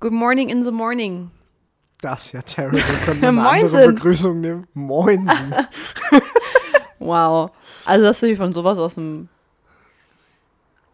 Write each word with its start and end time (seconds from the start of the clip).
Good 0.00 0.12
morning 0.12 0.48
in 0.48 0.62
the 0.64 0.70
morning. 0.70 1.30
Das 2.00 2.26
ist 2.26 2.32
ja 2.32 2.42
terrible. 2.42 2.80
Können 3.04 3.20
wir 3.20 3.28
eine 3.28 3.40
Moinsen. 3.40 3.66
andere 3.76 3.92
Begrüßung 3.92 4.40
nehmen? 4.40 4.66
Moinsen. 4.74 5.54
Wow. 7.00 7.52
Also 7.84 8.06
hast 8.06 8.22
du 8.22 8.26
dich 8.26 8.36
von 8.36 8.52
sowas 8.52 8.76
aus 8.76 8.96
dem. 8.96 9.28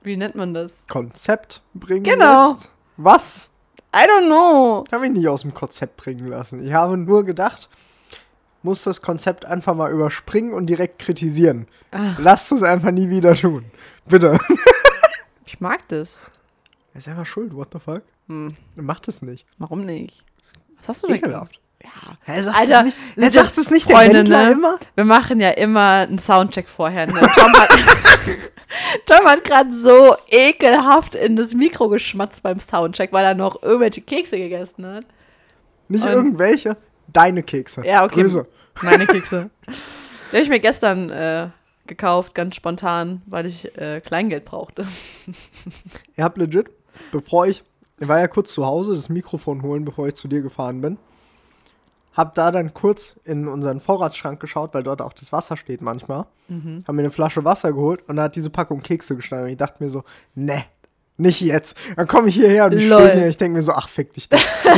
Wie 0.03 0.17
nennt 0.19 0.35
man 0.35 0.53
das? 0.53 0.73
Konzept 0.89 1.63
bringen 1.73 2.05
Genau. 2.05 2.51
lässt. 2.53 2.69
Was? 2.99 3.51
I 3.97 4.01
don't 4.07 4.27
know. 4.27 4.85
Ich 4.87 4.93
habe 4.93 5.03
mich 5.09 5.13
nicht 5.19 5.27
aus 5.29 5.41
dem 5.43 5.55
Konzept 5.55 5.97
bringen 5.97 6.29
lassen. 6.29 6.65
Ich 6.65 6.75
habe 6.75 6.99
nur 6.99 7.25
gedacht, 7.25 7.71
muss 8.63 8.85
das 8.85 9.01
Konzept 9.01 9.47
einfach 9.47 9.75
mal 9.75 9.91
überspringen 9.91 10.53
und 10.53 10.67
direkt 10.67 10.99
kritisieren. 10.99 11.69
Ah. 11.91 12.13
Lasst 12.19 12.53
es 12.53 12.63
einfach 12.63 12.91
nie 12.91 13.09
wieder 13.09 13.35
tun. 13.35 13.65
Bitte. 14.05 14.39
Ich 15.47 15.59
mag 15.61 15.89
das. 15.89 16.27
Er 16.93 16.99
ist 16.99 17.09
einfach 17.09 17.27
schuld, 17.27 17.55
what 17.57 17.69
the 17.73 17.79
fuck? 17.81 18.03
Hm. 18.29 18.57
Macht 18.77 19.09
es 19.09 19.23
nicht. 19.23 19.47
Warum 19.59 19.85
nicht? 19.85 20.25
Was 20.79 20.89
hast 20.89 21.03
du 21.05 21.07
denn 21.09 21.17
Ekelhaft. 21.17 21.61
Ja. 21.83 21.91
Er 22.27 22.45
sagt 22.45 22.59
Alter, 22.59 22.79
es 22.81 22.85
nicht, 22.85 22.97
er 23.17 23.33
sagt 23.33 23.59
es 23.59 23.71
nicht 23.71 23.89
der 23.91 23.97
Freunde, 23.97 24.19
Händler 24.19 24.47
ne? 24.47 24.53
immer. 24.53 24.79
Wir 24.95 25.05
machen 25.05 25.41
ja 25.41 25.51
immer 25.51 26.07
einen 26.09 26.19
Soundcheck 26.19 26.69
vorher. 26.69 27.07
Ne? 27.07 27.21
Tom 27.35 27.53
hat, 27.53 27.69
Tom 29.07 29.27
hat 29.27 29.45
gerade 29.45 29.71
so 29.73 30.17
ekelhaft 30.29 31.15
in 31.15 31.37
das 31.37 31.53
Mikro 31.53 31.89
geschmatzt 31.91 32.43
beim 32.43 32.59
Soundcheck, 32.59 33.13
weil 33.13 33.25
er 33.25 33.35
noch 33.35 33.63
irgendwelche 33.63 34.01
Kekse 34.01 34.39
gegessen 34.39 34.87
hat. 34.87 35.05
Nicht 35.89 36.05
Und- 36.05 36.11
irgendwelche, 36.11 36.77
deine 37.13 37.43
Kekse. 37.43 37.85
Ja, 37.85 38.05
okay. 38.05 38.23
Grüße. 38.23 38.47
Meine 38.83 39.07
Kekse. 39.07 39.51
Die 39.67 40.37
habe 40.37 40.43
ich 40.43 40.49
mir 40.49 40.61
gestern 40.61 41.11
äh, 41.11 41.49
gekauft, 41.87 42.35
ganz 42.35 42.57
spontan, 42.57 43.21
weil 43.27 43.45
ich 43.47 43.77
äh, 43.77 44.01
Kleingeld 44.01 44.45
brauchte. 44.47 44.87
Ihr 46.17 46.25
habt 46.25 46.39
legit, 46.39 46.71
bevor 47.13 47.47
ich, 47.47 47.63
ich 48.05 48.09
war 48.09 48.21
ja 48.21 48.29
kurz 48.29 48.53
zu 48.53 48.65
Hause, 48.65 48.95
das 48.95 49.09
Mikrofon 49.09 49.63
holen, 49.63 49.85
bevor 49.85 50.07
ich 50.07 50.15
zu 50.15 50.29
dir 50.29 50.43
gefahren 50.43 50.81
bin. 50.81 50.99
Hab 52.13 52.35
da 52.35 52.53
dann 52.53 52.73
kurz 52.73 53.17
in 53.25 53.49
unseren 53.49 53.81
Vorratsschrank 53.81 54.39
geschaut, 54.39 54.73
weil 54.73 54.85
dort 54.85 55.03
auch 55.03 55.13
das 55.13 55.33
Wasser 55.33 55.57
steht 55.57 55.83
manchmal. 55.83 56.27
Mhm. 56.49 56.85
Hab 56.87 56.95
mir 56.95 57.03
eine 57.03 57.11
Flasche 57.11 57.45
Wasser 57.45 57.73
geholt 57.73 58.09
und 58.09 58.17
da 58.17 58.25
hat 58.25 58.37
diese 58.37 58.51
Packung 58.51 58.83
Kekse 58.83 59.17
gestanden. 59.17 59.47
Und 59.47 59.53
ich 59.53 59.59
dachte 59.59 59.83
mir 59.83 59.91
so, 59.91 60.05
ne, 60.35 60.65
nicht 61.17 61.41
jetzt. 61.41 61.77
Dann 61.97 62.07
komme 62.07 62.29
ich 62.29 62.37
hierher 62.37 62.67
und 62.67 62.73
stehen 62.81 63.13
hier. 63.13 63.27
Ich 63.27 63.37
denke 63.37 63.57
mir 63.57 63.63
so, 63.63 63.73
ach, 63.73 63.89
fick 63.89 64.13
dich 64.13 64.29
doch. 64.29 64.39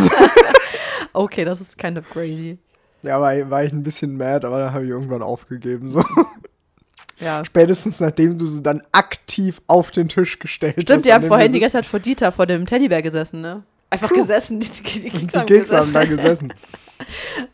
Okay, 1.13 1.47
das 1.47 1.63
ist 1.63 1.79
kind 1.79 1.97
of 1.97 2.05
crazy. 2.11 2.59
ja, 3.03 3.19
war, 3.19 3.51
war 3.51 3.65
ich 3.65 3.73
ein 3.73 3.83
bisschen 3.83 4.19
mad, 4.19 4.47
aber 4.47 4.59
dann 4.59 4.75
habe 4.75 4.85
ich 4.85 4.91
irgendwann 4.91 5.23
aufgegeben. 5.23 5.89
So. 5.91 6.05
Ja. 7.19 7.45
Spätestens 7.45 8.01
nachdem 8.01 8.37
du 8.39 8.47
sie 8.47 8.63
dann 8.63 8.83
aktiv 8.93 9.61
auf 9.67 9.91
den 9.91 10.09
Tisch 10.09 10.39
gestellt 10.39 10.77
hast. 10.77 10.83
Stimmt, 10.83 11.05
die 11.07 11.13
haben 11.13 11.27
vorhin 11.27 11.53
die 11.53 11.61
ganze 11.61 11.75
Zeit 11.75 11.87
vor 11.87 12.01
Dieter, 12.01 12.31
vor 12.33 12.47
dem 12.47 12.67
Teddybär 12.67 13.03
gesessen, 13.03 13.41
ne? 13.41 13.63
Einfach 13.89 14.13
gesessen, 14.13 14.61
die, 14.61 14.69
die, 14.69 15.11
die 15.11 15.27
Die 15.27 15.39
haben 15.39 15.47
Kekse 15.47 15.77
haben 15.77 15.87
gesessen. 15.87 15.95
da 15.95 16.05
gesessen. 16.05 16.55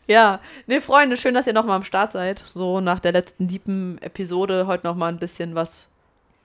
Ja, 0.07 0.39
nee, 0.67 0.79
Freunde, 0.79 1.17
schön, 1.17 1.33
dass 1.33 1.47
ihr 1.47 1.53
nochmal 1.53 1.75
am 1.75 1.83
Start 1.83 2.13
seid. 2.13 2.41
So 2.53 2.79
nach 2.79 3.01
der 3.01 3.11
letzten 3.11 3.49
deepen 3.49 3.97
Episode 4.01 4.67
heute 4.67 4.87
nochmal 4.87 5.11
ein 5.11 5.19
bisschen 5.19 5.53
was 5.53 5.89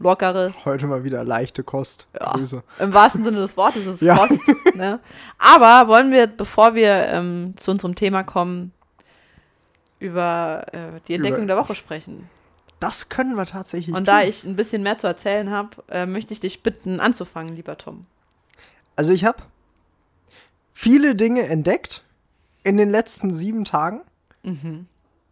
Lockeres. 0.00 0.64
Heute 0.64 0.86
mal 0.88 1.04
wieder 1.04 1.22
leichte 1.22 1.62
Kost. 1.62 2.08
Ja. 2.20 2.32
Grüße. 2.32 2.60
Im 2.80 2.92
wahrsten 2.92 3.22
Sinne 3.22 3.38
des 3.38 3.56
Wortes 3.56 3.86
ist 3.86 3.94
es 3.94 4.00
Ja. 4.00 4.16
Kost. 4.16 4.40
Ne? 4.74 4.98
Aber 5.38 5.88
wollen 5.88 6.10
wir, 6.10 6.26
bevor 6.26 6.74
wir 6.74 6.90
ähm, 7.06 7.54
zu 7.56 7.70
unserem 7.70 7.94
Thema 7.94 8.24
kommen, 8.24 8.72
über 10.00 10.64
äh, 10.72 11.00
die 11.06 11.14
Entdeckung 11.14 11.38
Über- 11.44 11.46
der 11.46 11.56
Woche 11.56 11.74
sprechen. 11.76 12.28
Das 12.80 13.08
können 13.08 13.34
wir 13.36 13.46
tatsächlich 13.46 13.88
Und 13.94 14.00
tun. 14.00 14.04
da 14.06 14.22
ich 14.22 14.44
ein 14.44 14.54
bisschen 14.56 14.82
mehr 14.82 14.98
zu 14.98 15.06
erzählen 15.06 15.50
habe, 15.50 15.70
äh, 15.88 16.06
möchte 16.06 16.32
ich 16.32 16.40
dich 16.40 16.62
bitten, 16.62 17.00
anzufangen, 17.00 17.56
lieber 17.56 17.76
Tom. 17.76 18.06
Also 18.96 19.12
ich 19.12 19.24
habe 19.24 19.42
viele 20.72 21.14
Dinge 21.14 21.42
entdeckt 21.46 22.04
in 22.62 22.76
den 22.76 22.90
letzten 22.90 23.32
sieben 23.32 23.64
Tagen. 23.64 24.00
Mhm. 24.42 24.86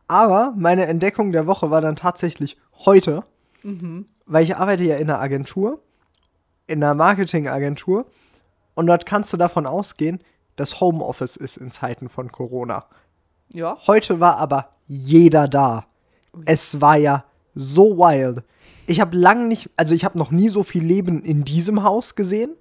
Aber 0.08 0.54
meine 0.56 0.86
Entdeckung 0.86 1.32
der 1.32 1.46
Woche 1.46 1.70
war 1.70 1.80
dann 1.80 1.96
tatsächlich 1.96 2.56
heute, 2.84 3.24
Mhm. 3.62 4.06
weil 4.26 4.44
ich 4.44 4.56
arbeite 4.56 4.84
ja 4.84 4.96
in 4.96 5.10
einer 5.10 5.20
Agentur, 5.20 5.80
in 6.66 6.82
einer 6.82 6.94
Marketingagentur. 6.94 8.06
Und 8.74 8.86
dort 8.86 9.06
kannst 9.06 9.32
du 9.32 9.36
davon 9.36 9.66
ausgehen, 9.66 10.20
dass 10.56 10.80
Homeoffice 10.80 11.36
ist 11.36 11.56
in 11.56 11.70
Zeiten 11.70 12.08
von 12.08 12.30
Corona. 12.30 12.84
Ja. 13.52 13.76
Heute 13.86 14.20
war 14.20 14.36
aber 14.38 14.70
jeder 14.86 15.48
da. 15.48 15.86
Es 16.44 16.80
war 16.80 16.96
ja 16.96 17.24
so 17.56 17.98
wild. 17.98 18.44
Ich 18.86 19.00
habe 19.00 19.16
lang 19.16 19.48
nicht, 19.48 19.70
also 19.76 19.94
ich 19.94 20.04
habe 20.04 20.16
noch 20.16 20.30
nie 20.30 20.48
so 20.48 20.62
viel 20.62 20.84
Leben 20.84 21.24
in 21.24 21.44
diesem 21.44 21.82
Haus 21.82 22.14
gesehen, 22.14 22.52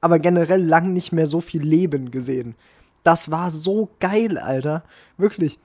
aber 0.00 0.18
generell 0.18 0.64
lang 0.64 0.92
nicht 0.92 1.12
mehr 1.12 1.28
so 1.28 1.40
viel 1.40 1.62
Leben 1.62 2.10
gesehen. 2.10 2.56
Das 3.04 3.30
war 3.30 3.50
so 3.50 3.88
geil, 4.00 4.38
Alter. 4.38 4.82
Wirklich. 5.18 5.58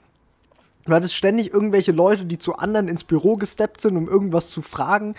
Du 0.85 0.93
hattest 0.93 1.15
ständig 1.15 1.51
irgendwelche 1.51 1.93
Leute, 1.93 2.25
die 2.25 2.37
zu 2.37 2.57
anderen 2.57 2.87
ins 2.89 3.05
Büro 3.05 3.37
gesteppt 3.37 3.81
sind, 3.81 3.97
um 3.97 4.07
irgendwas 4.07 4.49
zu 4.49 4.61
fragen. 4.61 5.15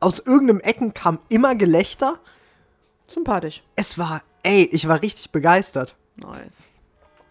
Aus 0.00 0.18
irgendeinem 0.20 0.60
Ecken 0.60 0.92
kam 0.94 1.18
immer 1.28 1.54
Gelächter. 1.54 2.20
Sympathisch. 3.06 3.62
Es 3.74 3.98
war, 3.98 4.22
ey, 4.42 4.68
ich 4.70 4.86
war 4.86 5.00
richtig 5.02 5.30
begeistert 5.30 5.96
Nice. 6.16 6.68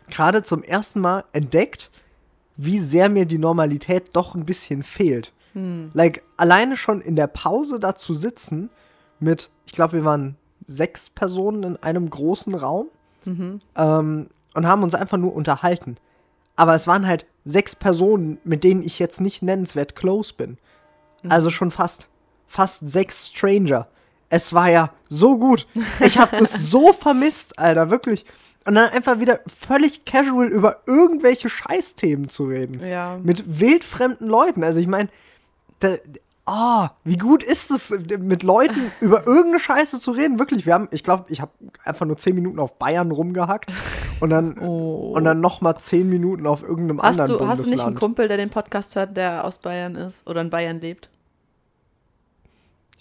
gerade 0.09 0.43
zum 0.43 0.63
ersten 0.63 0.99
Mal 0.99 1.23
entdeckt, 1.33 1.91
wie 2.57 2.79
sehr 2.79 3.09
mir 3.09 3.25
die 3.25 3.37
Normalität 3.37 4.11
doch 4.13 4.35
ein 4.35 4.45
bisschen 4.45 4.83
fehlt. 4.83 5.33
Like, 5.93 6.23
alleine 6.37 6.75
schon 6.75 7.01
in 7.01 7.15
der 7.15 7.27
Pause 7.27 7.79
da 7.79 7.95
zu 7.95 8.13
sitzen 8.13 8.69
mit, 9.19 9.49
ich 9.65 9.71
glaube, 9.73 9.93
wir 9.93 10.05
waren 10.05 10.35
sechs 10.67 11.09
Personen 11.09 11.63
in 11.63 11.77
einem 11.77 12.09
großen 12.09 12.53
Raum 12.55 12.87
ähm, 13.75 14.27
und 14.53 14.67
haben 14.67 14.83
uns 14.83 14.95
einfach 14.95 15.17
nur 15.17 15.33
unterhalten. 15.35 15.97
Aber 16.55 16.75
es 16.75 16.87
waren 16.87 17.07
halt 17.07 17.25
sechs 17.43 17.75
Personen, 17.75 18.37
mit 18.43 18.63
denen 18.63 18.83
ich 18.83 18.99
jetzt 18.99 19.21
nicht 19.21 19.41
nennenswert 19.41 19.95
close 19.95 20.33
bin. 20.33 20.57
Also 21.29 21.49
schon 21.49 21.71
fast, 21.71 22.07
fast 22.47 22.87
sechs 22.87 23.29
Stranger. 23.29 23.87
Es 24.29 24.53
war 24.53 24.69
ja 24.69 24.91
so 25.09 25.37
gut. 25.37 25.67
Ich 25.99 26.17
habe 26.17 26.37
das 26.37 26.69
so 26.69 26.93
vermisst, 26.99 27.59
Alter, 27.59 27.89
wirklich. 27.89 28.25
Und 28.67 28.75
dann 28.75 28.89
einfach 28.89 29.19
wieder 29.19 29.41
völlig 29.45 30.05
casual 30.05 30.47
über 30.47 30.77
irgendwelche 30.87 31.49
Scheißthemen 31.49 32.29
zu 32.29 32.45
reden. 32.45 32.85
Ja. 32.85 33.19
Mit 33.21 33.59
wildfremden 33.59 34.27
Leuten. 34.27 34.63
Also 34.63 34.79
ich 34.79 34.87
meine, 34.87 35.09
oh, 36.47 36.87
wie 37.03 37.17
gut 37.17 37.43
ist 37.43 37.71
es, 37.71 37.91
mit 38.19 38.43
Leuten 38.43 38.91
über 39.01 39.25
irgendeine 39.27 39.59
Scheiße 39.59 39.99
zu 39.99 40.11
reden? 40.11 40.39
Wirklich, 40.39 40.65
wir 40.65 40.73
haben, 40.73 40.87
ich 40.91 41.03
glaube, 41.03 41.25
ich 41.29 41.41
habe 41.41 41.51
einfach 41.83 42.05
nur 42.05 42.17
zehn 42.17 42.35
Minuten 42.35 42.59
auf 42.59 42.77
Bayern 42.77 43.11
rumgehackt 43.11 43.71
und 44.19 44.29
dann, 44.29 44.57
Oh. 44.61 45.13
und 45.15 45.23
dann 45.25 45.41
noch 45.41 45.61
mal 45.61 45.77
zehn 45.77 46.09
Minuten 46.09 46.47
auf 46.47 46.63
irgendeinem 46.63 47.01
Hast 47.01 47.19
anderen 47.19 47.39
du, 47.39 47.47
hast 47.47 47.59
du 47.59 47.69
nicht 47.69 47.73
einen 47.73 47.95
Bundesland. 47.95 47.99
Kumpel, 47.99 48.27
der 48.27 48.37
den 48.37 48.49
Podcast 48.49 48.95
hört, 48.95 49.15
der 49.17 49.43
aus 49.43 49.57
Bayern 49.57 49.95
ist 49.95 50.27
oder 50.27 50.41
in 50.41 50.49
Bayern 50.49 50.79
lebt? 50.81 51.09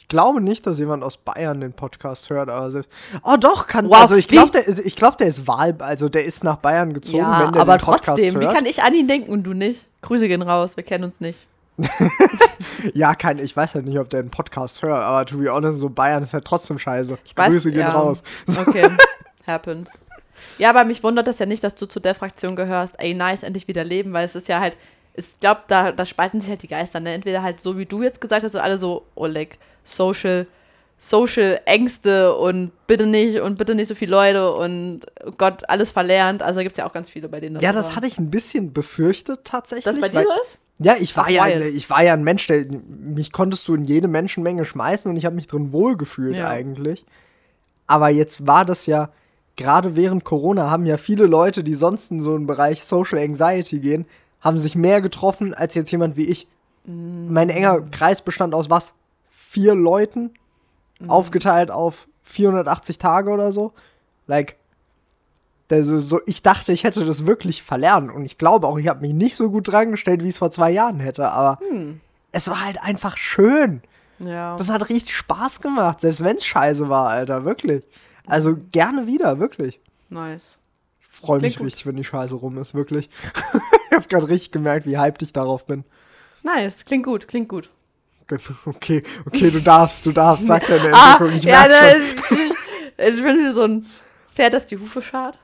Ich 0.04 0.08
glaube 0.08 0.42
nicht, 0.42 0.66
dass 0.66 0.78
jemand 0.78 1.02
aus 1.02 1.16
Bayern 1.16 1.62
den 1.62 1.72
Podcast 1.72 2.28
hört, 2.28 2.50
aber 2.50 2.70
selbst. 2.70 2.90
Oh 3.22 3.36
doch, 3.40 3.66
kann. 3.66 3.88
Wow, 3.88 4.02
also 4.02 4.16
ich 4.16 4.26
wie? 4.26 4.34
glaube, 4.34 4.50
der, 4.50 4.68
ich 4.68 4.96
glaub, 4.96 5.16
der 5.16 5.28
ist 5.28 5.48
Wahl, 5.48 5.74
also 5.78 6.10
der 6.10 6.26
ist 6.26 6.44
nach 6.44 6.56
Bayern 6.56 6.92
gezogen, 6.92 7.20
ja, 7.20 7.46
wenn 7.46 7.52
der 7.52 7.62
aber 7.62 7.78
den 7.78 7.86
Podcast 7.86 8.08
trotzdem, 8.08 8.38
wie 8.38 8.44
hört. 8.44 8.54
kann 8.54 8.66
ich 8.66 8.82
an 8.82 8.92
ihn 8.92 9.08
denken 9.08 9.32
und 9.32 9.44
du 9.44 9.54
nicht? 9.54 9.86
Grüße 10.02 10.28
gehen 10.28 10.42
raus, 10.42 10.76
wir 10.76 10.84
kennen 10.84 11.04
uns 11.04 11.20
nicht. 11.20 11.46
ja, 12.92 13.14
kein, 13.14 13.38
ich 13.38 13.56
weiß 13.56 13.76
halt 13.76 13.86
nicht, 13.86 13.98
ob 13.98 14.10
der 14.10 14.20
einen 14.20 14.28
Podcast 14.28 14.82
hört, 14.82 15.02
aber 15.02 15.24
to 15.24 15.38
be 15.38 15.50
honest, 15.50 15.80
so 15.80 15.88
Bayern 15.88 16.22
ist 16.22 16.34
halt 16.34 16.44
trotzdem 16.44 16.78
scheiße. 16.78 17.16
Ich 17.24 17.34
weiß, 17.34 17.50
Grüße 17.50 17.70
gehen 17.70 17.80
ja. 17.80 17.92
raus. 17.92 18.22
Okay, 18.46 18.86
happens. 19.46 19.90
Ja, 20.58 20.68
aber 20.68 20.84
mich 20.84 21.02
wundert 21.02 21.28
das 21.28 21.38
ja 21.38 21.46
nicht, 21.46 21.64
dass 21.64 21.76
du 21.76 21.86
zu 21.86 21.98
der 21.98 22.14
Fraktion 22.14 22.56
gehörst, 22.56 22.96
ey, 22.98 23.14
nice, 23.14 23.42
endlich 23.42 23.68
wieder 23.68 23.84
leben, 23.84 24.12
weil 24.12 24.26
es 24.26 24.34
ist 24.34 24.48
ja 24.48 24.60
halt, 24.60 24.76
ich 25.16 25.38
glaube, 25.40 25.60
da, 25.68 25.92
da 25.92 26.04
spalten 26.04 26.40
sich 26.40 26.50
halt 26.50 26.62
die 26.62 26.68
Geister, 26.68 27.00
ne? 27.00 27.12
Entweder 27.12 27.42
halt 27.42 27.60
so, 27.60 27.78
wie 27.78 27.86
du 27.86 28.02
jetzt 28.02 28.20
gesagt 28.20 28.42
hast, 28.44 28.52
so 28.52 28.58
alle 28.60 28.78
so, 28.78 29.04
oh, 29.14 29.26
like, 29.26 29.58
social, 29.84 30.46
social 30.98 31.60
Ängste 31.66 32.34
und 32.34 32.70
bitte 32.86 33.06
nicht 33.06 33.40
und 33.40 33.58
bitte 33.58 33.74
nicht 33.74 33.88
so 33.88 33.94
viele 33.94 34.10
Leute 34.12 34.52
und 34.52 35.00
oh 35.24 35.32
Gott, 35.36 35.68
alles 35.68 35.90
verlernt. 35.90 36.42
Also 36.42 36.60
gibt 36.60 36.72
es 36.72 36.78
ja 36.78 36.86
auch 36.86 36.92
ganz 36.92 37.10
viele, 37.10 37.28
bei 37.28 37.40
denen 37.40 37.60
Ja, 37.60 37.70
so 37.72 37.76
das 37.78 37.88
war. 37.88 37.96
hatte 37.96 38.06
ich 38.06 38.18
ein 38.18 38.30
bisschen 38.30 38.72
befürchtet 38.72 39.40
tatsächlich. 39.44 39.84
Das 39.84 40.00
bei 40.00 40.08
dir 40.08 40.22
so 40.22 40.30
ist? 40.42 40.58
Ja, 40.78 40.96
ich 40.98 41.16
war 41.16 41.24
Ach, 41.26 41.30
ja, 41.30 41.46
wild. 41.46 41.74
ich 41.74 41.88
war 41.90 42.02
ja 42.02 42.14
ein 42.14 42.24
Mensch, 42.24 42.46
der 42.48 42.64
mich 42.88 43.30
konntest 43.32 43.66
du 43.68 43.74
in 43.74 43.84
jede 43.84 44.08
Menschenmenge 44.08 44.64
schmeißen 44.64 45.08
und 45.10 45.16
ich 45.16 45.24
habe 45.24 45.36
mich 45.36 45.46
drin 45.46 45.72
wohlgefühlt 45.72 46.34
Ja. 46.36 46.48
eigentlich. 46.48 47.04
Aber 47.86 48.08
jetzt 48.08 48.46
war 48.46 48.64
das 48.64 48.86
ja 48.86 49.10
gerade 49.56 49.94
während 49.94 50.24
Corona 50.24 50.70
haben 50.70 50.84
ja 50.86 50.96
viele 50.96 51.26
Leute, 51.26 51.62
die 51.62 51.74
sonst 51.74 52.10
in 52.10 52.20
so 52.22 52.34
einen 52.34 52.46
Bereich 52.48 52.82
Social 52.84 53.18
Anxiety 53.18 53.78
gehen, 53.78 54.04
haben 54.44 54.58
sich 54.58 54.76
mehr 54.76 55.00
getroffen 55.00 55.54
als 55.54 55.74
jetzt 55.74 55.90
jemand 55.90 56.16
wie 56.16 56.26
ich. 56.26 56.46
Mein 56.84 57.48
enger 57.48 57.80
Kreis 57.80 58.20
bestand 58.20 58.54
aus 58.54 58.70
was? 58.70 58.94
Vier 59.30 59.74
Leuten 59.74 60.34
aufgeteilt 61.08 61.70
auf 61.70 62.06
480 62.22 62.98
Tage 62.98 63.30
oder 63.30 63.50
so. 63.52 63.72
Like 64.26 64.56
also 65.70 65.98
so, 65.98 66.20
ich 66.26 66.42
dachte, 66.42 66.72
ich 66.72 66.84
hätte 66.84 67.04
das 67.04 67.26
wirklich 67.26 67.62
verlernt. 67.62 68.12
Und 68.12 68.24
ich 68.24 68.38
glaube 68.38 68.66
auch, 68.66 68.78
ich 68.78 68.86
habe 68.86 69.00
mich 69.00 69.14
nicht 69.14 69.34
so 69.34 69.50
gut 69.50 69.68
dran 69.68 69.90
gestellt, 69.90 70.22
wie 70.22 70.28
ich 70.28 70.34
es 70.34 70.38
vor 70.38 70.50
zwei 70.50 70.70
Jahren 70.70 71.00
hätte. 71.00 71.28
Aber 71.30 71.58
es 72.32 72.48
war 72.48 72.64
halt 72.64 72.80
einfach 72.82 73.16
schön. 73.16 73.82
Ja. 74.18 74.56
Das 74.56 74.70
hat 74.70 74.88
richtig 74.88 75.16
Spaß 75.16 75.60
gemacht, 75.60 76.00
selbst 76.00 76.22
wenn 76.22 76.36
es 76.36 76.44
scheiße 76.46 76.88
war, 76.88 77.08
Alter, 77.08 77.44
wirklich. 77.44 77.82
Also 78.26 78.56
gerne 78.70 79.06
wieder, 79.06 79.38
wirklich. 79.38 79.80
Nice. 80.08 80.58
Ich 81.00 81.06
freue 81.08 81.38
Klingt 81.38 81.52
mich 81.54 81.58
gut. 81.58 81.66
richtig, 81.66 81.86
wenn 81.86 81.96
die 81.96 82.04
Scheiße 82.04 82.34
rum 82.34 82.58
ist, 82.58 82.74
wirklich. 82.74 83.10
ich 83.94 83.96
habe 83.96 84.08
gerade 84.08 84.28
richtig 84.28 84.52
gemerkt, 84.52 84.86
wie 84.86 84.98
hyped 84.98 85.22
ich 85.22 85.32
darauf 85.32 85.66
bin. 85.66 85.84
Nice, 86.42 86.84
klingt 86.84 87.04
gut, 87.06 87.26
klingt 87.28 87.48
gut. 87.48 87.68
Okay, 88.66 89.02
okay, 89.26 89.50
du 89.50 89.60
darfst, 89.60 90.04
du 90.06 90.12
darfst, 90.12 90.46
sag 90.46 90.66
deine 90.66 90.90
Ah, 90.94 91.12
Entdeckung. 91.12 91.36
Ich 91.36 91.44
ja, 91.44 91.66
merk 91.66 91.68
ne, 91.68 91.96
ich, 91.98 93.14
ich 93.16 93.22
bin 93.22 93.52
so 93.52 93.62
ein 93.64 93.86
Pferd, 94.34 94.54
das 94.54 94.66
die 94.66 94.78
Hufe 94.78 95.02
schart. 95.02 95.38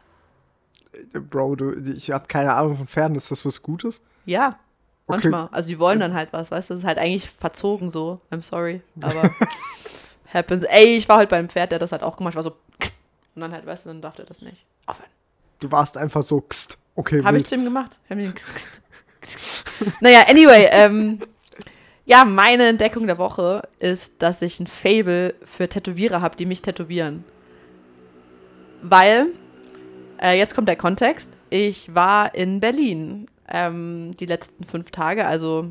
schon. 1.13 1.29
Bro, 1.29 1.57
du, 1.57 1.73
ich 1.93 2.11
habe 2.11 2.27
keine 2.27 2.53
Ahnung 2.55 2.77
von 2.77 2.87
Pferden. 2.87 3.17
Ist 3.17 3.31
das 3.31 3.45
was 3.45 3.63
Gutes? 3.63 4.01
Ja, 4.25 4.59
Okay. 5.07 5.29
manchmal. 5.29 5.49
Also 5.53 5.69
die 5.69 5.79
wollen 5.79 5.99
dann 6.01 6.15
halt 6.15 6.33
was, 6.33 6.51
weißt 6.51 6.71
du? 6.71 6.75
Das 6.75 6.83
ist 6.83 6.87
halt 6.87 6.99
eigentlich 6.99 7.29
verzogen 7.31 7.91
so. 7.91 8.21
I'm 8.31 8.43
sorry, 8.43 8.81
aber 9.03 9.31
happens. 10.33 10.65
Ey, 10.65 10.97
ich 10.97 11.09
war 11.09 11.17
halt 11.19 11.29
beim 11.31 11.49
Pferd, 11.49 11.73
der 11.73 11.79
das 11.81 11.93
halt 11.93 12.03
auch 12.03 12.17
gemacht, 12.17 12.35
war 12.37 12.43
so 12.43 12.57
und 13.35 13.43
dann 13.43 13.53
halt, 13.53 13.67
weißt 13.67 13.87
du, 13.87 13.91
dann 13.91 14.03
darf 14.03 14.19
er 14.19 14.25
das 14.25 14.41
nicht. 14.43 14.65
Aufhören. 14.87 15.09
Du 15.61 15.71
warst 15.71 15.97
einfach 15.97 16.23
so, 16.23 16.41
kst. 16.41 16.79
Okay, 17.01 17.25
Habe 17.25 17.39
ich 17.39 17.47
zu 17.47 17.55
ihm 17.55 17.65
gemacht? 17.65 17.99
Naja, 20.01 20.27
anyway, 20.29 20.69
ähm, 20.71 21.21
ja, 22.05 22.25
meine 22.25 22.69
Entdeckung 22.69 23.07
der 23.07 23.19
Woche 23.19 23.63
ist, 23.79 24.21
dass 24.21 24.43
ich 24.43 24.61
ein 24.61 24.67
Fable 24.67 25.35
für 25.43 25.69
Tätowierer 25.69 26.21
habe, 26.21 26.37
die 26.37 26.45
mich 26.45 26.61
tätowieren. 26.61 27.25
Weil, 28.83 29.29
äh, 30.21 30.37
jetzt 30.37 30.55
kommt 30.55 30.69
der 30.69 30.77
Kontext, 30.77 31.37
ich 31.49 31.95
war 31.95 32.35
in 32.35 32.61
Berlin 32.61 33.27
ähm, 33.49 34.11
die 34.19 34.27
letzten 34.27 34.65
fünf 34.65 34.91
Tage, 34.91 35.27
also 35.27 35.71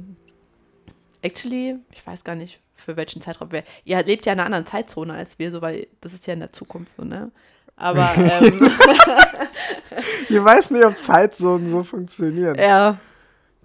actually, 1.21 1.75
ich 1.91 2.05
weiß 2.05 2.23
gar 2.23 2.35
nicht, 2.35 2.59
für 2.75 2.97
welchen 2.97 3.21
Zeitraum 3.21 3.51
wir. 3.51 3.63
Ihr 3.83 4.01
lebt 4.03 4.25
ja 4.25 4.33
in 4.33 4.39
einer 4.39 4.45
anderen 4.45 4.65
Zeitzone 4.65 5.13
als 5.13 5.37
wir, 5.37 5.51
so 5.51 5.61
weil 5.61 5.87
das 6.01 6.13
ist 6.13 6.25
ja 6.25 6.33
in 6.33 6.39
der 6.39 6.53
Zukunft 6.53 6.95
so, 6.95 7.03
ne? 7.03 7.31
Aber 7.79 8.11
ähm, 8.17 8.71
Ich 10.29 10.43
weiß 10.43 10.71
nicht, 10.71 10.85
ob 10.85 10.99
Zeitzonen 10.99 11.69
so 11.69 11.83
funktionieren. 11.83 12.57
Ja. 12.57 12.97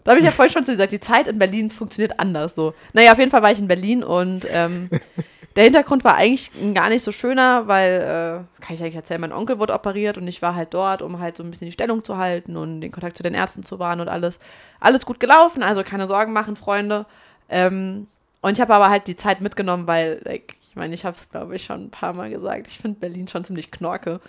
Da 0.02 0.10
habe 0.10 0.20
ich 0.20 0.26
ja 0.26 0.32
vorhin 0.32 0.52
schon 0.52 0.64
zu 0.64 0.72
gesagt, 0.72 0.92
die 0.92 1.00
Zeit 1.00 1.28
in 1.28 1.38
Berlin 1.38 1.70
funktioniert 1.70 2.18
anders 2.20 2.54
so. 2.54 2.74
Naja, 2.92 3.12
auf 3.12 3.18
jeden 3.18 3.30
Fall 3.30 3.42
war 3.42 3.52
ich 3.52 3.58
in 3.58 3.68
Berlin 3.68 4.04
und 4.04 4.46
ähm, 4.50 4.90
der 5.56 5.64
Hintergrund 5.64 6.04
war 6.04 6.16
eigentlich 6.16 6.50
gar 6.74 6.90
nicht 6.90 7.02
so 7.02 7.10
schöner, 7.10 7.66
weil, 7.68 8.00
äh, 8.00 8.62
kann 8.62 8.74
ich 8.74 8.82
eigentlich 8.82 8.96
erzählen, 8.96 9.20
mein 9.20 9.32
Onkel 9.32 9.58
wurde 9.58 9.72
operiert 9.72 10.18
und 10.18 10.28
ich 10.28 10.42
war 10.42 10.54
halt 10.54 10.74
dort, 10.74 11.00
um 11.00 11.20
halt 11.20 11.38
so 11.38 11.42
ein 11.42 11.50
bisschen 11.50 11.66
die 11.66 11.72
Stellung 11.72 12.04
zu 12.04 12.18
halten 12.18 12.56
und 12.56 12.82
den 12.82 12.92
Kontakt 12.92 13.16
zu 13.16 13.22
den 13.22 13.34
Ärzten 13.34 13.62
zu 13.62 13.78
wahren 13.78 14.00
und 14.00 14.08
alles. 14.08 14.40
Alles 14.78 15.06
gut 15.06 15.20
gelaufen, 15.20 15.62
also 15.62 15.82
keine 15.84 16.06
Sorgen 16.06 16.34
machen, 16.34 16.56
Freunde. 16.56 17.06
Ähm, 17.48 18.06
und 18.42 18.52
ich 18.52 18.60
habe 18.60 18.74
aber 18.74 18.90
halt 18.90 19.06
die 19.06 19.16
Zeit 19.16 19.40
mitgenommen, 19.40 19.86
weil, 19.86 20.20
like, 20.24 20.56
ich 20.74 20.76
meine, 20.76 20.92
ich 20.92 21.04
habe 21.04 21.16
es, 21.16 21.30
glaube 21.30 21.54
ich, 21.54 21.62
schon 21.62 21.84
ein 21.84 21.90
paar 21.90 22.12
Mal 22.14 22.30
gesagt, 22.30 22.66
ich 22.66 22.78
finde 22.78 22.98
Berlin 22.98 23.28
schon 23.28 23.44
ziemlich 23.44 23.70
knorke. 23.70 24.20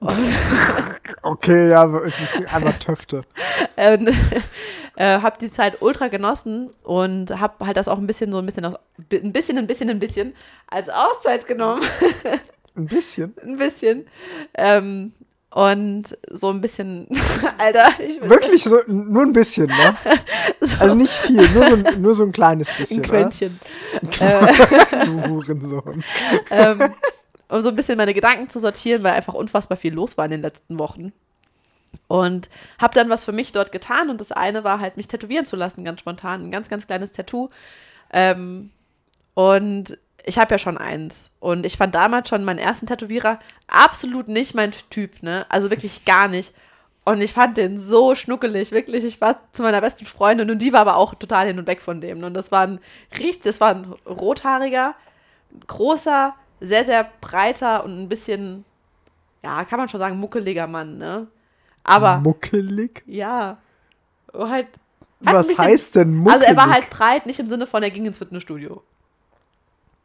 Okay, 1.22 1.70
ja, 1.70 1.82
einfach 2.50 2.76
Töfte. 2.80 3.22
ähm, 3.76 4.08
äh, 4.96 5.20
habe 5.20 5.38
die 5.38 5.48
Zeit 5.48 5.80
ultra 5.80 6.08
genossen 6.08 6.70
und 6.82 7.38
habe 7.38 7.64
halt 7.64 7.76
das 7.76 7.86
auch 7.86 7.98
ein 7.98 8.08
bisschen 8.08 8.32
so 8.32 8.38
ein 8.38 8.46
bisschen, 8.46 8.64
ein 8.64 8.74
bisschen, 9.32 9.58
ein 9.58 9.68
bisschen, 9.68 9.90
ein 9.90 10.00
bisschen 10.00 10.34
als 10.66 10.88
Auszeit 10.88 11.46
genommen, 11.46 11.84
Ein 12.74 12.86
bisschen. 12.86 13.36
ein 13.44 13.58
bisschen 13.58 14.08
ähm, 14.54 15.12
und 15.54 16.16
so 16.30 16.50
ein 16.50 16.60
bisschen, 16.60 17.06
Alter, 17.58 17.88
Wirklich 18.22 18.64
so, 18.64 18.78
nur 18.86 19.22
ein 19.22 19.32
bisschen, 19.32 19.66
ne? 19.66 19.96
Also 20.78 20.94
nicht 20.94 21.10
viel, 21.12 21.48
nur 21.50 21.66
so, 21.66 21.74
ein- 21.74 22.00
nur 22.02 22.14
so 22.14 22.22
ein 22.24 22.32
kleines 22.32 22.68
bisschen. 22.76 23.02
ein 23.02 23.08
Quäntchen, 23.08 23.60
Oder? 24.02 24.48
Du 25.04 25.28
Hurensohn. 25.28 26.02
ähm, 26.50 26.80
um 27.48 27.60
so 27.60 27.68
ein 27.68 27.76
bisschen 27.76 27.98
meine 27.98 28.14
Gedanken 28.14 28.48
zu 28.48 28.60
sortieren, 28.60 29.02
weil 29.02 29.12
einfach 29.12 29.34
unfassbar 29.34 29.76
viel 29.76 29.92
los 29.92 30.16
war 30.16 30.24
in 30.24 30.30
den 30.30 30.42
letzten 30.42 30.78
Wochen. 30.78 31.12
Und 32.08 32.48
habe 32.80 32.94
dann 32.94 33.10
was 33.10 33.22
für 33.24 33.32
mich 33.32 33.52
dort 33.52 33.70
getan 33.72 34.08
und 34.08 34.20
das 34.20 34.32
eine 34.32 34.64
war 34.64 34.80
halt, 34.80 34.96
mich 34.96 35.08
tätowieren 35.08 35.44
zu 35.44 35.56
lassen, 35.56 35.84
ganz 35.84 36.00
spontan, 36.00 36.44
ein 36.46 36.50
ganz, 36.50 36.70
ganz 36.70 36.86
kleines 36.86 37.12
Tattoo. 37.12 37.48
Ähm, 38.12 38.70
und 39.34 39.98
ich 40.24 40.38
habe 40.38 40.52
ja 40.54 40.58
schon 40.58 40.78
eins. 40.78 41.30
Und 41.40 41.66
ich 41.66 41.76
fand 41.76 41.94
damals 41.94 42.28
schon 42.28 42.44
meinen 42.44 42.58
ersten 42.58 42.86
Tätowierer 42.86 43.38
absolut 43.66 44.28
nicht 44.28 44.54
mein 44.54 44.72
Typ, 44.90 45.22
ne? 45.22 45.46
Also 45.48 45.70
wirklich 45.70 46.04
gar 46.04 46.28
nicht. 46.28 46.54
Und 47.04 47.20
ich 47.20 47.32
fand 47.32 47.56
den 47.56 47.78
so 47.78 48.14
schnuckelig, 48.14 48.70
wirklich. 48.70 49.02
Ich 49.02 49.20
war 49.20 49.40
zu 49.52 49.62
meiner 49.62 49.80
besten 49.80 50.06
Freundin 50.06 50.50
und 50.50 50.60
die 50.60 50.72
war 50.72 50.82
aber 50.82 50.96
auch 50.96 51.14
total 51.16 51.48
hin 51.48 51.58
und 51.58 51.66
weg 51.66 51.82
von 51.82 52.00
dem. 52.00 52.22
Und 52.22 52.34
das 52.34 52.52
war 52.52 52.62
ein 52.62 52.78
richtig, 53.18 53.42
das 53.42 53.60
war 53.60 53.70
ein 53.74 53.92
rothaariger, 54.06 54.94
großer, 55.66 56.34
sehr, 56.60 56.84
sehr 56.84 57.10
breiter 57.20 57.82
und 57.84 58.00
ein 58.02 58.08
bisschen, 58.08 58.64
ja, 59.42 59.64
kann 59.64 59.80
man 59.80 59.88
schon 59.88 59.98
sagen, 59.98 60.18
muckeliger 60.18 60.68
Mann, 60.68 60.98
ne? 60.98 61.26
Aber, 61.82 62.18
Muckelig? 62.18 63.02
ja, 63.06 63.58
halt. 64.32 64.68
ein 65.24 65.34
Was 65.34 65.48
bisschen- 65.48 65.64
heißt 65.64 65.96
denn 65.96 66.14
muckelig? 66.14 66.34
Also 66.34 66.44
er 66.46 66.56
war 66.56 66.70
halt 66.70 66.88
breit, 66.90 67.26
nicht 67.26 67.40
im 67.40 67.48
Sinne 67.48 67.66
von, 67.66 67.82
er 67.82 67.90
ging 67.90 68.06
ins 68.06 68.18
Fitnessstudio. 68.18 68.80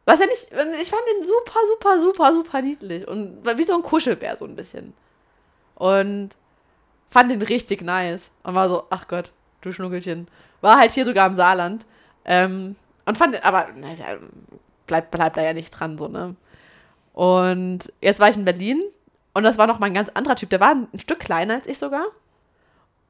Was 0.08 0.20
er 0.20 0.26
nicht, 0.26 0.50
ich 0.80 0.88
fand 0.88 1.02
ihn 1.18 1.22
super, 1.22 1.60
super, 1.66 1.98
super, 1.98 2.32
super 2.32 2.62
niedlich. 2.62 3.06
Und 3.06 3.44
war 3.44 3.58
wie 3.58 3.64
so 3.64 3.74
ein 3.74 3.82
Kuschelbär 3.82 4.38
so 4.38 4.46
ein 4.46 4.56
bisschen. 4.56 4.94
Und 5.74 6.30
fand 7.10 7.30
ihn 7.30 7.42
richtig 7.42 7.82
nice. 7.82 8.30
Und 8.42 8.54
war 8.54 8.70
so, 8.70 8.84
ach 8.88 9.06
Gott, 9.06 9.32
du 9.60 9.70
Schnuckelchen. 9.70 10.26
War 10.62 10.78
halt 10.78 10.92
hier 10.92 11.04
sogar 11.04 11.26
im 11.26 11.36
Saarland. 11.36 11.84
Ähm, 12.24 12.76
und 13.04 13.18
fand, 13.18 13.44
aber 13.44 13.68
ja, 13.76 14.16
bleibt, 14.86 15.10
bleibt 15.10 15.36
da 15.36 15.42
ja 15.42 15.52
nicht 15.52 15.72
dran, 15.72 15.98
so, 15.98 16.08
ne? 16.08 16.36
Und 17.12 17.92
jetzt 18.00 18.18
war 18.18 18.30
ich 18.30 18.36
in 18.38 18.46
Berlin 18.46 18.82
und 19.34 19.42
das 19.42 19.58
war 19.58 19.66
noch 19.66 19.78
mal 19.78 19.88
ein 19.88 19.94
ganz 19.94 20.08
anderer 20.14 20.36
Typ. 20.36 20.48
Der 20.48 20.60
war 20.60 20.74
ein 20.74 20.88
Stück 20.98 21.20
kleiner 21.20 21.52
als 21.52 21.66
ich 21.66 21.76
sogar 21.76 22.06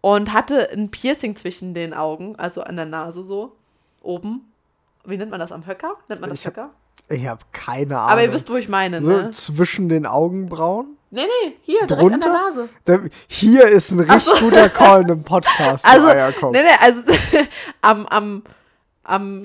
und 0.00 0.32
hatte 0.32 0.68
ein 0.72 0.90
Piercing 0.90 1.36
zwischen 1.36 1.74
den 1.74 1.94
Augen, 1.94 2.34
also 2.40 2.62
an 2.62 2.74
der 2.74 2.86
Nase 2.86 3.22
so, 3.22 3.54
oben. 4.02 4.52
Wie 5.04 5.16
nennt 5.16 5.30
man 5.30 5.38
das? 5.38 5.52
Am 5.52 5.64
Höcker? 5.64 5.96
Nennt 6.08 6.20
man 6.20 6.30
das 6.30 6.40
Ich 6.40 6.46
Höcker? 6.46 6.70
Ich 7.08 7.26
habe 7.26 7.40
keine 7.52 7.98
Ahnung. 7.98 8.10
Aber 8.10 8.22
ihr 8.22 8.32
wisst, 8.32 8.50
wo 8.50 8.56
ich 8.56 8.68
meine, 8.68 9.00
so 9.02 9.08
ne? 9.10 9.30
zwischen 9.30 9.88
den 9.88 10.04
Augenbrauen? 10.06 10.96
Nee, 11.10 11.22
nee, 11.22 11.56
hier, 11.62 11.86
direkt 11.86 12.12
an 12.12 12.20
der 12.20 12.30
Drunter? 12.30 12.68
Nase. 12.86 13.10
Hier 13.28 13.64
ist 13.64 13.92
ein 13.92 14.00
richtig 14.00 14.40
guter 14.40 14.68
Call 14.68 15.02
in 15.02 15.10
einem 15.12 15.22
Podcast. 15.24 15.86
Also, 15.86 16.06
Eierkopf. 16.08 16.52
nee, 16.52 16.62
nee, 16.62 16.68
also 16.80 17.00
am, 17.80 18.04
am, 18.06 18.42
am 19.04 19.44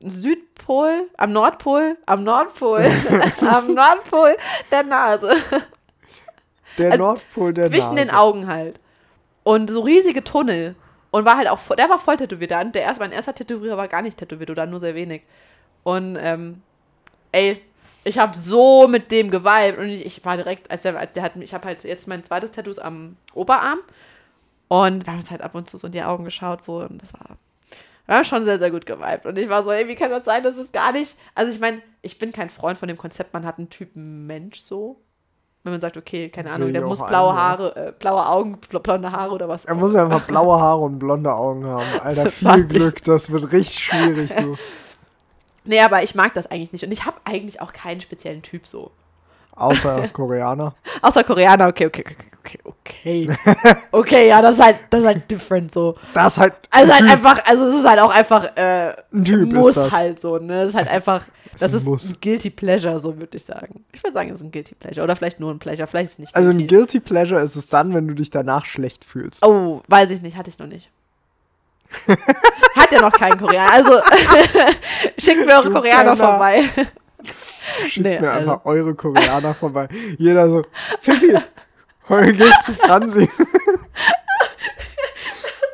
Südpol, 0.00 1.08
am 1.16 1.32
Nordpol, 1.32 1.96
am 2.06 2.24
Nordpol, 2.24 2.84
am 3.40 3.74
Nordpol 3.74 4.36
der 4.70 4.84
Nase. 4.84 5.34
der 6.78 6.92
also 6.92 7.04
Nordpol 7.04 7.52
der 7.52 7.66
Zwischen 7.66 7.94
Nase. 7.94 8.06
den 8.06 8.10
Augen 8.14 8.46
halt. 8.46 8.80
Und 9.42 9.70
so 9.70 9.80
riesige 9.80 10.22
Tunnel. 10.24 10.76
Und 11.10 11.24
war 11.24 11.36
halt 11.38 11.48
auch, 11.48 11.58
voll- 11.58 11.76
der 11.76 11.88
war 11.88 11.98
voll 11.98 12.16
tätowiert. 12.18 12.50
Der, 12.50 12.94
mein 12.98 13.12
erster 13.12 13.34
Tätowierer 13.34 13.76
war 13.78 13.88
gar 13.88 14.02
nicht 14.02 14.18
tätowiert 14.18 14.50
oder 14.50 14.66
nur 14.66 14.78
sehr 14.78 14.94
wenig. 14.94 15.22
Und, 15.82 16.16
ähm, 16.20 16.62
ey, 17.32 17.62
ich 18.04 18.18
habe 18.18 18.36
so 18.38 18.88
mit 18.88 19.10
dem 19.10 19.30
geweibt 19.30 19.78
und 19.78 19.88
ich, 19.88 20.24
war 20.24 20.36
direkt, 20.36 20.70
als 20.70 20.82
der, 20.82 21.06
der 21.06 21.22
hat, 21.22 21.36
ich 21.36 21.52
habe 21.52 21.66
halt 21.66 21.84
jetzt 21.84 22.08
mein 22.08 22.24
zweites 22.24 22.52
Tattoo 22.52 22.72
am 22.80 23.16
Oberarm 23.34 23.80
und 24.68 25.04
wir 25.04 25.12
haben 25.12 25.20
uns 25.20 25.30
halt 25.30 25.42
ab 25.42 25.54
und 25.54 25.68
zu 25.68 25.76
so 25.78 25.86
in 25.88 25.92
die 25.92 26.02
Augen 26.02 26.24
geschaut 26.24 26.64
so 26.64 26.78
und 26.78 27.02
das 27.02 27.12
war, 27.12 27.36
wir 28.06 28.14
haben 28.16 28.24
schon 28.24 28.44
sehr, 28.44 28.58
sehr 28.58 28.70
gut 28.70 28.86
geweibt 28.86 29.26
und 29.26 29.36
ich 29.36 29.48
war 29.48 29.62
so, 29.62 29.70
ey, 29.70 29.88
wie 29.88 29.94
kann 29.94 30.10
das 30.10 30.24
sein, 30.24 30.42
das 30.42 30.56
ist 30.56 30.72
gar 30.72 30.92
nicht, 30.92 31.16
also 31.34 31.52
ich 31.52 31.60
meine, 31.60 31.82
ich 32.00 32.18
bin 32.18 32.32
kein 32.32 32.48
Freund 32.48 32.78
von 32.78 32.88
dem 32.88 32.96
Konzept, 32.96 33.34
man 33.34 33.44
hat 33.44 33.58
einen 33.58 33.68
Typen 33.68 34.26
Mensch 34.26 34.60
so, 34.60 35.00
wenn 35.64 35.72
man 35.72 35.80
sagt, 35.80 35.98
okay, 35.98 36.30
keine 36.30 36.50
Ahnung, 36.50 36.72
der 36.72 36.82
muss 36.82 36.98
blaue 36.98 37.34
ja. 37.34 37.36
Haare, 37.36 37.76
äh, 37.76 37.92
blaue 37.98 38.24
Augen, 38.26 38.56
bl- 38.70 38.78
blonde 38.78 39.12
Haare 39.12 39.32
oder 39.34 39.48
was. 39.48 39.66
Er 39.66 39.74
muss 39.74 39.94
einfach 39.94 40.24
blaue 40.26 40.58
Haare 40.58 40.80
und 40.80 40.98
blonde 40.98 41.30
Augen 41.30 41.66
haben. 41.66 41.88
Alter, 42.02 42.30
viel 42.30 42.64
Glück, 42.64 43.02
das 43.04 43.30
wird 43.30 43.52
richtig 43.52 43.80
schwierig, 43.84 44.32
du. 44.34 44.56
Nee, 45.68 45.80
aber 45.80 46.02
ich 46.02 46.14
mag 46.14 46.34
das 46.34 46.50
eigentlich 46.50 46.72
nicht 46.72 46.84
und 46.84 46.92
ich 46.92 47.04
habe 47.04 47.18
eigentlich 47.24 47.60
auch 47.60 47.72
keinen 47.72 48.00
speziellen 48.00 48.42
Typ 48.42 48.66
so. 48.66 48.90
Außer 49.54 50.08
Koreaner. 50.12 50.74
Außer 51.02 51.24
Koreaner, 51.24 51.68
okay, 51.68 51.86
okay, 51.86 52.04
okay, 52.40 52.58
okay, 52.64 53.28
okay. 53.92 54.28
Ja, 54.28 54.40
das 54.40 54.54
ist 54.54 54.62
halt, 54.64 54.76
das 54.88 55.00
ist 55.00 55.06
halt 55.06 55.30
different 55.30 55.70
so. 55.72 55.96
Das 56.14 56.38
halt. 56.38 56.54
Also 56.70 56.92
ein 56.92 56.98
halt 57.00 57.10
Typ, 57.10 57.12
einfach, 57.12 57.44
also 57.46 57.64
es 57.64 57.74
ist 57.74 57.88
halt 57.88 58.00
auch 58.00 58.14
einfach, 58.14 58.44
äh, 58.56 58.94
ein 59.12 59.24
Typ 59.24 59.52
muss 59.52 59.70
ist 59.70 59.76
das. 59.76 59.92
halt 59.92 60.20
so, 60.20 60.38
ne? 60.38 60.62
Das 60.62 60.70
ist 60.70 60.76
halt 60.76 60.88
einfach, 60.88 61.24
das 61.58 61.72
ein 61.72 61.76
ist 61.76 61.84
Muss. 61.84 62.08
ein 62.08 62.16
Guilty 62.20 62.50
Pleasure, 62.50 62.98
so 62.98 63.18
würde 63.18 63.36
ich 63.36 63.44
sagen. 63.44 63.84
Ich 63.92 64.02
würde 64.02 64.14
sagen, 64.14 64.30
es 64.30 64.36
ist 64.36 64.44
ein 64.44 64.52
Guilty 64.52 64.74
Pleasure 64.76 65.04
oder 65.04 65.16
vielleicht 65.16 65.40
nur 65.40 65.50
ein 65.52 65.58
Pleasure, 65.58 65.86
vielleicht 65.88 66.06
ist 66.06 66.12
es 66.14 66.18
nicht 66.20 66.36
Also 66.36 66.50
ein 66.50 66.58
guilty. 66.58 66.74
Guilty 66.74 67.00
Pleasure 67.00 67.40
ist 67.42 67.56
es 67.56 67.68
dann, 67.68 67.92
wenn 67.94 68.06
du 68.08 68.14
dich 68.14 68.30
danach 68.30 68.64
schlecht 68.64 69.04
fühlst. 69.04 69.44
Oh, 69.44 69.82
weiß 69.88 70.10
ich 70.12 70.22
nicht, 70.22 70.36
hatte 70.36 70.48
ich 70.48 70.58
noch 70.58 70.66
nicht. 70.68 70.88
Hat 72.76 72.92
ja 72.92 73.00
noch 73.00 73.12
keinen 73.12 73.38
Koreaner. 73.38 73.72
Also 73.72 73.92
schickt 75.18 75.46
mir 75.46 75.54
eure 75.54 75.64
Du 75.64 75.72
Koreaner 75.72 76.14
Penner. 76.14 76.16
vorbei. 76.16 76.64
Schickt 77.88 78.06
nee, 78.06 78.20
mir 78.20 78.30
also- 78.32 78.50
einfach 78.52 78.64
eure 78.66 78.94
Koreaner 78.94 79.54
vorbei. 79.54 79.88
Jeder 80.18 80.46
so, 80.48 80.64
Fifi, 81.00 81.36
heute 82.08 82.32
gehst 82.34 82.68
du 82.68 82.74
Franzi. 82.74 83.28
Hast 83.28 83.38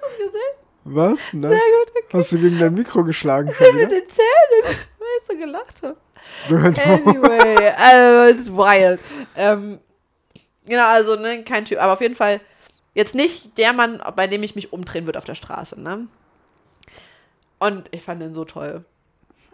du 0.03 0.07
es 0.09 0.17
gesehen? 0.19 0.55
Was? 0.85 1.33
Ne? 1.33 1.49
Sehr 1.49 1.59
gut, 1.59 1.91
okay. 1.91 2.05
Hast 2.19 2.33
du 2.33 2.39
gegen 2.39 2.59
dein 2.59 2.75
Mikro 2.75 3.05
geschlagen 3.05 3.53
schon 3.55 3.77
Mit 3.77 3.91
den 3.91 4.09
Zähnen. 4.09 4.77
Weiß 4.99 5.27
so 5.27 5.37
gelacht 5.37 5.83
habe. 5.83 5.97
Anyway, 6.49 7.73
also, 7.77 8.31
it's 8.39 8.51
wild. 8.51 9.01
Ähm, 9.37 9.79
genau, 10.67 10.87
also, 10.87 11.17
ne, 11.17 11.43
kein 11.45 11.65
Typ. 11.65 11.79
Aber 11.81 11.93
auf 11.95 12.01
jeden 12.01 12.17
Fall 12.17 12.41
jetzt 12.95 13.15
nicht 13.15 13.59
der 13.59 13.73
Mann, 13.73 14.03
bei 14.17 14.27
dem 14.27 14.43
ich 14.43 14.55
mich 14.55 14.73
umdrehen 14.73 15.07
würde 15.07 15.19
auf 15.19 15.25
der 15.25 15.35
Straße, 15.35 15.81
ne? 15.81 16.07
Und 17.59 17.89
ich 17.93 18.03
fand 18.03 18.21
den 18.21 18.35
so 18.35 18.45
toll. 18.45 18.85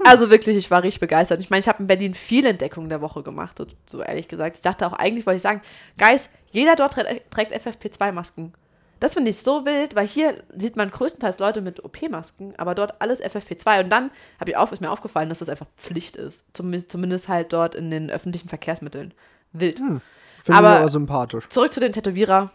Also 0.04 0.30
wirklich, 0.30 0.56
ich 0.56 0.70
war 0.70 0.82
richtig 0.82 1.00
begeistert. 1.00 1.40
Ich 1.40 1.50
meine, 1.50 1.60
ich 1.60 1.68
habe 1.68 1.80
in 1.80 1.86
Berlin 1.86 2.14
viele 2.14 2.48
Entdeckungen 2.48 2.88
der 2.88 3.02
Woche 3.02 3.22
gemacht, 3.22 3.58
so, 3.58 3.66
so 3.86 4.02
ehrlich 4.02 4.28
gesagt. 4.28 4.56
Ich 4.56 4.62
dachte 4.62 4.86
auch, 4.86 4.94
eigentlich 4.94 5.26
wollte 5.26 5.36
ich 5.36 5.42
sagen, 5.42 5.60
Guys, 5.98 6.30
jeder 6.50 6.74
dort 6.74 6.94
trägt, 6.94 7.30
trägt 7.30 7.52
FFP2-Masken. 7.54 8.54
Das 8.98 9.14
finde 9.14 9.30
ich 9.30 9.38
so 9.38 9.64
wild, 9.64 9.96
weil 9.96 10.06
hier 10.06 10.42
sieht 10.54 10.76
man 10.76 10.90
größtenteils 10.90 11.38
Leute 11.38 11.62
mit 11.62 11.82
OP-Masken, 11.82 12.54
aber 12.58 12.74
dort 12.74 13.00
alles 13.00 13.22
FFP2. 13.22 13.84
Und 13.84 13.90
dann 13.90 14.10
ich 14.44 14.56
auf, 14.56 14.72
ist 14.72 14.80
mir 14.80 14.90
aufgefallen, 14.90 15.30
dass 15.30 15.38
das 15.38 15.48
einfach 15.48 15.66
Pflicht 15.76 16.16
ist. 16.16 16.44
Zumindest, 16.52 16.90
zumindest 16.90 17.28
halt 17.28 17.52
dort 17.52 17.74
in 17.74 17.90
den 17.90 18.10
öffentlichen 18.10 18.48
Verkehrsmitteln. 18.48 19.14
Wild. 19.52 19.78
Hm, 19.78 20.00
Finde 20.36 20.60
ich 20.60 20.66
aber 20.66 20.88
sympathisch. 20.88 21.48
Zurück 21.48 21.72
zu 21.72 21.80
den 21.80 21.92
Tätowierer. 21.92 22.50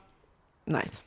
Nice. 0.65 1.03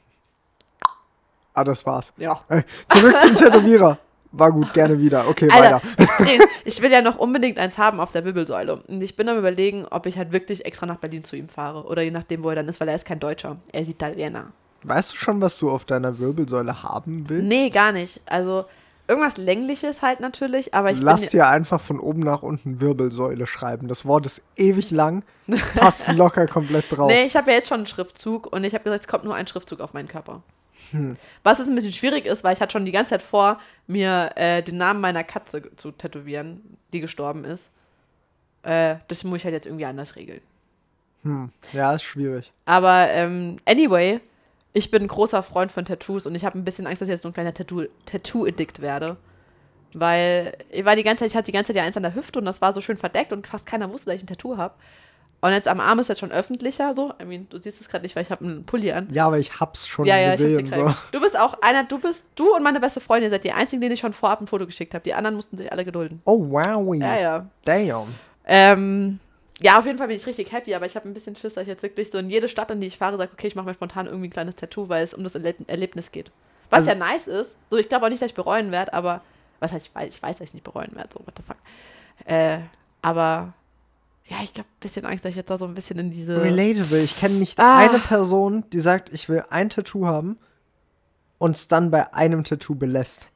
Ah, 1.55 1.65
das 1.65 1.85
war's. 1.85 2.13
Ja. 2.17 2.41
Äh, 2.49 2.63
Zurück 2.89 3.19
zum 3.19 3.35
Tätowierer. 3.35 3.99
War 4.31 4.53
gut, 4.53 4.73
gerne 4.75 4.99
wieder. 4.99 5.27
Okay, 5.27 5.49
Alter, 5.51 5.81
weiter. 5.97 6.45
Ich 6.65 6.83
will 6.83 6.93
ja 6.93 7.01
noch 7.01 7.17
unbedingt 7.17 7.59
eins 7.59 7.79
haben 7.79 7.99
auf 7.99 8.13
der 8.13 8.25
Wirbelsäule. 8.25 8.77
Und 8.87 9.01
ich 9.01 9.17
bin 9.17 9.29
am 9.29 9.39
überlegen, 9.39 9.87
ob 9.87 10.05
ich 10.07 10.19
halt 10.19 10.33
wirklich 10.33 10.67
extra 10.67 10.85
nach 10.87 10.99
Berlin 10.99 11.25
zu 11.25 11.35
ihm 11.35 11.49
fahre. 11.49 11.85
Oder 11.85 12.03
je 12.03 12.11
nachdem, 12.11 12.43
wo 12.43 12.51
er 12.51 12.57
dann 12.57 12.69
ist, 12.69 12.79
weil 12.79 12.89
er 12.89 12.95
ist 12.95 13.07
kein 13.07 13.21
Deutscher. 13.21 13.57
Er 13.73 13.81
ist 13.81 13.89
Italiener. 13.89 14.53
Weißt 14.83 15.13
du 15.13 15.17
schon, 15.17 15.41
was 15.41 15.59
du 15.59 15.71
auf 15.71 15.87
deiner 15.87 16.19
Wirbelsäule 16.19 16.83
haben 16.83 17.29
willst? 17.29 17.47
Nee, 17.47 17.71
gar 17.71 17.91
nicht. 17.91 18.21
Also 18.27 18.67
irgendwas 19.09 19.39
Längliches 19.39 20.03
halt 20.03 20.21
natürlich, 20.21 20.75
aber 20.75 20.91
ich 20.91 21.01
Lass 21.01 21.31
dir 21.31 21.49
einfach 21.49 21.81
von 21.81 21.99
oben 21.99 22.21
nach 22.21 22.43
unten 22.43 22.81
Wirbelsäule 22.81 23.47
schreiben. 23.47 23.89
Das 23.89 24.05
Wort 24.05 24.27
ist 24.27 24.43
ewig 24.57 24.91
lang, 24.91 25.25
passt 25.75 26.09
locker 26.13 26.47
komplett 26.47 26.85
drauf. 26.91 27.11
Nee, 27.11 27.25
ich 27.25 27.37
habe 27.37 27.51
ja 27.51 27.57
jetzt 27.57 27.69
schon 27.69 27.79
einen 27.79 27.87
Schriftzug 27.87 28.53
und 28.53 28.65
ich 28.65 28.75
habe 28.75 28.85
gesagt, 28.85 29.01
es 29.01 29.09
kommt 29.09 29.25
nur 29.25 29.35
ein 29.35 29.47
Schriftzug 29.47 29.81
auf 29.81 29.95
meinen 29.95 30.09
Körper. 30.09 30.43
Was 31.43 31.59
es 31.59 31.67
ein 31.67 31.75
bisschen 31.75 31.93
schwierig 31.93 32.27
ist, 32.27 32.45
weil 32.45 32.55
ich 32.55 32.61
hatte 32.61 32.73
schon 32.73 32.85
die 32.85 32.93
ganze 32.93 33.11
Zeit 33.11 33.23
vor, 33.23 33.59
mir 33.87 34.31
äh, 34.37 34.63
den 34.63 34.77
Namen 34.77 35.01
meiner 35.01 35.25
Katze 35.25 35.63
zu 35.77 35.91
tätowieren, 35.91 36.79
die 36.93 37.01
gestorben 37.01 37.45
ist. 37.45 37.71
Äh, 38.63 38.97
das 39.09 39.25
muss 39.25 39.39
ich 39.39 39.45
halt 39.45 39.55
jetzt 39.55 39.67
irgendwie 39.67 39.87
anders 39.87 40.17
regeln. 40.17 40.41
Hm. 41.23 41.51
Ja, 41.73 41.95
ist 41.95 42.05
schwierig. 42.05 42.53
Aber 42.65 43.09
ähm, 43.11 43.57
anyway, 43.65 44.21
ich 44.73 44.91
bin 44.91 45.03
ein 45.03 45.09
großer 45.09 45.43
Freund 45.43 45.73
von 45.73 45.85
Tattoos 45.85 46.27
und 46.27 46.35
ich 46.35 46.45
habe 46.45 46.59
ein 46.59 46.65
bisschen 46.65 46.87
Angst, 46.87 47.01
dass 47.03 47.09
ich 47.09 47.13
jetzt 47.13 47.23
so 47.23 47.29
ein 47.29 47.35
kleiner 47.35 47.53
Tattoo- 47.53 47.89
Tattoo-Addict 48.07 48.81
werde. 48.81 49.17
Weil 49.95 50.53
ich 50.71 50.85
war 50.85 50.97
die 50.97 51.03
ganze 51.03 51.25
Zeit, 51.25 51.31
ich 51.31 51.37
hatte 51.37 51.47
die 51.47 51.53
ganze 51.53 51.69
Zeit 51.69 51.77
ja 51.77 51.83
eins 51.83 51.97
an 51.97 52.03
der 52.03 52.15
Hüfte 52.15 52.39
und 52.39 52.45
das 52.45 52.61
war 52.61 52.73
so 52.75 52.81
schön 52.81 52.99
verdeckt 52.99 53.33
und 53.33 53.47
fast 53.47 53.67
keiner 53.67 53.91
wusste, 53.91 54.11
dass 54.11 54.17
ich 54.17 54.25
ein 54.25 54.27
Tattoo 54.27 54.57
habe. 54.59 54.75
Und 55.41 55.53
jetzt 55.53 55.69
am 55.69 55.79
Arm 55.81 55.99
ist 56.01 56.09
jetzt 56.09 56.19
schon 56.19 56.33
öffentlicher 56.33 56.95
so. 56.95 57.13
I 57.23 57.25
mean, 57.25 57.47
du 57.49 57.59
siehst 57.61 57.81
es 57.81 57.89
gerade 57.89 58.03
nicht, 58.03 58.15
weil 58.17 58.25
ich 58.25 58.31
habe 58.31 58.45
einen 58.45 58.65
Pulli 58.67 58.91
an. 58.93 59.07
Ja, 59.11 59.27
aber 59.27 59.39
ich 59.39 59.61
hab's 59.61 59.87
schon 59.87 60.05
Ja, 60.05 60.19
ja, 60.19 60.33
gesehen. 60.33 60.67
so. 60.67 60.93
Du 61.13 61.21
bist 61.21 61.39
auch 61.39 61.63
einer, 61.63 61.85
du 61.85 61.99
bist, 61.99 62.31
du 62.35 62.55
und 62.55 62.63
meine 62.65 62.81
beste 62.81 63.01
Freundin 63.01 63.31
seid 63.31 63.45
die 63.45 63.53
einzigen, 63.53 63.81
denen 63.81 63.95
ich 63.95 64.01
schon 64.01 64.13
vorab 64.13 64.41
ein 64.41 64.49
Foto 64.49 64.67
geschickt 64.67 64.95
habe. 64.95 65.05
Die 65.05 65.15
anderen 65.15 65.37
mussten 65.37 65.57
sich 65.57 65.71
alle 65.71 65.85
gedulden. 65.85 66.21
Oh, 66.25 66.51
wow. 66.51 66.95
Ja, 66.97 67.19
ja. 67.19 67.47
Damn. 67.65 68.09
Ähm, 68.47 69.21
ja, 69.61 69.79
auf 69.79 69.87
jeden 69.87 69.99
Fall 69.99 70.07
bin 70.09 70.17
ich 70.17 70.27
richtig 70.27 70.53
happy, 70.53 70.75
aber 70.75 70.87
ich 70.87 70.95
habe 70.97 71.09
ein 71.09 71.15
bisschen 71.15 71.35
Schiss, 71.37 71.55
dass 71.55 71.63
ich 71.63 71.69
jetzt 71.69 71.83
wirklich 71.83 72.11
so 72.11 72.19
in 72.19 72.31
jede 72.31 72.49
Stadt, 72.49 72.71
in 72.71 72.81
die 72.81 72.87
ich 72.87 72.99
fahre, 72.99 73.17
sage, 73.17 73.33
okay, 73.33 73.47
ich 73.49 73.55
mache 73.57 73.67
mir 73.67 73.75
spontan 73.75 74.07
irgendwie 74.07 74.29
ein 74.29 74.33
kleines 74.33 74.57
Tattoo, 74.57 74.89
weil 74.89 75.03
es 75.03 75.15
um 75.15 75.25
das 75.25 75.35
Erleb 75.35 75.57
Erlebnis 75.69 76.13
geht. 76.13 76.31
Was 76.71 76.81
Also- 76.87 76.91
ja 76.91 76.95
nice 76.97 77.27
ist. 77.27 77.57
So, 77.71 77.77
ich 77.77 77.89
glaube 77.89 78.07
auch 78.07 78.11
nicht, 78.11 78.23
dass 78.23 78.31
ich 78.31 78.35
bereuen 78.35 78.71
werde, 78.71 78.93
aber 78.93 79.23
was 79.61 79.73
heißt, 79.73 79.87
ich 79.89 79.95
weiß, 79.95 80.11
ich 80.15 80.23
weiß, 80.23 80.39
dass 80.39 80.49
ich 80.51 80.55
nicht 80.55 80.65
bereuen 80.65 80.95
werde, 80.95 81.09
so, 81.13 81.21
what 81.21 81.35
the 81.37 81.43
fuck. 81.43 81.57
Äh, 82.27 82.59
aber 83.03 83.53
ja, 84.29 84.37
ich 84.45 84.51
habe 84.51 84.61
ein 84.61 84.81
bisschen 84.81 85.07
Angst, 85.07 85.25
dass 85.25 85.31
ich 85.31 85.37
jetzt 85.37 85.51
da 85.51 85.57
so 85.59 85.65
ein 85.65 85.75
bisschen 85.75 85.99
in 85.99 86.11
diese. 86.11 86.41
Relatable. 86.43 87.01
Ich 87.01 87.19
kenne 87.19 87.35
nicht 87.37 87.59
Ah. 87.59 87.79
eine 87.79 87.99
Person, 87.99 88.65
die 88.73 88.81
sagt, 88.81 89.13
ich 89.13 89.29
will 89.29 89.43
ein 89.51 89.71
Tattoo 89.71 90.07
haben 90.07 90.37
und 91.39 91.57
es 91.57 91.67
dann 91.69 91.91
bei 91.91 92.13
einem 92.15 92.45
Tattoo 92.45 92.75
belässt. 92.75 93.29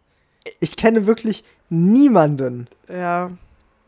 Ich 0.60 0.76
kenne 0.76 1.06
wirklich 1.06 1.44
niemanden, 1.70 2.68
Ja. 2.88 3.30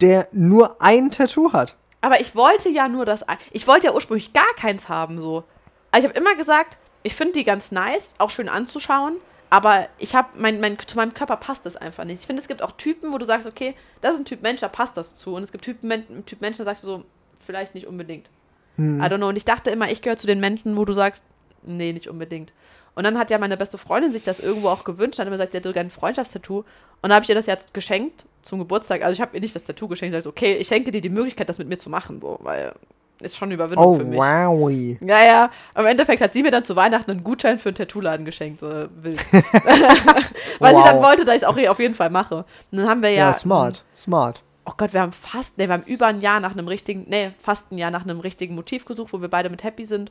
der 0.00 0.28
nur 0.32 0.80
ein 0.80 1.10
Tattoo 1.10 1.52
hat. 1.52 1.76
Aber 2.04 2.20
ich 2.20 2.36
wollte 2.36 2.68
ja 2.68 2.86
nur 2.86 3.06
das. 3.06 3.24
Ich 3.50 3.66
wollte 3.66 3.86
ja 3.86 3.94
ursprünglich 3.94 4.34
gar 4.34 4.54
keins 4.58 4.90
haben, 4.90 5.22
so. 5.22 5.42
Also 5.90 6.06
ich 6.06 6.14
habe 6.14 6.20
immer 6.20 6.36
gesagt, 6.36 6.76
ich 7.02 7.14
finde 7.14 7.32
die 7.32 7.44
ganz 7.44 7.72
nice, 7.72 8.14
auch 8.18 8.28
schön 8.28 8.50
anzuschauen. 8.50 9.16
Aber 9.48 9.88
ich 9.96 10.14
habe, 10.14 10.28
mein, 10.36 10.60
mein, 10.60 10.78
zu 10.78 10.98
meinem 10.98 11.14
Körper 11.14 11.38
passt 11.38 11.64
das 11.64 11.76
einfach 11.76 12.04
nicht. 12.04 12.20
Ich 12.20 12.26
finde, 12.26 12.42
es 12.42 12.48
gibt 12.48 12.60
auch 12.60 12.72
Typen, 12.72 13.10
wo 13.10 13.16
du 13.16 13.24
sagst, 13.24 13.46
okay, 13.46 13.74
das 14.02 14.14
ist 14.14 14.20
ein 14.20 14.24
Typ 14.26 14.42
Mensch, 14.42 14.60
da 14.60 14.68
passt 14.68 14.98
das 14.98 15.16
zu. 15.16 15.34
Und 15.34 15.44
es 15.44 15.50
gibt 15.50 15.64
Typen, 15.64 16.26
Typ 16.26 16.42
Mensch, 16.42 16.58
da 16.58 16.64
sagst 16.64 16.84
du 16.84 16.88
so, 16.88 17.04
vielleicht 17.40 17.74
nicht 17.74 17.86
unbedingt. 17.86 18.28
I 18.76 19.06
don't 19.06 19.16
know. 19.16 19.28
Und 19.28 19.36
ich 19.36 19.46
dachte 19.46 19.70
immer, 19.70 19.90
ich 19.90 20.02
gehöre 20.02 20.18
zu 20.18 20.26
den 20.26 20.40
Menschen, 20.40 20.76
wo 20.76 20.84
du 20.84 20.92
sagst, 20.92 21.24
nee, 21.62 21.94
nicht 21.94 22.08
unbedingt. 22.08 22.52
Und 22.96 23.04
dann 23.04 23.18
hat 23.18 23.30
ja 23.30 23.38
meine 23.38 23.56
beste 23.56 23.78
Freundin 23.78 24.12
sich 24.12 24.24
das 24.24 24.40
irgendwo 24.40 24.68
auch 24.68 24.84
gewünscht, 24.84 25.18
hat 25.18 25.26
immer 25.26 25.36
gesagt, 25.36 25.52
sie 25.52 25.56
hätte 25.56 25.70
sogar 25.70 25.82
ein 25.82 25.90
Freundschaftstattoo. 25.90 26.64
Und 27.00 27.08
da 27.08 27.14
habe 27.14 27.22
ich 27.22 27.30
ihr 27.30 27.34
das 27.34 27.46
ja 27.46 27.56
geschenkt 27.72 28.26
zum 28.44 28.58
Geburtstag. 28.60 29.02
Also 29.02 29.12
ich 29.14 29.20
habe 29.20 29.34
ihr 29.36 29.40
nicht 29.40 29.54
das 29.54 29.64
Tattoo 29.64 29.88
geschenkt, 29.88 30.14
ich 30.14 30.18
gesagt, 30.18 30.26
okay, 30.36 30.54
ich 30.56 30.68
schenke 30.68 30.92
dir 30.92 31.00
die 31.00 31.08
Möglichkeit, 31.08 31.48
das 31.48 31.58
mit 31.58 31.68
mir 31.68 31.78
zu 31.78 31.90
machen, 31.90 32.20
so, 32.20 32.38
weil 32.42 32.72
ist 33.20 33.36
schon 33.36 33.46
eine 33.46 33.54
Überwindung 33.54 33.86
Oh, 33.86 33.94
für 33.94 34.04
mich. 34.04 34.18
wow. 34.18 34.70
Ja, 35.08 35.24
ja. 35.24 35.50
Im 35.78 35.86
Endeffekt 35.86 36.20
hat 36.20 36.34
sie 36.34 36.42
mir 36.42 36.50
dann 36.50 36.64
zu 36.64 36.76
Weihnachten 36.76 37.10
einen 37.10 37.24
Gutschein 37.24 37.58
für 37.58 37.70
einen 37.70 37.76
Tattoo-Laden 37.76 38.26
geschenkt, 38.26 38.60
so 38.60 38.66
wild. 38.96 39.24
Weil 39.32 40.74
sie 40.74 40.80
Wow. 40.80 40.84
dann 40.84 41.02
wollte, 41.02 41.24
dass 41.24 41.36
ich 41.36 41.42
es 41.42 41.48
auch 41.48 41.56
auf 41.68 41.78
jeden 41.78 41.94
Fall 41.94 42.10
mache. 42.10 42.38
Und 42.70 42.78
dann 42.78 42.88
haben 42.88 43.02
wir 43.02 43.10
ja. 43.10 43.26
Ja, 43.28 43.32
smart. 43.32 43.84
Smart. 43.96 44.42
Oh 44.66 44.72
Gott, 44.76 44.92
wir 44.92 45.00
haben 45.00 45.12
fast, 45.12 45.58
nee, 45.58 45.66
wir 45.68 45.74
haben 45.74 45.84
über 45.84 46.06
ein 46.06 46.20
Jahr 46.20 46.40
nach 46.40 46.52
einem 46.52 46.68
richtigen, 46.68 47.04
nee, 47.08 47.30
fast 47.38 47.70
ein 47.70 47.78
Jahr 47.78 47.90
nach 47.90 48.02
einem 48.04 48.20
richtigen 48.20 48.54
Motiv 48.54 48.84
gesucht, 48.84 49.12
wo 49.12 49.20
wir 49.20 49.28
beide 49.28 49.48
mit 49.48 49.62
happy 49.62 49.84
sind. 49.84 50.10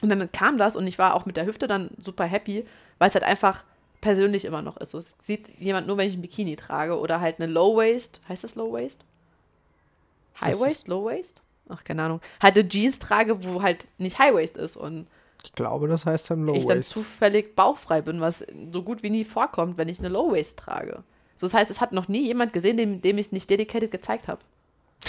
Und 0.00 0.08
dann 0.08 0.30
kam 0.32 0.58
das 0.58 0.76
und 0.76 0.86
ich 0.86 0.98
war 0.98 1.14
auch 1.14 1.26
mit 1.26 1.36
der 1.36 1.46
Hüfte 1.46 1.66
dann 1.66 1.90
super 2.00 2.24
happy, 2.24 2.64
weil 2.98 3.08
es 3.08 3.14
halt 3.14 3.24
einfach 3.24 3.64
persönlich 4.04 4.44
immer 4.44 4.60
noch 4.60 4.76
ist. 4.76 4.90
So, 4.90 4.98
es 4.98 5.16
sieht 5.18 5.48
jemand 5.58 5.86
nur, 5.86 5.96
wenn 5.96 6.06
ich 6.08 6.14
ein 6.14 6.20
Bikini 6.20 6.56
trage 6.56 6.98
oder 6.98 7.20
halt 7.20 7.40
eine 7.40 7.50
Low 7.50 7.74
Waist. 7.76 8.20
Heißt 8.28 8.44
das 8.44 8.54
Low 8.54 8.70
Waist? 8.70 9.00
High 10.42 10.60
Waist? 10.60 10.88
Low 10.88 11.06
Waist? 11.06 11.40
Ach, 11.70 11.82
keine 11.82 12.02
Ahnung. 12.02 12.20
Halt 12.42 12.58
eine 12.58 12.68
Jeans 12.68 12.98
trage, 12.98 13.42
wo 13.42 13.62
halt 13.62 13.88
nicht 13.96 14.18
High 14.18 14.34
Waist 14.34 14.58
ist 14.58 14.76
und 14.76 15.06
Ich 15.42 15.54
glaube, 15.54 15.88
das 15.88 16.04
heißt 16.04 16.30
dann 16.30 16.44
Low 16.44 16.54
ich 16.54 16.66
dann 16.66 16.78
Waist. 16.78 16.90
zufällig 16.90 17.56
bauchfrei 17.56 18.02
bin, 18.02 18.20
was 18.20 18.44
so 18.72 18.82
gut 18.82 19.02
wie 19.02 19.08
nie 19.10 19.24
vorkommt, 19.24 19.78
wenn 19.78 19.88
ich 19.88 19.98
eine 20.00 20.10
Low 20.10 20.32
Waist 20.32 20.58
trage. 20.58 21.02
So, 21.36 21.46
das 21.46 21.54
heißt, 21.54 21.70
es 21.70 21.80
hat 21.80 21.92
noch 21.92 22.06
nie 22.06 22.26
jemand 22.26 22.52
gesehen, 22.52 22.76
dem, 22.76 23.00
dem 23.00 23.16
ich 23.16 23.26
es 23.26 23.32
nicht 23.32 23.48
dedicated 23.48 23.90
gezeigt 23.90 24.28
habe. 24.28 24.42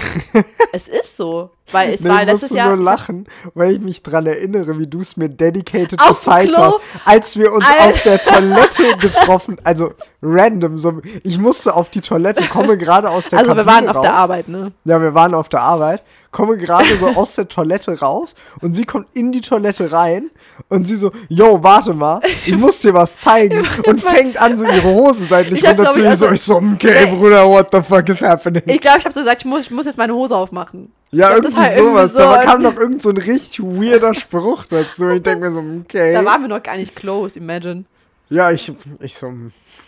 es 0.73 0.87
ist 0.87 1.17
so, 1.17 1.49
weil 1.71 1.93
es 1.93 2.01
Nee, 2.01 2.09
war 2.09 2.21
ich 2.21 2.27
letztes 2.27 2.49
Jahr. 2.51 2.75
nur 2.75 2.83
lachen, 2.83 3.27
weil 3.53 3.73
ich 3.73 3.79
mich 3.79 4.03
dran 4.03 4.25
erinnere, 4.25 4.77
wie 4.79 4.87
du 4.87 5.01
es 5.01 5.17
mir 5.17 5.29
dedicated 5.29 5.99
Auf 5.99 6.19
gezeigt 6.19 6.55
hast, 6.57 6.75
als 7.05 7.37
wir 7.37 7.51
uns 7.51 7.65
Alter. 7.65 7.89
auf 7.89 8.03
der 8.03 8.21
Toilette 8.21 8.97
getroffen, 8.99 9.57
also 9.63 9.93
random, 10.27 10.77
so, 10.79 11.01
ich 11.23 11.37
musste 11.37 11.75
auf 11.75 11.89
die 11.89 12.01
Toilette, 12.01 12.43
komme 12.45 12.77
gerade 12.77 13.09
aus 13.09 13.29
der 13.29 13.39
also 13.39 13.51
wir 13.55 13.63
Kabine 13.63 13.75
waren 13.75 13.89
auf 13.89 13.95
raus. 13.97 14.01
der 14.03 14.13
Arbeit, 14.13 14.47
ne? 14.49 14.71
Ja, 14.83 15.01
wir 15.01 15.13
waren 15.13 15.33
auf 15.35 15.49
der 15.49 15.61
Arbeit, 15.61 16.01
komme 16.31 16.57
gerade 16.57 16.97
so 16.99 17.05
aus 17.07 17.35
der 17.35 17.47
Toilette 17.47 17.99
raus 17.99 18.33
und 18.61 18.73
sie 18.73 18.85
kommt 18.85 19.07
in 19.13 19.31
die 19.31 19.41
Toilette 19.41 19.91
rein 19.91 20.31
und 20.69 20.85
sie 20.87 20.95
so, 20.95 21.11
yo, 21.29 21.61
warte 21.61 21.93
mal, 21.93 22.19
ich 22.45 22.57
muss 22.57 22.79
dir 22.81 22.93
was 22.93 23.19
zeigen 23.19 23.65
und 23.85 24.01
fängt 24.01 24.37
an, 24.41 24.55
so 24.55 24.63
ihre 24.65 24.83
Hose 24.83 25.25
seitlich 25.25 25.61
Ich 25.63 25.67
hab, 25.69 25.79
ich, 25.79 25.89
So, 25.93 26.03
also- 26.05 26.31
ich 26.31 26.41
so, 26.41 26.55
okay. 26.57 27.05
Bruder, 27.05 27.47
what 27.47 27.67
the 27.71 27.81
fuck 27.81 28.09
is 28.09 28.21
happening? 28.21 28.63
Ich 28.65 28.81
glaube, 28.81 28.97
ich 28.99 29.05
habe 29.05 29.13
so 29.13 29.19
gesagt, 29.21 29.41
ich 29.41 29.45
muss, 29.45 29.61
ich 29.61 29.71
muss 29.71 29.85
jetzt 29.85 29.97
meine 29.97 30.13
Hose 30.13 30.35
aufmachen. 30.35 30.91
Ja, 31.11 31.29
glaub, 31.29 31.43
irgendwie 31.45 31.57
war 31.57 32.07
sowas. 32.07 32.11
so, 32.13 32.17
da 32.17 32.43
kam 32.43 32.63
doch 32.63 32.75
irgend 32.75 33.01
so 33.01 33.09
ein 33.09 33.17
richtig 33.17 33.61
weirder 33.63 34.13
Spruch 34.15 34.65
dazu. 34.65 35.09
Ich 35.09 35.23
denke 35.23 35.45
mir 35.45 35.51
so, 35.51 35.59
okay. 35.83 36.13
Da 36.13 36.25
waren 36.25 36.41
wir 36.41 36.47
noch 36.49 36.63
gar 36.63 36.75
nicht 36.77 36.95
close, 36.95 37.37
imagine. 37.37 37.85
ja, 38.29 38.51
ich, 38.51 38.71
ich 38.99 39.15
so, 39.15 39.27
Let's 39.27 39.84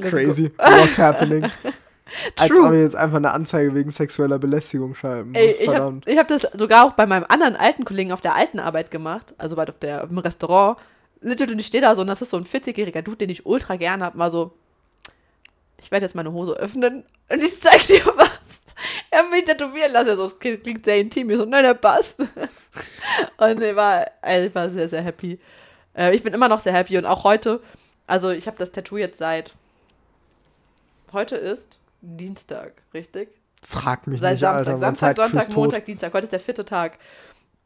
crazy. 0.00 0.52
What's 0.58 0.98
happening? 0.98 1.50
Als 2.36 2.50
True. 2.50 2.66
ob 2.66 2.72
wir 2.72 2.80
jetzt 2.80 2.94
einfach 2.94 3.16
eine 3.16 3.32
Anzeige 3.32 3.74
wegen 3.74 3.90
sexueller 3.90 4.38
Belästigung 4.38 4.94
schreiben. 4.94 5.34
Ey, 5.34 5.56
ich 5.60 5.68
habe 5.68 6.00
hab 6.06 6.28
das 6.28 6.42
sogar 6.54 6.86
auch 6.86 6.92
bei 6.92 7.04
meinem 7.04 7.24
anderen 7.28 7.56
alten 7.56 7.84
Kollegen 7.84 8.12
auf 8.12 8.20
der 8.20 8.36
alten 8.36 8.60
Arbeit 8.60 8.90
gemacht, 8.90 9.34
also 9.38 9.56
bei 9.56 9.68
auf 9.68 9.78
der, 9.80 10.04
im 10.04 10.18
Restaurant. 10.18 10.78
Literally, 11.20 11.54
und 11.54 11.58
ich 11.58 11.66
stehe 11.66 11.82
da 11.82 11.94
so 11.94 12.02
und 12.02 12.06
das 12.06 12.22
ist 12.22 12.30
so 12.30 12.36
ein 12.36 12.44
40-jähriger 12.44 13.02
Dude, 13.02 13.16
den 13.16 13.30
ich 13.30 13.44
ultra 13.44 13.76
gerne 13.76 14.04
habe, 14.04 14.16
mal 14.16 14.30
so, 14.30 14.52
ich 15.80 15.90
werde 15.90 16.06
jetzt 16.06 16.14
meine 16.14 16.32
Hose 16.32 16.52
öffnen 16.52 17.04
und 17.28 17.42
ich 17.42 17.60
zeig 17.60 17.86
dir 17.86 18.04
was. 18.16 18.60
Er 19.10 19.20
hat 19.20 19.30
mich 19.30 19.44
tätowieren 19.44 19.92
lassen, 19.92 20.14
so, 20.14 20.24
es 20.24 20.38
klingt 20.38 20.84
sehr 20.84 20.98
intim. 20.98 21.30
Ich 21.30 21.38
so, 21.38 21.44
nein, 21.44 21.64
der 21.64 21.74
passt. 21.74 22.20
Und 23.38 23.62
ich 23.62 23.74
war, 23.74 24.04
also 24.20 24.46
ich 24.46 24.54
war 24.54 24.68
sehr, 24.68 24.88
sehr 24.88 25.00
happy. 25.00 25.38
Äh, 25.96 26.14
ich 26.14 26.22
bin 26.22 26.34
immer 26.34 26.48
noch 26.48 26.60
sehr 26.60 26.74
happy 26.74 26.98
und 26.98 27.06
auch 27.06 27.24
heute, 27.24 27.62
also 28.06 28.30
ich 28.30 28.46
habe 28.46 28.56
das 28.58 28.72
Tattoo 28.72 28.96
jetzt 28.96 29.18
seit, 29.18 29.52
heute 31.12 31.36
ist 31.36 31.78
Dienstag, 32.00 32.82
richtig? 32.94 33.28
Frag 33.62 34.06
mich 34.06 34.20
Seit 34.20 34.32
nicht, 34.32 34.40
Samstag. 34.40 34.66
Alter. 34.66 34.78
Samstag, 34.78 35.16
Sonntag, 35.16 35.46
Tod. 35.46 35.56
Montag, 35.56 35.84
Dienstag. 35.86 36.14
Heute 36.14 36.24
ist 36.24 36.32
der 36.32 36.40
vierte 36.40 36.64
Tag. 36.64 36.98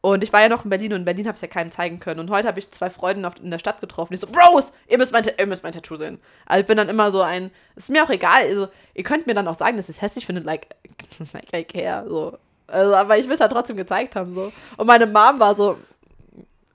Und 0.01 0.23
ich 0.23 0.33
war 0.33 0.41
ja 0.41 0.49
noch 0.49 0.63
in 0.63 0.71
Berlin 0.71 0.93
und 0.93 0.99
in 1.01 1.05
Berlin 1.05 1.27
habe 1.27 1.35
ich 1.35 1.41
ja 1.43 1.47
keinem 1.47 1.69
zeigen 1.69 1.99
können. 1.99 2.19
Und 2.19 2.31
heute 2.31 2.47
habe 2.47 2.59
ich 2.59 2.71
zwei 2.71 2.89
Freunde 2.89 3.27
auf, 3.27 3.35
in 3.39 3.51
der 3.51 3.59
Stadt 3.59 3.81
getroffen, 3.81 4.13
die 4.13 4.17
so, 4.17 4.25
Bros, 4.25 4.73
ihr 4.87 4.97
müsst, 4.97 5.11
mein, 5.11 5.23
ihr 5.37 5.45
müsst 5.45 5.61
mein 5.61 5.73
Tattoo 5.73 5.95
sehen. 5.95 6.19
Also 6.47 6.61
ich 6.61 6.65
bin 6.65 6.77
dann 6.77 6.89
immer 6.89 7.11
so 7.11 7.21
ein, 7.21 7.51
ist 7.75 7.91
mir 7.91 8.03
auch 8.03 8.09
egal, 8.09 8.41
also 8.41 8.67
ihr 8.95 9.03
könnt 9.03 9.27
mir 9.27 9.35
dann 9.35 9.47
auch 9.47 9.53
sagen, 9.53 9.77
dass 9.77 9.89
ich 9.89 9.97
es 9.97 10.01
hässlich 10.01 10.25
finde, 10.25 10.41
like, 10.41 10.69
like 11.33 11.53
I 11.53 11.63
care, 11.63 12.09
so. 12.09 12.37
Also, 12.65 12.95
aber 12.95 13.17
ich 13.17 13.27
will 13.27 13.35
es 13.35 13.41
halt 13.41 13.51
trotzdem 13.51 13.77
gezeigt 13.77 14.15
haben, 14.15 14.33
so. 14.33 14.51
Und 14.77 14.87
meine 14.87 15.05
Mom 15.05 15.39
war 15.39 15.53
so, 15.53 15.77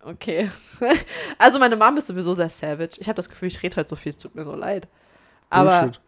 okay. 0.07 0.51
also 1.39 1.59
meine 1.59 1.77
Mom 1.77 1.97
ist 1.97 2.07
sowieso 2.07 2.33
sehr 2.35 2.49
savage. 2.49 2.99
Ich 2.99 3.09
habe 3.09 3.17
das 3.17 3.29
Gefühl, 3.29 3.49
ich 3.49 3.63
rede 3.63 3.77
halt 3.77 3.89
so 3.89 3.97
viel, 3.97 4.11
es 4.11 4.19
tut 4.19 4.35
mir 4.35 4.45
so 4.45 4.55
leid. 4.55 4.89
Aber, 5.51 5.81
Bullshit. 5.83 6.01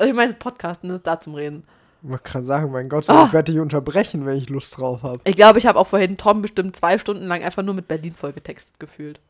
ich 0.00 0.14
meine, 0.14 0.34
Podcasten 0.34 0.90
ist 0.90 1.06
da 1.06 1.20
zum 1.20 1.34
Reden. 1.34 1.64
Wollte 2.02 2.22
gerade 2.30 2.44
sagen, 2.44 2.70
mein 2.70 2.88
Gott, 2.88 3.10
Ah. 3.10 3.24
ich 3.26 3.32
werde 3.32 3.50
dich 3.52 3.60
unterbrechen, 3.60 4.24
wenn 4.24 4.36
ich 4.36 4.48
Lust 4.48 4.78
drauf 4.78 5.02
habe. 5.02 5.20
Ich 5.24 5.34
glaube, 5.34 5.58
ich 5.58 5.66
habe 5.66 5.78
auch 5.78 5.86
vorhin 5.86 6.16
Tom 6.16 6.42
bestimmt 6.42 6.76
zwei 6.76 6.96
Stunden 6.98 7.26
lang 7.26 7.42
einfach 7.42 7.64
nur 7.64 7.74
mit 7.74 7.88
Berlin 7.88 8.14
vollgetextet 8.14 8.78
gefühlt. 8.78 9.20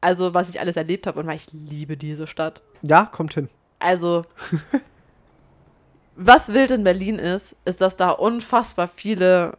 Also, 0.00 0.34
was 0.34 0.48
ich 0.50 0.58
alles 0.60 0.76
erlebt 0.76 1.06
habe 1.06 1.20
und 1.20 1.26
weil 1.26 1.36
ich 1.36 1.46
liebe 1.52 1.96
diese 1.96 2.26
Stadt. 2.26 2.62
Ja, 2.82 3.04
kommt 3.06 3.34
hin. 3.34 3.48
Also, 3.78 4.24
was 6.16 6.52
wild 6.52 6.70
in 6.70 6.84
Berlin 6.84 7.18
ist, 7.18 7.56
ist, 7.64 7.80
dass 7.80 7.96
da 7.96 8.10
unfassbar 8.10 8.88
viele 8.88 9.56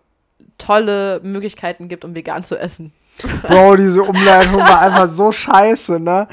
tolle 0.57 1.19
Möglichkeiten 1.23 1.87
gibt, 1.87 2.05
um 2.05 2.15
vegan 2.15 2.43
zu 2.43 2.57
essen. 2.57 2.93
Bro, 3.41 3.77
diese 3.77 4.03
Umleitung 4.03 4.59
war 4.59 4.81
einfach 4.81 5.09
so 5.09 5.31
scheiße, 5.31 5.99
ne? 5.99 6.27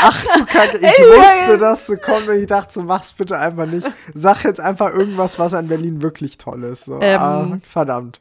Ach 0.00 0.22
du 0.22 0.44
Kacke, 0.46 0.78
ich 0.78 0.82
wusste, 0.84 1.58
dass 1.58 1.86
du 1.86 1.96
kommst 1.96 2.28
und 2.28 2.36
ich 2.36 2.46
dachte, 2.46 2.72
so 2.72 2.82
mach's 2.82 3.12
bitte 3.12 3.36
einfach 3.38 3.66
nicht. 3.66 3.86
Sag 4.14 4.44
jetzt 4.44 4.60
einfach 4.60 4.92
irgendwas, 4.92 5.38
was 5.38 5.52
an 5.52 5.66
Berlin 5.66 6.00
wirklich 6.00 6.38
toll 6.38 6.62
ist. 6.64 6.84
So. 6.84 7.00
Ähm. 7.00 7.18
ah, 7.20 7.58
verdammt. 7.64 8.20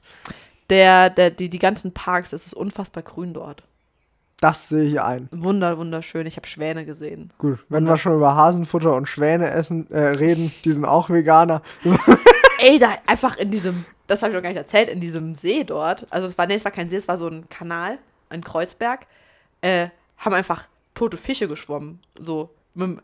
Der, 0.69 1.09
der, 1.11 1.29
die, 1.29 1.49
die 1.49 1.59
ganzen 1.59 1.93
Parks, 1.93 2.33
es 2.33 2.47
ist 2.47 2.53
unfassbar 2.53 3.03
grün 3.03 3.33
dort. 3.33 3.63
Das 4.39 4.69
sehe 4.69 4.83
ich 4.83 5.01
ein. 5.01 5.29
Wunder, 5.31 5.77
wunderschön. 5.77 6.27
Ich 6.27 6.37
habe 6.37 6.47
Schwäne 6.47 6.85
gesehen. 6.85 7.31
Gut, 7.39 7.59
wenn 7.69 7.85
wir 7.85 7.97
schon 7.97 8.15
über 8.15 8.35
Hasenfutter 8.35 8.93
und 8.93 9.07
Schwäne 9.07 9.49
essen, 9.49 9.89
äh, 9.89 9.99
reden, 9.99 10.51
die 10.63 10.71
sind 10.71 10.85
auch 10.85 11.09
Veganer. 11.09 11.63
Ey, 12.59 12.77
da 12.77 12.89
einfach 13.07 13.37
in 13.37 13.49
diesem, 13.49 13.85
das 14.07 14.21
habe 14.21 14.31
ich 14.31 14.35
noch 14.35 14.41
gar 14.43 14.49
nicht 14.49 14.57
erzählt, 14.57 14.89
in 14.89 14.99
diesem 15.01 15.35
See 15.35 15.63
dort, 15.63 16.05
also 16.09 16.27
es 16.27 16.37
war, 16.37 16.47
nee, 16.47 16.55
es 16.55 16.65
war 16.65 16.71
kein 16.71 16.89
See, 16.89 16.95
es 16.97 17.07
war 17.07 17.17
so 17.17 17.27
ein 17.27 17.47
Kanal, 17.49 17.99
ein 18.29 18.43
Kreuzberg, 18.43 19.05
äh, 19.61 19.87
haben 20.17 20.33
einfach 20.33 20.67
tote 20.95 21.17
Fische 21.17 21.47
geschwommen. 21.47 21.99
So. 22.19 22.49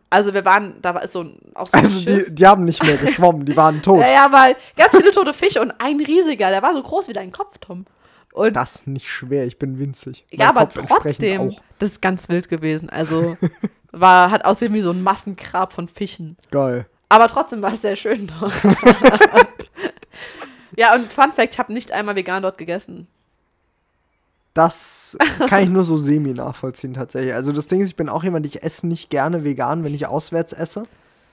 Also 0.10 0.34
wir 0.36 0.46
waren, 0.46 0.76
da 0.82 0.94
war 0.94 1.08
so 1.08 1.22
ein, 1.24 1.40
auch 1.56 1.66
so 1.68 1.74
ein 1.74 1.84
Also 1.84 2.00
Schiff. 2.02 2.26
die, 2.28 2.36
die 2.36 2.46
haben 2.48 2.64
nicht 2.64 2.84
mehr 2.84 2.98
geschwommen, 2.98 3.46
die 3.46 3.58
waren 3.58 3.82
tot. 3.84 4.02
Ja, 4.02 4.08
ja, 4.08 4.32
weil 4.32 4.56
ganz 4.78 4.96
viele 4.96 5.12
tote 5.12 5.34
Fische 5.34 5.62
und 5.62 5.72
ein 5.80 6.00
riesiger, 6.00 6.50
der 6.52 6.62
war 6.62 6.74
so 6.74 6.82
groß 6.84 7.08
wie 7.08 7.14
dein 7.14 7.32
Kopf, 7.32 7.58
Tom. 7.60 7.86
Und 8.34 8.56
Das 8.56 8.76
ist 8.76 8.88
nicht 8.88 9.08
schwer, 9.08 9.46
ich 9.46 9.58
bin 9.60 9.78
winzig. 9.80 10.26
ja, 10.32 10.52
Mein 10.52 10.58
aber 10.58 10.66
Kopf 10.82 10.88
trotzdem, 11.04 11.54
das 11.80 11.90
ist 11.92 12.02
ganz 12.02 12.30
wild 12.30 12.50
gewesen. 12.50 12.90
Also 12.90 13.38
war, 13.92 14.32
hat 14.32 14.46
aussehen 14.46 14.74
wie 14.74 14.82
so 14.82 14.92
ein 14.92 15.02
Massengrab 15.04 15.74
von 15.74 15.88
Fischen. 15.88 16.38
Geil. 16.52 16.86
Aber 17.10 17.28
trotzdem 17.28 17.62
war 17.62 17.74
es 17.74 17.82
sehr 17.82 17.96
schön 17.96 18.32
dort. 18.40 18.54
ja, 20.78 20.96
und 20.96 21.12
Fun 21.12 21.32
Fact, 21.32 21.54
ich 21.54 21.60
habe 21.60 21.74
nicht 21.74 21.92
einmal 21.92 22.16
vegan 22.16 22.44
dort 22.44 22.58
gegessen. 22.58 23.08
Das 24.54 25.18
kann 25.48 25.64
ich 25.64 25.70
nur 25.70 25.84
so 25.84 25.98
semi 25.98 26.34
nachvollziehen 26.34 26.94
tatsächlich. 26.94 27.34
Also 27.34 27.52
das 27.52 27.68
Ding 27.68 27.82
ist, 27.82 27.90
ich 27.90 27.96
bin 27.96 28.10
auch 28.10 28.24
jemand, 28.24 28.46
ich 28.46 28.64
esse 28.64 28.88
nicht 28.88 29.10
gerne 29.10 29.44
vegan, 29.44 29.84
wenn 29.84 29.96
ich 29.96 30.06
auswärts 30.06 30.54
esse. 30.54 30.86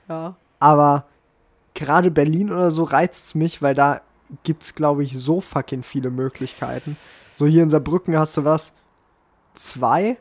Ja. 0.08 0.36
Aber 0.58 1.04
gerade 1.74 2.10
Berlin 2.10 2.50
oder 2.50 2.70
so 2.70 2.82
reizt 2.84 3.34
mich, 3.34 3.60
weil 3.60 3.74
da 3.74 4.00
gibt's, 4.42 4.74
glaube 4.74 5.04
ich, 5.04 5.18
so 5.18 5.40
fucking 5.40 5.82
viele 5.82 6.10
Möglichkeiten. 6.10 6.96
So 7.36 7.46
hier 7.46 7.62
in 7.62 7.70
Saarbrücken 7.70 8.18
hast 8.18 8.36
du 8.36 8.44
was? 8.44 8.72
Zwei? 9.54 10.16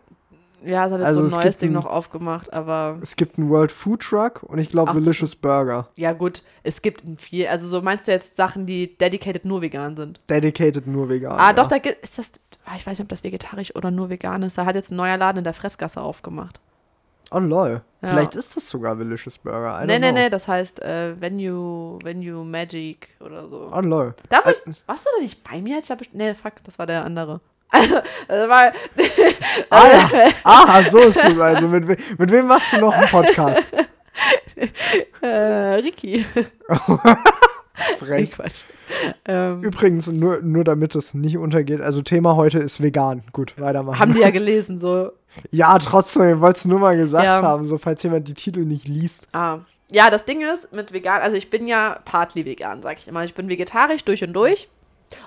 Ja, 0.66 0.86
es 0.86 0.92
hat 0.92 1.00
jetzt 1.00 1.08
Also 1.08 1.26
so 1.26 1.36
ein 1.36 1.42
neues 1.44 1.58
Ding 1.58 1.70
ein- 1.70 1.74
noch 1.74 1.86
aufgemacht, 1.86 2.52
aber 2.54 2.98
Es 3.02 3.16
gibt 3.16 3.38
einen 3.38 3.50
World 3.50 3.72
Food 3.72 4.02
Truck 4.02 4.44
und 4.44 4.58
ich 4.60 4.70
glaube. 4.70 4.94
Delicious 4.94 5.36
Burger. 5.36 5.88
ja 5.96 6.12
gut, 6.14 6.44
es 6.64 6.82
gibt 6.82 7.02
in 7.02 7.18
viel. 7.18 7.48
Also 7.48 7.68
so 7.68 7.82
meinst 7.82 8.08
du 8.08 8.12
jetzt 8.12 8.36
Sachen, 8.36 8.66
die 8.66 8.98
dedicated 8.98 9.46
nur 9.46 9.62
vegan 9.62 9.96
sind? 9.96 10.20
Dedicated 10.30 10.86
nur 10.88 11.08
vegan. 11.10 11.34
Ah, 11.40 11.48
ja. 11.48 11.54
doch, 11.54 11.68
da 11.68 11.78
gibt 11.78 12.02
ist 12.04 12.18
das. 12.18 12.34
ah, 12.66 12.74
Ich 12.76 12.86
weiß 12.86 12.98
nicht, 13.00 13.06
ob 13.06 13.10
das 13.10 13.24
vegetarisch 13.24 13.76
oder 13.76 13.92
nur 13.92 14.10
vegan 14.10 14.44
ist. 14.44 14.58
Da 14.58 14.66
hat 14.66 14.76
jetzt 14.76 14.92
ein 14.92 14.96
neuer 14.98 15.18
Laden 15.18 15.38
in 15.40 15.44
der 15.44 15.54
Fressgasse 15.54 16.02
aufgemacht. 16.02 16.60
Oh 17.32 17.38
lol. 17.38 17.82
Ja. 18.02 18.10
Vielleicht 18.10 18.34
ist 18.34 18.58
das 18.58 18.68
sogar 18.68 18.96
Delicious 18.96 19.38
Burger. 19.38 19.84
I 19.84 19.86
Nee, 19.86 20.00
nee, 20.00 20.12
nee, 20.12 20.30
das 20.32 20.48
heißt 20.48 20.82
äh, 20.82 21.22
Venue, 21.22 22.00
Venue 22.04 22.44
Magic 22.44 23.10
oder 23.20 23.48
so. 23.48 23.72
Oh 23.72 23.82
lol. 23.82 24.16
Da 24.30 24.44
war 24.44 24.52
ich, 24.52 24.58
warst 24.88 25.06
du 25.06 25.10
da 25.16 25.22
nicht 25.22 25.44
bei 25.44 25.62
mir? 25.62 25.78
Ich 25.80 25.92
hab, 25.92 26.00
nee, 26.12 26.34
fuck, 26.34 26.54
das 26.64 26.80
war 26.80 26.88
der 26.88 27.06
andere. 27.06 27.40
Also, 27.70 27.96
das 28.28 28.50
war, 28.50 28.72
Ah 29.70 29.88
ja. 29.88 30.10
Ah, 30.44 30.84
so 30.84 31.00
ist 31.00 31.24
es 31.24 31.40
also. 31.40 31.68
Mit, 31.68 31.88
we 31.88 31.98
mit 32.18 32.32
wem 32.32 32.48
machst 32.48 32.74
du 32.74 32.78
noch 32.80 32.94
einen 32.94 33.08
Podcast? 33.08 33.72
äh, 35.22 35.28
Ricky. 35.28 36.26
Frech. 38.00 38.32
Quatsch. 38.32 38.64
Ähm, 39.26 39.62
Übrigens, 39.62 40.08
nur, 40.08 40.42
nur 40.42 40.64
damit 40.64 40.96
es 40.96 41.14
nicht 41.14 41.38
untergeht, 41.38 41.80
also 41.82 42.02
Thema 42.02 42.36
heute 42.36 42.58
ist 42.60 42.82
vegan. 42.82 43.24
Gut, 43.32 43.54
weitermachen. 43.58 44.00
haben 44.00 44.14
die 44.14 44.20
ja 44.22 44.32
gelesen, 44.32 44.80
so. 44.80 45.12
ja, 45.52 45.78
trotzdem, 45.78 46.36
ich 46.36 46.42
wollte 46.42 46.58
es 46.58 46.66
nur 46.66 46.80
mal 46.80 46.98
gesagt 46.98 47.24
Ja. 47.24 47.42
haben, 47.44 47.66
so 47.66 47.78
falls 47.78 48.02
jemand 48.02 48.28
die 48.28 48.34
Titel 48.34 48.62
nicht 48.66 48.88
liest. 48.88 49.30
Ah. 49.34 49.60
Ja, 49.92 50.10
das 50.12 50.26
Ding 50.26 50.42
ist 50.42 50.72
mit 50.74 50.92
vegan, 50.94 51.22
also 51.22 51.36
ich 51.38 51.50
bin 51.50 51.66
ja 51.66 52.00
partly 52.06 52.46
vegan, 52.46 52.82
sag 52.84 52.98
ich 52.98 53.08
immer. 53.08 53.24
Ich 53.24 53.34
bin 53.34 53.50
vegetarisch 53.50 54.04
durch 54.04 54.24
und 54.24 54.34
durch. 54.34 54.70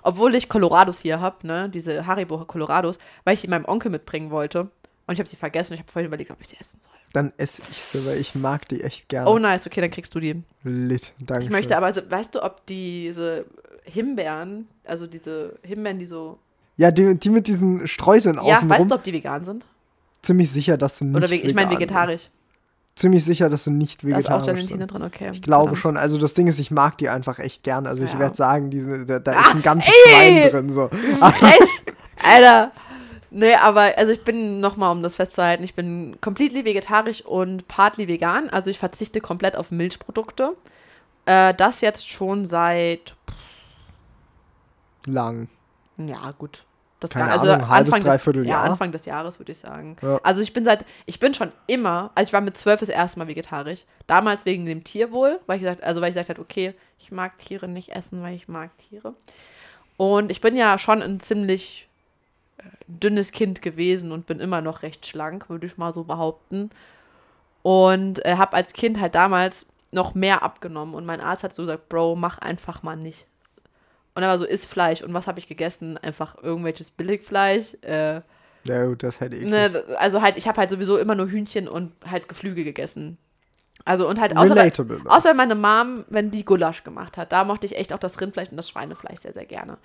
Obwohl 0.03 0.35
ich 0.35 0.49
Colorados 0.49 1.01
hier 1.01 1.21
habe, 1.21 1.47
ne, 1.47 1.69
diese 1.69 2.07
Haribo 2.07 2.39
Colorados, 2.45 2.99
weil 3.25 3.35
ich 3.35 3.41
die 3.43 3.49
meinem 3.49 3.65
Onkel 3.65 3.91
mitbringen 3.91 4.31
wollte. 4.31 4.71
Und 5.07 5.15
ich 5.15 5.19
habe 5.19 5.29
sie 5.29 5.37
vergessen. 5.37 5.75
Ich 5.75 5.81
habe 5.81 5.91
vorhin 5.91 6.07
überlegt, 6.07 6.31
ob 6.31 6.41
ich 6.41 6.49
sie 6.49 6.57
essen 6.59 6.81
soll. 6.83 6.93
Dann 7.13 7.33
esse 7.37 7.61
ich 7.63 7.69
sie, 7.79 8.07
weil 8.07 8.19
ich 8.19 8.35
mag 8.35 8.69
die 8.69 8.83
echt 8.83 9.09
gerne. 9.09 9.29
Oh, 9.29 9.39
nice, 9.39 9.67
okay, 9.67 9.81
dann 9.81 9.91
kriegst 9.91 10.15
du 10.15 10.21
die. 10.21 10.43
Lit, 10.63 11.13
danke. 11.19 11.45
Ich 11.45 11.51
möchte 11.51 11.77
aber, 11.77 11.87
also, 11.87 12.01
weißt 12.09 12.35
du, 12.35 12.43
ob 12.43 12.65
diese 12.67 13.45
Himbeeren, 13.85 14.69
also 14.85 15.07
diese 15.07 15.59
Himbeeren, 15.63 15.99
die 15.99 16.07
so. 16.07 16.39
Ja, 16.77 16.91
die, 16.91 17.19
die 17.19 17.29
mit 17.31 17.47
diesen 17.49 17.87
Streuseln 17.87 18.37
Ja, 18.37 18.43
weißt 18.45 18.57
außenrum. 18.63 18.89
du, 18.89 18.95
ob 18.95 19.03
die 19.05 19.13
vegan 19.13 19.45
sind? 19.45 19.65
ziemlich 20.23 20.51
sicher, 20.51 20.77
dass 20.79 20.99
sie 20.99 21.05
nicht 21.05 21.17
Oder 21.17 21.31
ich 21.31 21.55
meine 21.55 21.71
vegetarisch. 21.71 22.23
Sind. 22.23 22.33
Ziemlich 22.95 23.25
sicher, 23.25 23.49
dass 23.49 23.65
sie 23.65 23.71
nicht 23.71 24.03
Da 24.05 24.09
ist 24.19 24.31
auch 24.31 24.41
vegetarisch 24.41 24.47
Gelatine 24.61 24.79
sind. 24.81 24.93
drin, 24.93 25.03
okay. 25.03 25.31
Ich 25.33 25.43
glaube 25.43 25.63
Verdammt. 25.71 25.79
schon. 25.79 25.97
Also 25.97 26.19
das 26.19 26.35
Ding 26.35 26.47
ist, 26.47 26.59
ich 26.59 26.71
mag 26.71 26.99
die 26.99 27.09
einfach 27.09 27.39
echt 27.39 27.63
gern. 27.63 27.87
Also 27.87 28.05
ich 28.05 28.13
Ja. 28.13 28.19
werde 28.19 28.37
sagen, 28.37 28.71
diese, 28.71 29.07
da, 29.07 29.19
da 29.19 29.41
ist 29.41 29.55
ein 29.55 29.63
ganzes! 29.63 29.93
Schwein 30.09 30.51
drin. 30.51 30.71
So. 30.71 30.89
Echt? 31.23 31.95
Alter. 32.23 32.71
Nee, 33.31 33.55
aber 33.55 33.93
also 33.97 34.13
ich 34.13 34.23
bin 34.25 34.61
nochmal, 34.61 34.93
um 34.93 35.03
das 35.03 35.15
festzuhalten, 35.15 35.65
ich 35.65 35.75
bin 35.75 36.19
completely 36.21 36.67
vegetarisch 36.67 37.25
und 37.25 37.67
partly 37.67 38.07
vegan. 38.07 38.51
Also 38.51 38.71
ich 38.71 38.79
verzichte 38.79 39.23
komplett 39.23 39.57
auf 39.57 39.71
Milchprodukte. 39.71 40.55
Äh, 41.25 41.55
das 41.55 41.81
jetzt 41.81 42.07
schon 42.11 42.45
seit, 42.45 43.15
Lang. 45.07 45.49
ja 45.97 46.33
gut. 46.39 46.65
Das 47.03 47.11
Keine 47.11 47.27
gar- 47.27 47.33
also 47.41 47.53
Ahnung, 47.53 47.69
halbes, 47.69 47.93
Anfang 47.93 48.01
des, 48.01 48.09
dreiviertel 48.09 48.47
ja, 48.47 48.51
Jahr? 48.51 48.65
Anfang 48.65 48.93
des 48.93 49.05
Jahres 49.07 49.39
würde 49.41 49.53
ich 49.53 49.59
sagen. 49.59 49.97
Ja. 50.03 50.21
Also 50.23 50.41
ich 50.43 50.53
bin 50.53 50.65
seit, 50.65 50.85
ich 51.07 51.19
bin 51.19 51.35
schon 51.35 51.51
immer, 51.67 52.11
also 52.15 52.29
ich 52.29 52.33
war 52.33 52.41
mit 52.41 52.57
zwölf 52.57 52.81
das 52.81 52.89
erste 52.89 53.19
Mal 53.19 53.27
vegetarisch. 53.29 53.85
Damals 54.07 54.45
wegen 54.47 54.67
dem 54.67 54.85
Tierwohl, 54.85 55.41
weil 55.47 55.57
ich 55.57 55.63
gesagt, 55.63 55.83
also 55.83 56.01
weil 56.01 56.11
ich 56.11 56.15
gesagt 56.15 56.29
habe, 56.29 56.41
okay, 56.41 56.75
ich 56.99 57.11
mag 57.11 57.39
Tiere 57.39 57.67
nicht 57.67 57.91
essen, 57.91 58.23
weil 58.23 58.35
ich 58.35 58.47
mag 58.47 58.71
Tiere. 58.79 59.15
Und 59.97 60.31
ich 60.31 60.41
bin 60.41 60.57
ja 60.57 60.79
schon 60.79 61.03
ein 61.03 61.19
ziemlich 61.21 61.89
äh, 62.59 62.63
dünnes 62.87 63.33
Kind 63.33 63.63
gewesen 63.63 64.13
und 64.13 64.27
bin 64.27 64.39
immer 64.41 64.61
noch 64.61 64.83
recht 64.83 65.07
schlank, 65.07 65.49
würde 65.49 65.67
ich 65.67 65.77
mal 65.77 65.93
so 65.93 66.05
behaupten. 66.05 66.71
Und 67.63 68.25
äh, 68.25 68.37
habe 68.37 68.57
als 68.57 68.73
Kind 68.73 69.01
halt 69.01 69.15
damals 69.15 69.67
noch 69.91 70.15
mehr 70.15 70.43
abgenommen. 70.43 70.95
Und 70.95 71.05
mein 71.05 71.21
Arzt 71.21 71.45
hat 71.45 71.53
so 71.53 71.63
gesagt, 71.63 71.89
Bro, 71.89 72.17
mach 72.17 72.39
einfach 72.39 72.83
mal 72.83 72.97
nicht. 72.97 73.27
Und 74.15 74.23
er 74.23 74.29
war 74.29 74.39
so, 74.39 74.45
isst 74.45 74.67
Fleisch. 74.67 75.03
Und 75.03 75.15
was 75.15 75.27
habe 75.27 75.39
ich 75.39 75.47
gegessen? 75.47 75.97
Einfach 75.99 76.37
irgendwelches 76.43 76.91
Billigfleisch. 76.91 77.75
Äh, 77.83 78.21
Ja 78.65 78.85
gut, 78.87 79.03
das 79.03 79.21
hätte 79.21 79.37
ich. 79.37 79.45
ne, 79.47 79.83
also 79.97 80.23
halt, 80.23 80.37
ich 80.37 80.47
habe 80.49 80.59
halt 80.61 80.71
sowieso 80.71 80.99
immer 80.99 81.15
nur 81.15 81.29
Hühnchen 81.29 81.69
und 81.69 81.93
halt 82.09 82.29
Geflügel 82.29 82.65
gegessen. 82.65 83.19
Also 83.85 84.09
und 84.09 84.21
halt 84.21 84.37
außer, 84.37 84.55
Relatable. 84.55 84.99
dann. 84.99 85.09
außer 85.09 85.35
meine 85.35 85.55
Mom, 85.57 86.05
wenn 86.09 86.31
die 86.31 86.45
Gulasch 86.45 86.85
gemacht 86.85 87.17
hat, 87.17 87.33
da 87.33 87.45
mochte 87.45 87.67
ich 87.67 87.77
echt 87.77 87.93
auch 87.93 87.99
das 87.99 88.21
Rindfleisch 88.21 88.51
und 88.51 88.57
das 88.57 88.69
Schweinefleisch 88.69 89.21
sehr, 89.21 89.33
sehr 89.33 89.47
gerne. 89.47 89.79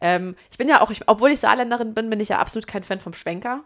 Ähm, 0.00 0.34
ich 0.50 0.58
bin 0.58 0.68
ja 0.68 0.80
auch, 0.80 0.90
ich, 0.90 1.02
obwohl 1.08 1.30
ich 1.30 1.40
Saarländerin 1.40 1.94
bin, 1.94 2.10
bin 2.10 2.20
ich 2.20 2.30
ja 2.30 2.38
absolut 2.38 2.66
kein 2.66 2.82
Fan 2.82 3.00
vom 3.00 3.12
Schwenker. 3.12 3.62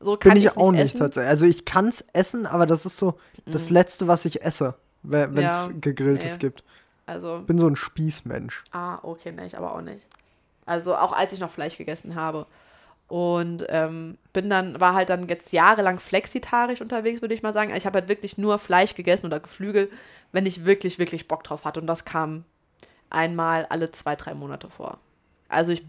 So 0.00 0.16
kann 0.16 0.34
Bin 0.34 0.38
ich, 0.38 0.44
ich 0.46 0.56
auch 0.56 0.72
nicht 0.72 0.80
nicht 0.80 0.94
essen. 0.94 0.98
tatsächlich. 0.98 1.28
Also 1.30 1.46
ich 1.46 1.64
kann 1.64 1.88
es 1.88 2.04
essen, 2.12 2.46
aber 2.46 2.66
das 2.66 2.86
ist 2.86 2.96
so 2.96 3.18
das 3.46 3.70
Letzte, 3.70 4.06
was 4.08 4.24
ich 4.24 4.42
esse, 4.42 4.74
wenn 5.02 5.36
es 5.38 5.66
Ja, 5.66 5.68
gegrilltes 5.80 6.32
nee. 6.34 6.38
gibt. 6.38 6.64
Also, 7.06 7.40
Bin 7.46 7.58
so 7.58 7.68
ein 7.68 7.76
Spießmensch. 7.76 8.64
ah, 8.72 8.98
okay, 9.02 9.32
ne, 9.32 9.46
ich 9.46 9.56
aber 9.56 9.74
auch 9.74 9.82
nicht. 9.82 10.06
Also 10.66 10.94
auch 10.96 11.12
als 11.12 11.32
ich 11.32 11.40
noch 11.40 11.50
Fleisch 11.50 11.76
gegessen 11.76 12.14
habe. 12.14 12.46
Und 13.06 13.66
ähm, 13.68 14.16
bin 14.32 14.48
dann, 14.48 14.80
war 14.80 14.94
halt 14.94 15.10
dann 15.10 15.28
jetzt 15.28 15.52
jahrelang 15.52 16.00
flexitarisch 16.00 16.80
unterwegs, 16.80 17.20
würde 17.20 17.34
ich 17.34 17.42
mal 17.42 17.52
sagen. 17.52 17.74
Ich 17.76 17.84
habe 17.84 17.98
halt 17.98 18.08
wirklich 18.08 18.38
nur 18.38 18.58
Fleisch 18.58 18.94
gegessen 18.94 19.26
oder 19.26 19.40
Geflügel, 19.40 19.90
wenn 20.32 20.46
ich 20.46 20.64
wirklich, 20.64 20.98
wirklich 20.98 21.28
Bock 21.28 21.44
drauf 21.44 21.64
hatte. 21.64 21.80
Und 21.80 21.86
das 21.86 22.06
kam 22.06 22.44
einmal 23.10 23.66
alle 23.66 23.90
zwei, 23.90 24.16
drei 24.16 24.34
Monate 24.34 24.70
vor. 24.70 24.98
Also 25.48 25.72
ich 25.72 25.84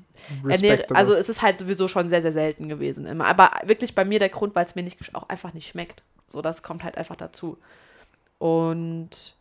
ernähre, 0.48 0.86
also 0.94 1.14
es 1.14 1.30
ist 1.30 1.42
halt 1.42 1.62
sowieso 1.62 1.88
schon 1.88 2.10
sehr, 2.10 2.22
sehr 2.22 2.34
selten 2.34 2.68
gewesen 2.68 3.06
immer. 3.06 3.26
Aber 3.26 3.52
wirklich 3.64 3.96
bei 3.96 4.04
mir 4.04 4.20
der 4.20 4.30
Grund, 4.30 4.54
weil 4.54 4.66
es 4.66 4.76
mir 4.76 4.84
nicht 4.84 5.16
auch 5.16 5.30
einfach 5.30 5.54
nicht 5.54 5.70
schmeckt. 5.70 6.04
So, 6.28 6.42
das 6.42 6.64
kommt 6.64 6.84
halt 6.84 6.98
einfach 6.98 7.16
dazu. 7.16 7.58
Und 8.38 9.35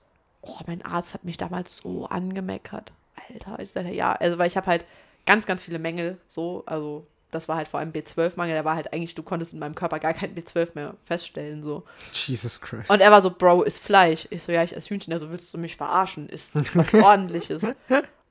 oh, 0.47 0.59
mein 0.67 0.85
Arzt 0.85 1.15
hat 1.15 1.25
mich 1.25 1.37
damals 1.37 1.79
so 1.79 2.07
angemeckert. 2.07 2.93
Alter, 3.29 3.59
ich 3.61 3.71
sagte, 3.71 3.93
ja, 3.93 4.13
also 4.13 4.39
weil 4.39 4.47
ich 4.47 4.57
habe 4.57 4.67
halt 4.67 4.85
ganz, 5.27 5.47
ganz 5.47 5.63
viele 5.63 5.79
Mängel, 5.79 6.19
so, 6.29 6.63
also 6.67 7.07
das 7.31 7.49
war 7.49 7.57
halt 7.57 7.69
vor 7.69 7.81
allem 7.81 7.91
B12-Mangel, 7.91 8.55
der 8.55 8.65
war 8.65 8.77
halt 8.77 8.93
eigentlich, 8.93 9.15
du 9.15 9.23
konntest 9.23 9.53
in 9.53 9.59
meinem 9.59 9.75
Körper 9.75 9.99
gar 9.99 10.15
kein 10.15 10.35
B12 10.35 10.71
mehr 10.75 10.95
feststellen, 11.05 11.63
so. 11.63 11.85
Jesus 12.13 12.61
Christ. 12.61 12.89
Und 12.89 13.01
er 13.01 13.11
war 13.11 13.23
so, 13.23 13.31
Bro, 13.31 13.63
ist 13.65 13.79
Fleisch. 13.79 14.29
Ich 14.31 14.43
so, 14.43 14.53
ja, 14.53 14.63
ich 14.63 14.77
esse 14.77 14.91
Hühnchen. 14.91 15.13
Also 15.13 15.31
willst 15.31 15.53
du 15.53 15.59
mich 15.59 15.77
verarschen? 15.77 16.29
Ist 16.29 16.55
was 16.77 16.95
ordentliches. 17.05 17.65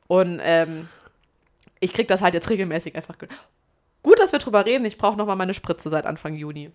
Und 0.07 0.39
ähm, 0.41 0.87
ich 1.79 1.91
krieg 1.91 2.07
das 2.07 2.21
halt 2.21 2.33
jetzt 2.33 2.49
regelmäßig 2.49 2.95
einfach. 2.95 3.15
Gut, 4.03 4.19
dass 4.19 4.31
wir 4.31 4.39
drüber 4.39 4.65
reden. 4.65 4.85
Ich 4.85 4.97
brauche 4.97 5.17
nochmal 5.17 5.35
meine 5.35 5.53
Spritze 5.53 5.89
seit 5.89 6.05
Anfang 6.05 6.35
Juni. 6.35 6.71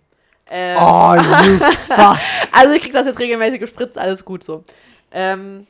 Ähm, 0.51 0.79
oh, 0.81 1.14
you 1.14 1.59
fuck. 1.87 2.18
also 2.53 2.74
ich 2.74 2.83
krieg 2.83 2.92
das 2.92 3.07
jetzt 3.07 3.18
regelmäßig 3.18 3.61
gespritzt, 3.61 3.98
alles 3.98 4.24
gut 4.24 4.42
so. 4.42 4.64
Ähm, 5.12 5.66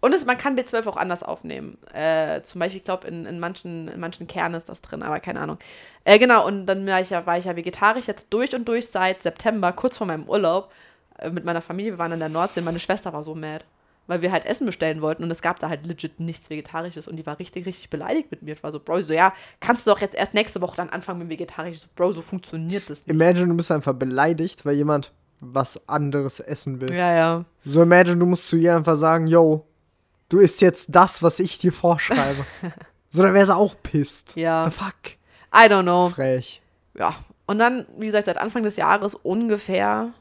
und 0.00 0.12
es, 0.12 0.26
man 0.26 0.36
kann 0.36 0.58
B12 0.58 0.88
auch 0.88 0.96
anders 0.96 1.22
aufnehmen. 1.22 1.78
Äh, 1.94 2.42
zum 2.42 2.58
Beispiel, 2.58 2.78
ich 2.78 2.84
glaube, 2.84 3.06
in, 3.06 3.24
in, 3.24 3.38
manchen, 3.38 3.86
in 3.86 4.00
manchen 4.00 4.26
Kernen 4.26 4.56
ist 4.56 4.68
das 4.68 4.82
drin, 4.82 5.04
aber 5.04 5.20
keine 5.20 5.40
Ahnung. 5.40 5.58
Äh, 6.04 6.18
genau, 6.18 6.44
und 6.44 6.66
dann 6.66 6.84
war 6.88 7.00
ich, 7.00 7.10
ja, 7.10 7.24
war 7.24 7.38
ich 7.38 7.44
ja 7.44 7.54
vegetarisch 7.54 8.08
jetzt 8.08 8.32
durch 8.34 8.52
und 8.52 8.66
durch 8.66 8.88
seit 8.88 9.22
September, 9.22 9.72
kurz 9.72 9.96
vor 9.96 10.08
meinem 10.08 10.28
Urlaub, 10.28 10.72
äh, 11.18 11.30
mit 11.30 11.44
meiner 11.44 11.62
Familie. 11.62 11.92
Wir 11.92 11.98
waren 11.98 12.10
in 12.10 12.18
der 12.18 12.28
Nordsee. 12.28 12.62
Meine 12.62 12.80
Schwester 12.80 13.12
war 13.12 13.22
so 13.22 13.36
mad, 13.36 13.64
weil 14.08 14.22
wir 14.22 14.32
halt 14.32 14.44
Essen 14.44 14.66
bestellen 14.66 15.02
wollten 15.02 15.22
und 15.22 15.30
es 15.30 15.40
gab 15.40 15.60
da 15.60 15.68
halt 15.68 15.86
legit 15.86 16.18
nichts 16.18 16.50
Vegetarisches 16.50 17.06
und 17.06 17.14
die 17.14 17.24
war 17.24 17.38
richtig, 17.38 17.64
richtig 17.64 17.88
beleidigt 17.88 18.32
mit 18.32 18.42
mir. 18.42 18.54
Ich 18.54 18.62
war 18.64 18.72
so, 18.72 18.80
Bro, 18.80 18.98
ich 18.98 19.06
so, 19.06 19.14
ja, 19.14 19.32
kannst 19.60 19.86
du 19.86 19.92
doch 19.92 20.00
jetzt 20.00 20.16
erst 20.16 20.34
nächste 20.34 20.60
Woche 20.60 20.76
dann 20.76 20.90
anfangen 20.90 21.20
mit 21.20 21.28
vegetarisch. 21.28 21.74
Ich 21.74 21.80
so, 21.82 21.88
Bro, 21.94 22.10
so 22.10 22.22
funktioniert 22.22 22.90
das 22.90 23.06
nicht. 23.06 23.14
Imagine, 23.14 23.46
du 23.46 23.56
bist 23.56 23.70
einfach 23.70 23.94
beleidigt, 23.94 24.66
weil 24.66 24.74
jemand 24.74 25.12
was 25.42 25.88
anderes 25.88 26.38
essen 26.40 26.80
will. 26.80 26.92
Ja, 26.92 27.14
ja. 27.14 27.44
So 27.64 27.82
imagine, 27.82 28.16
du 28.16 28.26
musst 28.26 28.48
zu 28.48 28.56
ihr 28.56 28.76
einfach 28.76 28.96
sagen, 28.96 29.26
yo, 29.26 29.66
du 30.28 30.38
isst 30.38 30.60
jetzt 30.60 30.94
das, 30.94 31.22
was 31.22 31.40
ich 31.40 31.58
dir 31.58 31.72
vorschreibe. 31.72 32.46
so, 33.10 33.22
dann 33.22 33.34
wäre 33.34 33.44
sie 33.44 33.54
auch 33.54 33.74
pisst. 33.82 34.36
Ja. 34.36 34.64
The 34.64 34.70
fuck? 34.70 34.94
I 35.52 35.68
don't 35.68 35.82
know. 35.82 36.08
Frech. 36.10 36.62
ja, 36.94 37.16
und 37.46 37.58
dann, 37.58 37.86
wie 37.98 38.06
gesagt, 38.06 38.26
seit 38.26 38.38
Anfang 38.38 38.62
des 38.62 38.76
Jahres 38.76 39.14
ungefähr, 39.16 40.12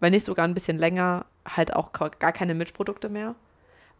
wenn 0.00 0.12
nicht 0.12 0.24
sogar 0.24 0.46
ein 0.46 0.54
bisschen 0.54 0.78
länger, 0.78 1.26
halt 1.46 1.74
auch 1.74 1.92
gar 1.92 2.32
keine 2.32 2.54
Milchprodukte 2.54 3.08
mehr. 3.08 3.34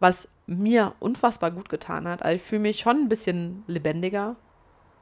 Was 0.01 0.29
mir 0.47 0.95
unfassbar 1.01 1.51
gut 1.51 1.69
getan 1.69 2.07
hat. 2.07 2.23
Also 2.23 2.37
ich 2.37 2.43
fühle 2.43 2.62
mich 2.62 2.79
schon 2.79 2.99
ein 2.99 3.09
bisschen 3.09 3.64
lebendiger 3.67 4.37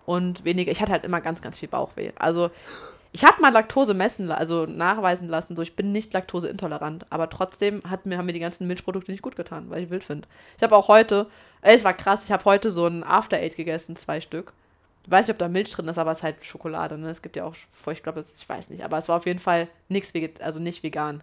und 0.07 0.45
weniger. 0.45 0.73
Ich 0.73 0.81
hatte 0.81 0.93
halt 0.93 1.05
immer 1.05 1.21
ganz, 1.21 1.43
ganz 1.43 1.59
viel 1.59 1.69
Bauchweh. 1.69 2.13
Also 2.17 2.51
ich 3.17 3.25
habe 3.25 3.41
mal 3.41 3.51
Laktose 3.51 3.95
messen, 3.95 4.31
also 4.31 4.67
nachweisen 4.67 5.27
lassen, 5.27 5.57
so 5.57 5.63
ich 5.63 5.75
bin 5.75 5.91
nicht 5.91 6.13
laktoseintolerant, 6.13 7.07
aber 7.09 7.31
trotzdem 7.31 7.83
hat 7.89 8.05
mir, 8.05 8.19
haben 8.19 8.27
mir 8.27 8.35
die 8.35 8.41
ganzen 8.41 8.67
Milchprodukte 8.67 9.11
nicht 9.11 9.23
gut 9.23 9.37
getan, 9.37 9.71
weil 9.71 9.85
ich 9.85 9.89
wild 9.89 10.05
finde. 10.05 10.29
Ich 10.59 10.63
habe 10.63 10.77
auch 10.77 10.89
heute, 10.89 11.27
ey, 11.63 11.75
es 11.75 11.83
war 11.83 11.95
krass, 11.95 12.27
ich 12.27 12.31
habe 12.31 12.45
heute 12.45 12.71
so 12.71 12.87
ein 12.87 13.03
After 13.03 13.39
Eight 13.39 13.57
gegessen, 13.57 13.97
zwei 13.97 14.21
Stück. 14.21 14.53
Ich 15.03 15.11
weiß 15.11 15.27
nicht, 15.27 15.33
ob 15.33 15.39
da 15.39 15.49
Milch 15.49 15.71
drin 15.71 15.89
ist, 15.89 15.97
aber 15.97 16.11
es 16.11 16.19
ist 16.19 16.25
halt 16.25 16.45
Schokolade, 16.45 16.99
ne? 16.99 17.09
Es 17.09 17.23
gibt 17.23 17.37
ja 17.37 17.45
auch, 17.45 17.55
ich 17.91 18.03
glaube, 18.03 18.21
ich 18.21 18.49
weiß 18.49 18.69
nicht, 18.69 18.85
aber 18.85 18.99
es 18.99 19.09
war 19.09 19.17
auf 19.17 19.25
jeden 19.25 19.39
Fall 19.39 19.69
nichts 19.89 20.13
also 20.43 20.61
nicht 20.61 20.83
vegan. 20.83 21.23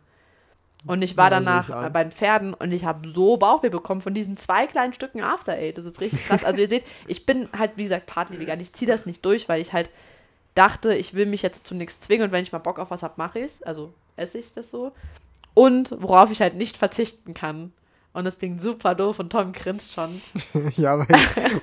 Und 0.87 1.03
ich 1.03 1.15
war 1.15 1.25
Ja, 1.25 1.39
danach 1.39 1.69
ich 1.69 1.93
bei 1.93 2.03
den 2.03 2.11
Pferden 2.11 2.55
und 2.55 2.71
ich 2.71 2.85
habe 2.85 3.07
so 3.07 3.37
Bauchweh 3.37 3.69
bekommen 3.69 4.01
von 4.01 4.15
diesen 4.15 4.35
zwei 4.35 4.65
kleinen 4.65 4.93
Stücken 4.93 5.21
After 5.21 5.53
Eight. 5.53 5.77
Das 5.77 5.85
ist 5.85 6.01
richtig 6.01 6.25
krass. 6.25 6.43
Also 6.43 6.59
ihr 6.59 6.67
seht, 6.67 6.85
ich 7.07 7.27
bin 7.27 7.49
halt, 7.55 7.73
wie 7.75 7.83
gesagt, 7.83 8.07
partly 8.07 8.39
vegan. 8.39 8.59
Ich 8.59 8.73
ziehe 8.73 8.89
das 8.89 9.05
nicht 9.05 9.23
durch, 9.23 9.47
weil 9.47 9.61
ich 9.61 9.73
halt 9.73 9.91
dachte, 10.55 10.93
ich 10.95 11.13
will 11.13 11.25
mich 11.25 11.41
jetzt 11.41 11.67
zu 11.67 11.75
nichts 11.75 11.99
zwingen 11.99 12.25
und 12.25 12.31
wenn 12.31 12.43
ich 12.43 12.51
mal 12.51 12.59
Bock 12.59 12.79
auf 12.79 12.91
was 12.91 13.03
habe, 13.03 13.13
mache 13.17 13.39
ich 13.39 13.45
es. 13.45 13.63
Also 13.63 13.93
esse 14.15 14.37
ich 14.37 14.53
das 14.53 14.69
so. 14.71 14.91
Und 15.53 15.95
worauf 15.99 16.31
ich 16.31 16.41
halt 16.41 16.55
nicht 16.55 16.77
verzichten 16.77 17.33
kann. 17.33 17.73
Und 18.13 18.25
das 18.25 18.37
klingt 18.37 18.61
super 18.61 18.93
doof 18.93 19.17
und 19.17 19.31
Tom 19.31 19.53
grinst 19.53 19.93
schon. 19.93 20.21
ja, 20.75 20.99
weil, 20.99 21.07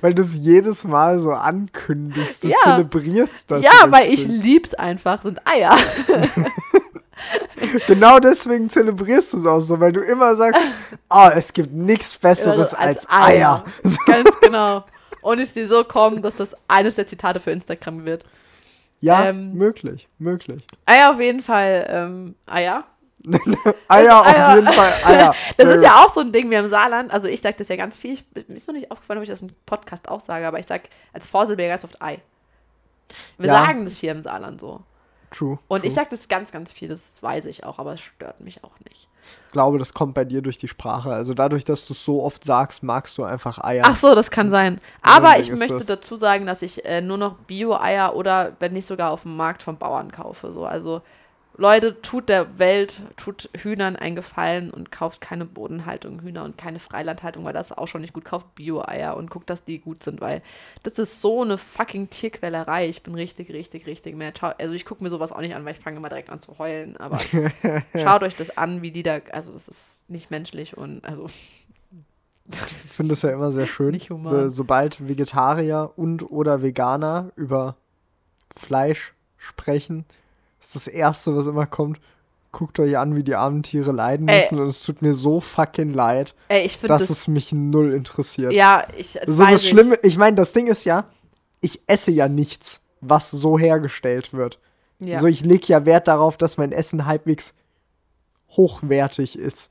weil 0.01 0.13
du 0.13 0.21
es 0.21 0.37
jedes 0.37 0.83
Mal 0.83 1.19
so 1.19 1.31
ankündigst. 1.31 2.43
Du 2.43 2.49
Ja. 2.49 2.57
zelebrierst 2.63 3.51
das. 3.51 3.63
ja, 3.63 3.89
weil 3.89 4.07
ich 4.11 4.21
richtig. 4.21 4.43
lieb's 4.43 4.73
einfach, 4.73 5.21
sind 5.21 5.39
Eier. 5.47 5.77
Genau 7.87 8.19
deswegen 8.19 8.69
zelebrierst 8.69 9.33
du 9.33 9.37
es 9.37 9.45
auch 9.45 9.61
so, 9.61 9.79
weil 9.79 9.91
du 9.91 10.01
immer 10.01 10.35
sagst, 10.35 10.61
oh, 11.09 11.29
es 11.33 11.53
gibt 11.53 11.71
nichts 11.71 12.17
Besseres 12.17 12.73
als, 12.73 13.07
Eier. 13.09 13.63
So, 13.83 13.97
Ganz 14.07 14.39
genau. 14.41 14.83
Und 15.21 15.39
ich 15.39 15.49
sehe 15.51 15.67
so 15.67 15.83
kommen, 15.83 16.21
dass 16.21 16.35
das 16.35 16.55
eines 16.67 16.95
der 16.95 17.05
Zitate 17.05 17.39
für 17.39 17.51
Instagram 17.51 18.05
wird. 18.05 18.25
Ja, 19.01 19.25
Ähm, 19.25 19.53
möglich, 19.53 20.07
möglich. 20.17 20.65
Eier 20.85 21.11
auf 21.11 21.19
jeden 21.19 21.41
Fall, 21.41 21.85
ähm, 21.89 22.35
Eier. 22.45 22.85
Eier, 23.87 24.19
auf 24.19 24.25
Eier. 24.27 24.55
jeden 24.55 24.67
Fall 24.73 24.93
Eier. 25.05 25.35
Das 25.57 25.67
ist 25.67 25.83
ja 25.83 26.03
auch 26.03 26.09
so 26.09 26.21
ein 26.21 26.31
Ding 26.31 26.49
wie 26.49 26.55
im 26.55 26.67
Saarland. 26.67 27.11
Also 27.11 27.27
ich 27.27 27.39
sage 27.41 27.55
das 27.57 27.67
ja 27.67 27.75
ganz 27.75 27.95
viel. 27.97 28.13
Ich, 28.13 28.25
mir 28.47 28.55
ist 28.55 28.65
mir 28.67 28.73
nicht 28.73 28.89
aufgefallen, 28.89 29.19
ob 29.19 29.23
ich 29.23 29.29
das 29.29 29.41
im 29.41 29.49
Podcast 29.67 30.09
auch 30.09 30.19
sage, 30.21 30.47
aber 30.47 30.57
ich 30.59 30.65
sage 30.65 30.83
als 31.13 31.27
Vorsilbe 31.27 31.67
ganz 31.67 31.83
oft 31.83 32.01
Ei. 32.01 32.19
Wir 33.37 33.47
Ja. 33.47 33.53
sagen 33.65 33.85
das 33.85 33.97
hier 33.97 34.11
im 34.13 34.23
Saarland 34.23 34.59
so. 34.59 34.81
True. 35.29 35.59
Und 35.67 35.79
true. 35.81 35.87
ich 35.87 35.93
sage 35.93 36.07
das 36.09 36.27
ganz, 36.29 36.51
ganz 36.51 36.71
viel. 36.73 36.87
Das 36.87 37.21
weiß 37.21 37.45
ich 37.45 37.63
auch, 37.63 37.77
aber 37.77 37.93
es 37.93 38.01
stört 38.01 38.39
mich 38.41 38.63
auch 38.63 38.79
nicht. 38.89 39.07
Glaube, 39.51 39.77
das 39.77 39.93
kommt 39.93 40.13
bei 40.13 40.25
dir 40.25 40.41
durch 40.41 40.57
die 40.57 40.67
Sprache. 40.67 41.11
Also 41.11 41.33
dadurch, 41.33 41.65
dass 41.65 41.85
du 41.85 41.93
es 41.93 42.03
so 42.03 42.23
oft 42.23 42.43
sagst, 42.43 42.83
magst 42.83 43.17
du 43.17 43.23
einfach 43.23 43.63
Eier. 43.63 43.83
Ach 43.85 43.95
so, 43.95 44.15
das 44.15 44.31
kann 44.31 44.49
sein. 44.49 44.79
Aber 45.01 45.39
ich 45.39 45.49
möchte 45.49 45.77
das. 45.77 45.85
dazu 45.85 46.15
sagen, 46.15 46.45
dass 46.45 46.61
ich 46.61 46.85
äh, 46.85 47.01
nur 47.01 47.17
noch 47.17 47.35
Bio-Eier 47.35 48.15
oder 48.15 48.53
wenn 48.59 48.73
nicht 48.73 48.85
sogar 48.85 49.11
auf 49.11 49.23
dem 49.23 49.35
Markt 49.35 49.63
vom 49.63 49.77
Bauern 49.77 50.11
kaufe. 50.11 50.51
So. 50.51 50.65
Also 50.65 51.01
Leute, 51.61 52.01
tut 52.01 52.27
der 52.27 52.57
Welt, 52.57 53.01
tut 53.17 53.49
Hühnern 53.55 53.95
einen 53.95 54.15
Gefallen 54.15 54.71
und 54.71 54.91
kauft 54.91 55.21
keine 55.21 55.45
Bodenhaltung 55.45 56.21
Hühner 56.21 56.43
und 56.43 56.57
keine 56.57 56.79
Freilandhaltung, 56.79 57.45
weil 57.45 57.53
das 57.53 57.69
ist 57.69 57.77
auch 57.77 57.87
schon 57.87 58.01
nicht 58.01 58.13
gut. 58.13 58.25
Kauft 58.25 58.55
Bio-Eier 58.55 59.15
und 59.15 59.29
guckt, 59.29 59.47
dass 59.47 59.63
die 59.63 59.77
gut 59.77 60.01
sind, 60.01 60.21
weil 60.21 60.41
das 60.81 60.97
ist 60.97 61.21
so 61.21 61.43
eine 61.43 61.59
fucking 61.59 62.09
Tierquälerei. 62.09 62.89
Ich 62.89 63.03
bin 63.03 63.13
richtig, 63.13 63.51
richtig, 63.51 63.85
richtig 63.85 64.15
mehr. 64.15 64.33
Also 64.57 64.73
ich 64.73 64.85
gucke 64.85 65.03
mir 65.03 65.11
sowas 65.11 65.31
auch 65.31 65.39
nicht 65.39 65.53
an, 65.53 65.63
weil 65.63 65.75
ich 65.75 65.79
fange 65.79 65.97
immer 65.97 66.09
direkt 66.09 66.31
an 66.31 66.39
zu 66.39 66.57
heulen. 66.57 66.97
Aber 66.97 67.19
schaut 67.95 68.23
euch 68.23 68.35
das 68.35 68.57
an, 68.57 68.81
wie 68.81 68.89
die 68.89 69.03
da, 69.03 69.19
also 69.31 69.53
es 69.53 69.67
ist 69.67 70.09
nicht 70.09 70.31
menschlich 70.31 70.75
und 70.75 71.05
also 71.05 71.27
Ich 72.49 72.57
finde 72.57 73.11
das 73.11 73.21
ja 73.21 73.29
immer 73.31 73.51
sehr 73.51 73.67
schön. 73.67 73.99
So, 73.99 74.49
sobald 74.49 75.07
Vegetarier 75.07 75.91
und 75.95 76.23
oder 76.31 76.63
Veganer 76.63 77.31
über 77.35 77.75
Fleisch 78.49 79.13
sprechen, 79.37 80.05
ist 80.61 80.75
das 80.75 80.87
Erste, 80.87 81.35
was 81.35 81.47
immer 81.47 81.65
kommt, 81.65 81.99
guckt 82.51 82.79
euch 82.79 82.97
an, 82.97 83.15
wie 83.15 83.23
die 83.23 83.35
armen 83.35 83.63
Tiere 83.63 83.91
leiden 83.91 84.27
Ey. 84.27 84.41
müssen 84.41 84.59
und 84.59 84.67
es 84.67 84.83
tut 84.83 85.01
mir 85.01 85.13
so 85.13 85.39
fucking 85.39 85.93
leid, 85.93 86.35
ey, 86.49 86.65
ich 86.65 86.79
dass 86.79 87.07
das, 87.07 87.09
es 87.09 87.27
mich 87.27 87.51
null 87.51 87.93
interessiert. 87.93 88.53
ja, 88.53 88.85
ich 88.95 89.17
so 89.25 89.45
das 89.45 89.63
ich. 89.63 89.69
Schlimme, 89.69 89.97
ich 90.03 90.17
meine, 90.17 90.35
das 90.35 90.53
Ding 90.53 90.67
ist 90.67 90.85
ja, 90.85 91.05
ich 91.61 91.81
esse 91.87 92.11
ja 92.11 92.27
nichts, 92.27 92.81
was 92.99 93.31
so 93.31 93.57
hergestellt 93.57 94.33
wird. 94.33 94.59
Ja. 94.99 95.19
So, 95.19 95.27
ich 95.27 95.43
lege 95.43 95.65
ja 95.67 95.85
Wert 95.85 96.07
darauf, 96.07 96.37
dass 96.37 96.57
mein 96.57 96.71
Essen 96.71 97.05
halbwegs 97.05 97.55
hochwertig 98.49 99.37
ist. 99.37 99.70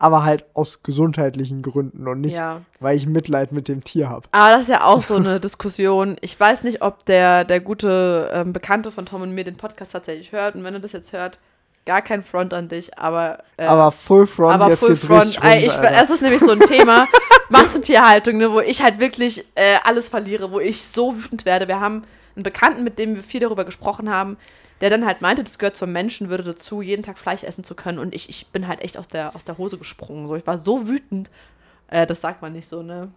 Aber 0.00 0.24
halt 0.24 0.44
aus 0.54 0.82
gesundheitlichen 0.82 1.62
Gründen 1.62 2.08
und 2.08 2.22
nicht, 2.22 2.32
Ja. 2.34 2.62
weil 2.80 2.96
ich 2.96 3.06
Mitleid 3.06 3.52
mit 3.52 3.68
dem 3.68 3.84
Tier 3.84 4.08
habe. 4.08 4.26
Aber 4.32 4.50
das 4.50 4.62
ist 4.62 4.68
ja 4.70 4.82
auch 4.84 5.00
so 5.00 5.14
eine 5.16 5.38
Diskussion. 5.40 6.16
Ich 6.22 6.40
weiß 6.40 6.64
nicht, 6.64 6.82
ob 6.82 7.04
der, 7.04 7.44
der 7.44 7.60
gute 7.60 8.30
ähm, 8.32 8.52
Bekannte 8.52 8.90
von 8.90 9.06
Tom 9.06 9.22
und 9.22 9.32
mir 9.34 9.44
den 9.44 9.56
Podcast 9.56 9.92
tatsächlich 9.92 10.32
hört. 10.32 10.54
Und 10.56 10.64
wenn 10.64 10.74
er 10.74 10.80
das 10.80 10.92
jetzt 10.92 11.12
hört, 11.12 11.38
gar 11.86 12.02
kein 12.02 12.22
Front 12.22 12.52
an 12.54 12.68
dich, 12.68 12.98
aber. 12.98 13.38
Äh, 13.56 13.66
aber 13.66 13.92
Full 13.92 14.26
Front, 14.26 14.54
aber 14.54 14.70
jetzt 14.70 14.80
Full 14.80 14.96
Front. 14.96 15.42
rund, 15.44 15.54
ich, 15.62 15.72
es 15.72 16.10
ist 16.10 16.22
nämlich 16.22 16.40
so 16.40 16.52
ein 16.52 16.60
Thema. 16.60 17.06
Massentierhaltung, 17.50 18.38
ne, 18.38 18.50
wo 18.52 18.60
ich 18.60 18.82
halt 18.82 19.00
wirklich 19.00 19.44
äh, 19.54 19.76
alles 19.84 20.08
verliere, 20.08 20.50
wo 20.52 20.60
ich 20.60 20.82
so 20.84 21.16
wütend 21.16 21.44
werde. 21.44 21.68
Wir 21.68 21.80
haben 21.80 22.04
einen 22.36 22.42
Bekannten, 22.44 22.84
mit 22.84 22.98
dem 22.98 23.16
wir 23.16 23.22
viel 23.22 23.40
darüber 23.40 23.64
gesprochen 23.64 24.08
haben, 24.08 24.36
der 24.80 24.90
dann 24.90 25.04
halt 25.06 25.20
meinte, 25.20 25.42
das 25.44 25.58
gehört 25.58 25.76
zur 25.76 25.88
Menschenwürde 25.88 26.44
dazu, 26.44 26.80
jeden 26.82 27.02
Tag 27.02 27.18
Fleisch 27.18 27.42
essen 27.44 27.64
zu 27.64 27.74
können. 27.74 27.98
Und 27.98 28.14
ich, 28.14 28.28
ich 28.28 28.46
bin 28.48 28.66
halt 28.68 28.82
echt 28.82 28.96
aus 28.96 29.08
der, 29.08 29.34
aus 29.36 29.44
der 29.44 29.58
Hose 29.58 29.76
gesprungen. 29.78 30.26
So. 30.28 30.36
Ich 30.36 30.46
war 30.46 30.58
so 30.58 30.88
wütend. 30.88 31.30
Äh, 31.88 32.06
das 32.06 32.20
sagt 32.20 32.40
man 32.42 32.52
nicht 32.52 32.68
so, 32.68 32.82
ne? 32.82 33.10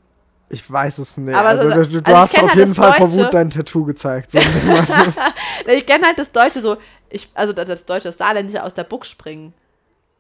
Ich 0.50 0.70
weiß 0.70 0.98
es 1.00 1.18
nicht. 1.18 1.36
Aber 1.36 1.50
also, 1.50 1.70
so- 1.70 1.84
du, 1.86 2.02
du 2.02 2.12
also 2.12 2.18
hast 2.18 2.36
auf 2.36 2.50
halt 2.50 2.56
jeden 2.60 2.76
Fall 2.76 2.94
vor 2.94 3.08
Deutsche. 3.08 3.24
Wut 3.26 3.34
dein 3.34 3.50
Tattoo 3.50 3.86
gezeigt. 3.86 4.32
So, 4.32 4.40
Ich 5.68 5.86
kenne 5.86 6.06
halt 6.08 6.20
das 6.20 6.32
Deutsche 6.32 6.62
so, 6.62 6.78
ich, 7.10 7.30
also 7.34 7.54
das, 7.54 7.70
das 7.70 7.86
Deutsche, 7.86 8.06
das 8.10 8.18
Saarländische 8.18 8.62
aus 8.64 8.74
der 8.74 8.84
Buchs 8.84 9.10
springen. 9.10 9.54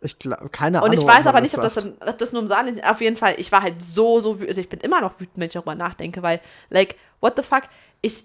ich 0.01 0.17
glaub, 0.17 0.51
keine 0.51 0.77
Und 0.81 0.85
Ahnung. 0.91 0.99
ich 0.99 1.05
weiß 1.05 1.27
aber 1.27 1.41
nicht, 1.41 1.55
ob 1.57 1.63
das, 1.63 1.73
dann, 1.73 1.93
ob 1.99 2.17
das 2.17 2.31
nur 2.33 2.41
im 2.41 2.47
Saarland, 2.47 2.83
auf 2.83 3.01
jeden 3.01 3.17
Fall, 3.17 3.35
ich 3.37 3.51
war 3.51 3.61
halt 3.63 3.81
so, 3.81 4.21
so 4.21 4.35
wütend, 4.35 4.49
also 4.49 4.61
ich 4.61 4.69
bin 4.69 4.79
immer 4.79 5.01
noch 5.01 5.19
wütend, 5.19 5.37
wenn 5.37 5.47
ich 5.47 5.53
darüber 5.53 5.75
nachdenke, 5.75 6.21
weil, 6.23 6.39
like, 6.69 6.95
what 7.19 7.33
the 7.35 7.43
fuck, 7.43 7.63
ich 8.01 8.23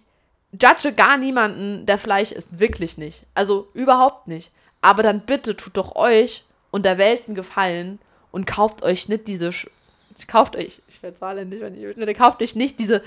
judge 0.52 0.92
gar 0.92 1.16
niemanden, 1.16 1.87
der 1.87 1.98
Fleisch 1.98 2.32
isst, 2.32 2.58
wirklich 2.58 2.98
nicht. 2.98 3.24
Also 3.34 3.68
überhaupt 3.74 4.28
nicht. 4.28 4.50
Aber 4.80 5.02
dann 5.02 5.20
bitte 5.20 5.56
tut 5.56 5.76
doch 5.76 5.96
euch 5.96 6.44
und 6.70 6.84
der 6.84 6.98
Welt 6.98 7.22
einen 7.26 7.34
Gefallen 7.34 7.98
und 8.30 8.46
kauft 8.46 8.82
euch 8.82 9.08
nicht 9.08 9.26
diese, 9.28 9.52
Sch 9.52 9.68
kauft 10.26 10.56
euch, 10.56 10.82
ich 10.88 11.02
werde 11.02 11.16
saarländisch, 11.16 11.61
wenn 11.61 11.74
ich 11.74 11.94
bin, 11.94 12.14
kauft 12.14 12.42
euch 12.42 12.54
nicht 12.54 12.78
diese 12.78 13.02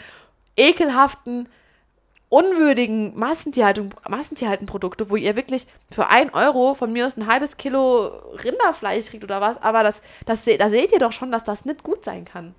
ekelhaften, 0.58 1.48
unwürdigen 2.30 3.18
Massentierhaltung, 3.20 3.94
Massentierhaltenprodukte, 4.08 5.10
wo 5.10 5.18
ihr 5.18 5.36
wirklich 5.36 5.68
für 5.92 6.08
ein 6.08 6.34
Euro 6.34 6.74
von 6.76 6.94
mir 6.94 7.06
aus 7.06 7.18
ein 7.18 7.28
halbes 7.28 7.58
Kilo 7.58 8.08
Rinderfleisch 8.44 9.08
kriegt 9.08 9.26
oder 9.26 9.42
was, 9.42 9.62
aber 9.62 9.84
das, 9.84 10.02
das, 10.26 10.46
da 10.46 10.70
seht 10.70 10.94
ihr 10.94 11.00
doch 11.00 11.12
schon, 11.12 11.32
dass 11.32 11.44
das 11.44 11.66
nicht 11.66 11.84
gut 11.84 12.06
sein 12.06 12.24
kann. 12.24 12.56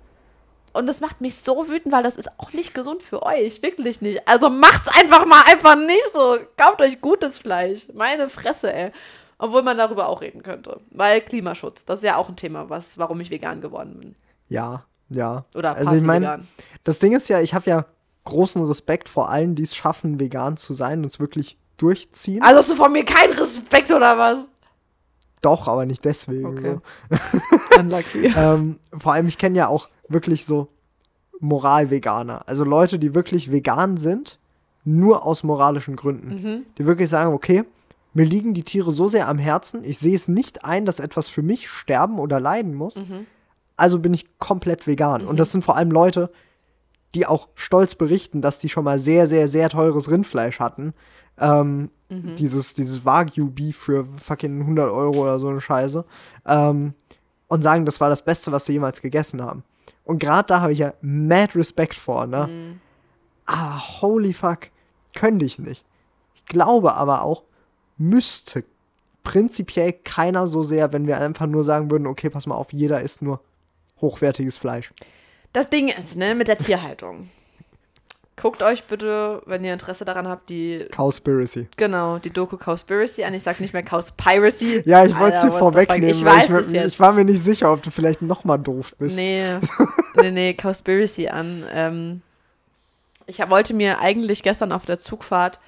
Und 0.73 0.87
das 0.87 1.01
macht 1.01 1.21
mich 1.21 1.35
so 1.35 1.69
wütend, 1.69 1.93
weil 1.93 2.01
das 2.01 2.15
ist 2.15 2.39
auch 2.39 2.51
nicht 2.51 2.73
gesund 2.73 3.03
für 3.03 3.23
euch. 3.23 3.61
Wirklich 3.61 4.01
nicht. 4.01 4.27
Also 4.27 4.49
macht's 4.49 4.89
einfach 4.89 5.25
mal 5.25 5.43
einfach 5.45 5.75
nicht 5.75 6.11
so. 6.11 6.37
Kauft 6.57 6.81
euch 6.81 6.99
gutes 6.99 7.37
Fleisch. 7.37 7.87
Meine 7.93 8.27
Fresse, 8.27 8.73
ey. 8.73 8.91
Obwohl 9.37 9.61
man 9.61 9.77
darüber 9.77 10.09
auch 10.09 10.21
reden 10.21 10.41
könnte. 10.41 10.79
Weil 10.89 11.21
Klimaschutz, 11.21 11.85
das 11.85 11.99
ist 11.99 12.05
ja 12.05 12.15
auch 12.15 12.27
ein 12.27 12.35
Thema, 12.35 12.69
was, 12.69 12.97
warum 12.97 13.21
ich 13.21 13.29
vegan 13.29 13.61
geworden 13.61 13.99
bin. 13.99 14.15
Ja, 14.49 14.85
ja. 15.09 15.45
Oder 15.55 15.75
also 15.75 15.93
ich 15.93 16.01
meine, 16.01 16.43
das 16.83 16.99
Ding 16.99 17.13
ist 17.13 17.27
ja, 17.29 17.39
ich 17.39 17.53
habe 17.53 17.69
ja 17.69 17.85
großen 18.23 18.63
Respekt 18.63 19.09
vor 19.09 19.29
allen, 19.29 19.55
die 19.55 19.63
es 19.63 19.75
schaffen, 19.75 20.19
vegan 20.19 20.57
zu 20.57 20.73
sein 20.73 20.99
und 20.99 21.07
es 21.07 21.19
wirklich 21.19 21.57
durchziehen. 21.77 22.41
Also 22.41 22.59
hast 22.59 22.71
du 22.71 22.75
von 22.75 22.91
mir 22.91 23.05
keinen 23.05 23.33
Respekt 23.33 23.91
oder 23.91 24.17
was? 24.17 24.49
Doch, 25.41 25.67
aber 25.67 25.85
nicht 25.85 26.05
deswegen. 26.05 26.45
Okay. 26.45 26.79
So. 27.11 27.79
Unlucky. 27.79 28.25
ähm, 28.35 28.79
vor 28.97 29.13
allem, 29.13 29.27
ich 29.27 29.37
kenne 29.37 29.57
ja 29.57 29.67
auch 29.67 29.89
wirklich 30.07 30.45
so 30.45 30.67
Moral-Veganer. 31.39 32.47
Also 32.47 32.63
Leute, 32.63 32.99
die 32.99 33.15
wirklich 33.15 33.51
vegan 33.51 33.97
sind, 33.97 34.39
nur 34.85 35.25
aus 35.25 35.43
moralischen 35.43 35.95
Gründen. 35.95 36.65
Die 36.77 36.85
wirklich 36.85 37.09
sagen, 37.09 37.33
okay, 37.33 37.63
mir 38.13 38.25
liegen 38.25 38.53
die 38.53 38.63
Tiere 38.63 38.91
so 38.91 39.07
sehr 39.07 39.27
am 39.27 39.37
Herzen, 39.39 39.83
ich 39.83 39.97
sehe 39.97 40.15
es 40.15 40.27
nicht 40.27 40.65
ein, 40.65 40.85
dass 40.85 40.99
etwas 40.99 41.27
für 41.29 41.41
mich 41.41 41.69
sterben 41.69 42.19
oder 42.19 42.39
leiden 42.39 42.75
muss. 42.75 43.01
Also 43.75 43.99
bin 43.99 44.13
ich 44.13 44.27
komplett 44.39 44.85
vegan. 44.85 45.25
Und 45.25 45.39
das 45.39 45.51
sind 45.51 45.63
vor 45.63 45.75
allem 45.77 45.89
Leute, 45.91 46.29
die 47.15 47.25
auch 47.25 47.47
stolz 47.55 47.95
berichten, 47.95 48.41
dass 48.41 48.59
die 48.59 48.69
schon 48.69 48.83
mal 48.83 48.99
sehr, 48.99 49.27
sehr, 49.27 49.47
sehr 49.47 49.69
teures 49.69 50.09
Rindfleisch 50.09 50.59
hatten. 50.59 50.93
Ähm, 51.39 51.89
Dieses, 52.35 52.75
dieses 52.75 53.05
Wagyu-Beef 53.05 53.75
für 53.75 54.05
fucking 54.17 54.61
100 54.61 54.91
Euro 54.91 55.23
oder 55.23 55.39
so 55.39 55.47
eine 55.47 55.61
Scheiße. 55.61 56.05
Ähm, 56.45 56.93
und 57.47 57.63
sagen, 57.63 57.85
das 57.85 57.99
war 57.99 58.09
das 58.09 58.23
Beste, 58.23 58.51
was 58.51 58.65
sie 58.65 58.73
jemals 58.73 59.01
gegessen 59.01 59.41
haben. 59.41 59.63
Und 60.05 60.19
gerade 60.19 60.47
da 60.47 60.61
habe 60.61 60.73
ich 60.73 60.79
ja 60.79 60.93
mad 61.01 61.57
Respekt 61.57 61.95
vor, 61.95 62.27
ne? 62.27 62.79
Ah, 63.45 64.01
holy 64.01 64.33
fuck. 64.33 64.69
Könnte 65.15 65.45
ich 65.45 65.59
nicht. 65.59 65.85
Ich 66.35 66.45
glaube 66.45 66.95
aber 66.95 67.21
auch, 67.21 67.43
müsste 67.97 68.63
prinzipiell 69.23 69.93
keiner 69.93 70.47
so 70.47 70.63
sehr, 70.63 70.91
wenn 70.91 71.07
wir 71.07 71.19
einfach 71.19 71.47
nur 71.47 71.63
sagen 71.63 71.89
würden, 71.89 72.07
okay, 72.07 72.29
pass 72.29 72.45
mal 72.45 72.55
auf, 72.55 72.73
jeder 72.73 73.01
isst 73.01 73.21
nur 73.21 73.39
hochwertiges 74.01 74.57
Fleisch. 74.57 74.91
Das 75.53 75.69
Ding 75.69 75.87
ist, 75.87 76.17
ne, 76.17 76.35
mit 76.35 76.47
der 76.47 76.57
Tierhaltung. 76.57 77.29
Guckt 78.35 78.63
euch 78.63 78.85
bitte, 78.85 79.43
wenn 79.45 79.63
ihr 79.63 79.73
Interesse 79.73 80.05
daran 80.05 80.27
habt, 80.27 80.49
die, 80.49 80.87
Cowspiracy. 80.91 81.67
genau, 81.77 82.17
die 82.17 82.31
Doku 82.31 82.57
Cowspiracy 82.57 83.23
an. 83.23 83.33
Ich 83.35 83.43
sag 83.43 83.59
nicht 83.59 83.73
mehr 83.73 83.83
Cowspiracy. 83.83 84.81
Ja, 84.85 85.05
ich 85.05 85.17
wollte 85.19 85.35
es 85.35 85.41
dir 85.43 85.51
vorwegnehmen. 85.51 86.09
Ich 86.09 86.25
weil 86.25 86.37
weiß 86.37 86.49
ich, 86.49 86.67
es 86.67 86.71
jetzt. 86.71 86.87
ich 86.87 86.99
war 86.99 87.13
mir 87.13 87.25
nicht 87.25 87.43
sicher, 87.43 87.71
ob 87.71 87.83
du 87.83 87.91
vielleicht 87.91 88.23
noch 88.23 88.43
mal 88.43 88.57
doof 88.57 88.95
bist. 88.97 89.15
Nee, 89.15 89.59
nee, 90.15 90.31
nee, 90.31 90.53
Cowspiracy 90.55 91.27
an. 91.27 91.63
Ähm, 91.71 92.21
ich 93.27 93.39
wollte 93.49 93.73
mir 93.75 93.99
eigentlich 93.99 94.41
gestern 94.41 94.71
auf 94.71 94.85
der 94.85 94.97
Zugfahrt 94.97 95.59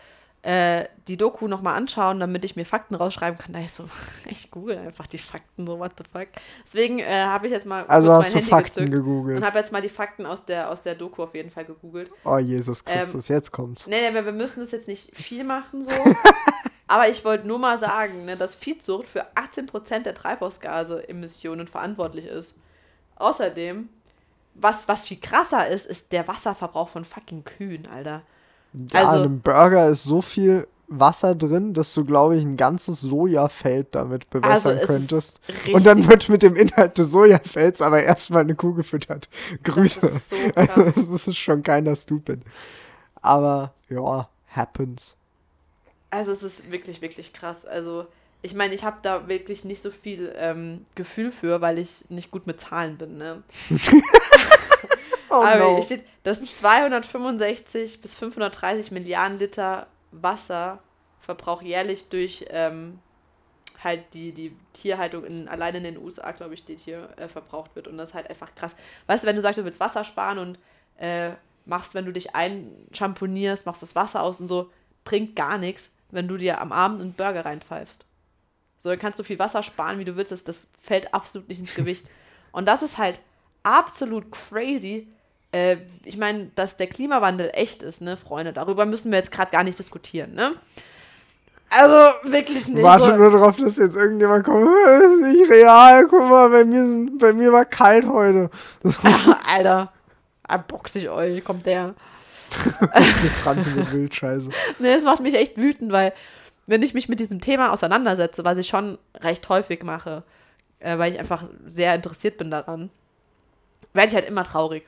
äh, 0.46 0.88
die 1.08 1.18
Doku 1.18 1.48
nochmal 1.48 1.76
anschauen, 1.76 2.20
damit 2.20 2.46
ich 2.46 2.56
mir 2.56 2.66
Fakten 2.66 2.94
rausschreiben 2.94 3.40
kann. 3.40 3.54
Da 3.54 3.60
ich 3.60 3.74
so, 3.74 3.90
ich 4.30 4.52
google 4.52 4.78
einfach 4.78 5.08
die 5.08 5.18
Fakten, 5.18 5.66
so 5.66 5.80
what 5.80 5.94
the 5.98 6.04
fuck. 6.12 6.28
Deswegen 6.64 7.00
äh, 7.00 7.24
habe 7.24 7.48
ich 7.48 7.52
jetzt 7.52 7.66
mal 7.66 7.84
Also 7.88 8.14
hast 8.14 8.30
du 8.30 8.38
mein 8.38 8.44
Handy 8.44 8.50
Fakten 8.50 8.76
gezückt 8.86 8.92
gegoogelt. 8.92 9.38
und 9.38 9.46
habe 9.46 9.58
jetzt 9.58 9.72
mal 9.72 9.82
die 9.82 9.90
Fakten 9.90 10.26
aus 10.28 10.46
der, 10.46 10.70
aus 10.70 10.84
der 10.84 10.94
Doku 10.94 11.24
auf 11.24 11.34
jeden 11.34 11.50
Fall 11.50 11.66
gegoogelt. 11.66 12.12
Oh, 12.24 12.38
Jesus 12.38 12.84
Ähm, 12.86 13.00
Christus, 13.00 13.28
jetzt 13.28 13.52
kommt's. 13.52 13.88
Nee, 13.88 14.08
nee, 14.08 14.14
wir 14.14 14.24
wir 14.24 14.34
müssen 14.34 14.60
das 14.60 14.72
jetzt 14.72 14.88
nicht 14.88 15.16
viel 15.16 15.44
machen 15.44 15.84
so. 15.84 15.92
Aber 16.88 17.10
ich 17.10 17.26
wollte 17.26 17.48
nur 17.48 17.58
mal 17.58 17.80
sagen, 17.80 18.26
ne, 18.26 18.38
dass 18.38 18.54
Viehzucht 18.54 19.08
für 19.08 19.26
18% 19.34 20.04
der 20.04 20.14
Treibhausgase-Emissionen 20.14 21.66
verantwortlich 21.66 22.26
ist. 22.28 22.54
Außerdem, 23.16 23.90
was, 24.54 24.88
was 24.88 25.08
viel 25.08 25.20
krasser 25.20 25.68
ist, 25.68 25.88
ist 25.88 26.12
der 26.12 26.28
Wasserverbrauch 26.28 26.90
von 26.90 27.04
fucking 27.04 27.44
Kühen, 27.44 27.88
Alter. 27.88 28.22
Ja, 28.92 29.00
also- 29.02 29.18
in 29.18 29.24
einem 29.24 29.40
Burger 29.42 29.90
ist 29.90 30.04
so 30.04 30.22
viel 30.22 30.68
Wasser 30.88 31.34
drin, 31.34 31.74
dass 31.74 31.94
du, 31.96 32.06
glaube 32.06 32.38
ich, 32.38 32.44
ein 32.44 32.58
ganzes 32.58 33.02
Sojafeld 33.02 33.88
damit 33.96 34.30
bewässern 34.30 34.52
Also 34.52 34.70
es 34.70 34.82
ist 34.82 34.88
könntest. 34.88 35.42
Und 35.74 35.86
dann 35.86 36.08
wird 36.08 36.30
mit 36.30 36.44
dem 36.44 36.56
Inhalt 36.56 36.98
des 36.98 37.10
Sojafelds 37.12 37.82
aber 37.82 38.04
erstmal 38.04 38.42
eine 38.42 38.54
Kuh 38.56 38.74
gefüttert. 38.74 39.28
Grüße. 39.64 40.02
Das 40.02 40.14
ist 40.16 40.30
so 40.30 40.36
Also, 40.56 40.84
das 40.84 41.28
ist 41.28 41.38
schon 41.38 41.64
keiner 41.64 41.96
stupid. 41.96 42.42
Aber, 43.22 43.74
ja, 43.90 44.30
happens. 44.50 45.16
Also 46.12 46.32
es 46.32 46.44
ist 46.44 46.72
wirklich, 46.72 47.02
wirklich 47.02 47.34
krass. 47.34 47.66
Also 47.66 48.06
ich 48.42 48.54
meine, 48.54 48.76
ich 48.76 48.84
habe 48.84 48.98
da 49.02 49.28
wirklich 49.28 49.66
nicht 49.66 49.82
so 49.82 49.90
viel 49.90 50.32
ähm, 50.38 50.86
Gefühl 50.94 51.32
für, 51.32 51.62
weil 51.62 51.80
ich 51.80 52.06
nicht 52.10 52.30
gut 52.30 52.46
mit 52.46 52.62
Zahlen 52.62 52.96
bin, 52.98 53.18
ne? 53.18 53.42
Oh 55.40 55.44
Aber 55.44 55.60
no. 55.60 55.74
hier 55.76 55.84
steht, 55.84 56.04
dass 56.24 56.44
265 56.44 58.02
bis 58.02 58.16
530 58.16 58.92
Milliarden 58.92 59.40
Liter 59.40 59.88
Wasserverbrauch 60.12 61.62
jährlich 61.62 62.10
durch 62.10 62.46
ähm, 62.50 63.00
halt 63.84 64.14
die, 64.14 64.32
die 64.32 64.56
Tierhaltung 64.74 65.26
in, 65.26 65.48
allein 65.48 65.76
in 65.76 65.84
den 65.84 65.98
USA, 65.98 66.32
glaube 66.32 66.54
ich, 66.54 66.62
steht 66.62 66.80
hier, 66.80 67.10
äh, 67.18 67.28
verbraucht 67.28 67.76
wird. 67.76 67.88
Und 67.88 67.98
das 67.98 68.10
ist 68.10 68.16
halt 68.16 68.30
einfach 68.30 68.54
krass. 68.56 68.76
Weißt 69.08 69.24
du, 69.24 69.28
wenn 69.28 69.36
du 69.36 69.42
sagst, 69.42 69.60
du 69.60 69.66
willst 69.66 69.80
Wasser 69.80 70.04
sparen 70.04 70.40
und 70.40 70.60
äh, 70.98 71.32
machst, 71.66 71.94
wenn 71.94 72.06
du 72.06 72.12
dich 72.12 72.36
einshamponierst, 72.36 73.66
machst 73.66 73.82
das 73.82 73.96
Wasser 73.96 74.24
aus 74.24 74.42
und 74.42 74.48
so, 74.48 74.72
bringt 75.04 75.36
gar 75.36 75.58
nichts, 75.58 75.94
wenn 76.12 76.28
du 76.28 76.38
dir 76.38 76.62
am 76.62 76.72
Abend 76.72 77.02
einen 77.02 77.14
Burger 77.14 77.46
reinpfeifst. 77.46 78.06
So, 78.78 78.90
dann 78.90 79.00
kannst 79.00 79.20
du 79.20 79.24
viel 79.24 79.40
Wasser 79.40 79.64
sparen, 79.64 80.00
wie 80.00 80.06
du 80.06 80.16
willst, 80.16 80.32
das, 80.32 80.44
das 80.44 80.68
fällt 80.80 81.14
absolut 81.14 81.48
nicht 81.50 81.60
ins 81.60 81.76
Gewicht. 81.76 82.10
Und 82.52 82.68
das 82.68 82.84
ist 82.84 82.98
halt 82.98 83.20
absolut 83.64 84.32
crazy. 84.32 85.08
Äh, 85.52 85.78
ich 86.04 86.18
meine, 86.18 86.52
dass 86.56 86.78
der 86.78 86.88
Klimawandel 86.88 87.52
echt 87.54 87.84
ist, 87.84 88.02
ne, 88.02 88.18
Freunde, 88.18 88.54
darüber 88.54 88.86
müssen 88.86 89.12
wir 89.12 89.20
jetzt 89.20 89.32
gerade 89.32 89.52
gar 89.52 89.64
nicht 89.64 89.80
diskutieren, 89.80 90.34
ne? 90.34 90.54
Also 91.70 92.14
wirklich 92.24 92.68
nicht. 92.68 92.84
Warte 92.84 93.06
so. 93.06 93.16
nur 93.16 93.32
darauf, 93.32 93.58
dass 93.58 93.78
jetzt 93.78 93.96
irgendjemand 93.96 94.46
kommt. 94.46 94.68
"Äh, 94.88 94.98
Ist 95.06 95.34
nicht 95.34 95.50
real, 95.50 96.06
guck 96.08 96.22
mal, 96.30 96.50
bei 96.50 96.64
mir, 96.64 96.86
sind, 96.86 97.18
bei 97.18 97.34
mir 97.34 97.52
war 97.52 97.66
kalt 97.66 98.06
heute. 98.06 98.50
So, 98.84 99.00
Alter, 99.54 99.92
ah, 100.48 100.58
box 100.58 100.96
ich 100.96 101.10
euch, 101.10 101.44
kommt 101.44 101.66
der. 101.66 101.96
die 103.24 103.30
Franzi 103.30 103.72
mit 103.72 103.92
Wildscheiße. 103.92 104.50
Ne, 104.80 104.90
es 104.90 105.04
macht 105.04 105.22
mich 105.22 105.34
echt 105.34 105.58
wütend, 105.58 105.92
weil 105.92 106.14
wenn 106.68 106.84
ich 106.84 106.94
mich 106.94 107.10
mit 107.10 107.20
diesem 107.20 107.42
Thema 107.42 107.72
auseinandersetze, 107.72 108.46
was 108.46 108.58
ich 108.58 108.68
schon 108.68 108.98
recht 109.20 109.50
häufig 109.50 109.84
mache, 109.84 110.24
äh, 110.80 110.98
weil 110.98 111.14
ich 111.14 111.20
einfach 111.20 111.44
sehr 111.66 111.96
interessiert 111.96 112.38
bin 112.38 112.52
daran, 112.52 112.90
werde 113.94 114.10
ich 114.10 114.16
halt 114.16 114.28
immer 114.28 114.44
traurig. 114.44 114.86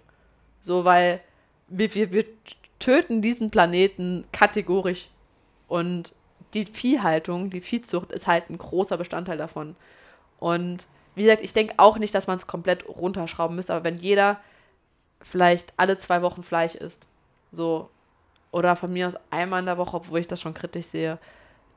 So, 0.67 0.83
weil 0.83 1.21
wir, 1.69 1.95
wir, 1.95 2.11
wir 2.11 2.25
töten 2.77 3.21
diesen 3.21 3.51
Planeten 3.51 4.25
kategorisch 4.33 5.09
und 5.69 6.13
die 6.53 6.65
Viehhaltung, 6.65 7.49
die 7.49 7.61
Viehzucht 7.61 8.11
ist 8.11 8.27
halt 8.27 8.49
ein 8.49 8.57
großer 8.57 8.97
Bestandteil 8.97 9.37
davon. 9.37 9.77
Und 10.39 10.87
wie 11.15 11.23
gesagt, 11.23 11.41
ich 11.41 11.53
denke 11.53 11.75
auch 11.77 11.97
nicht, 11.97 12.13
dass 12.13 12.27
man 12.27 12.37
es 12.37 12.47
komplett 12.47 12.87
runterschrauben 12.87 13.55
müsste, 13.55 13.73
aber 13.73 13.85
wenn 13.85 13.95
jeder 13.95 14.41
vielleicht 15.21 15.73
alle 15.77 15.97
zwei 15.97 16.21
Wochen 16.21 16.43
Fleisch 16.43 16.75
isst, 16.75 17.07
so, 17.53 17.89
oder 18.51 18.75
von 18.75 18.91
mir 18.91 19.07
aus 19.07 19.15
einmal 19.31 19.61
in 19.61 19.67
der 19.67 19.77
Woche, 19.77 19.95
obwohl 19.95 20.19
ich 20.19 20.27
das 20.27 20.41
schon 20.41 20.53
kritisch 20.53 20.87
sehe, 20.87 21.17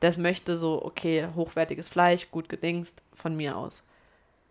das 0.01 0.17
möchte 0.17 0.57
so, 0.57 0.83
okay, 0.83 1.29
hochwertiges 1.35 1.87
Fleisch, 1.87 2.29
gut 2.29 2.49
gedingst, 2.49 3.03
von 3.13 3.37
mir 3.37 3.55
aus. 3.55 3.83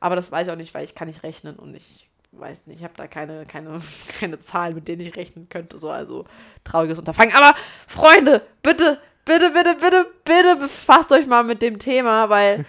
Aber 0.01 0.17
das 0.17 0.33
weiß 0.33 0.47
ich 0.47 0.53
auch 0.53 0.57
nicht, 0.57 0.73
weil 0.73 0.85
ich 0.85 0.95
kann 0.95 1.09
nicht 1.09 1.25
rechnen 1.25 1.57
und 1.57 1.75
ich 1.75 2.10
weiß 2.33 2.67
nicht, 2.67 2.79
ich 2.79 2.85
habe 2.85 2.95
da 2.97 3.07
keine, 3.07 3.45
keine, 3.47 3.81
keine 4.21 4.39
Zahlen, 4.39 4.75
mit 4.75 4.89
denen 4.89 5.03
ich 5.03 5.17
rechnen 5.17 5.49
könnte, 5.49 5.79
so, 5.79 5.91
also 5.91 6.25
trauriges 6.65 6.99
Unterfangen. 6.99 7.35
Aber 7.35 7.55
Freunde, 7.89 8.43
bitte, 8.63 8.99
bitte, 9.25 9.51
bitte, 9.51 9.75
bitte, 9.81 10.07
bitte 10.25 10.57
befasst 10.57 11.13
euch 11.13 11.27
mal 11.27 11.45
mit 11.45 11.63
dem 11.63 11.79
Thema, 11.79 12.29
weil 12.29 12.65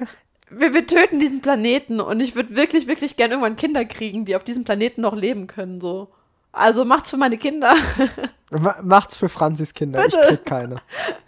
wir, 0.50 0.74
wir 0.74 0.86
töten 0.86 1.20
diesen 1.20 1.40
Planeten 1.42 2.00
und 2.00 2.20
ich 2.20 2.34
würde 2.34 2.54
wirklich, 2.56 2.86
wirklich 2.86 3.16
gern 3.16 3.30
irgendwann 3.30 3.56
Kinder 3.56 3.84
kriegen, 3.84 4.24
die 4.24 4.36
auf 4.36 4.44
diesem 4.44 4.64
Planeten 4.64 5.00
noch 5.02 5.14
leben 5.14 5.46
können, 5.46 5.80
so. 5.80 6.08
Also 6.54 6.84
macht's 6.84 7.08
für 7.10 7.16
meine 7.16 7.38
Kinder. 7.38 7.74
Ma- 8.50 8.76
Macht's 8.82 9.16
für 9.16 9.30
Franzis 9.30 9.72
Kinder, 9.72 10.04
ich 10.06 10.12
krieg 10.14 10.44
keine. 10.44 10.76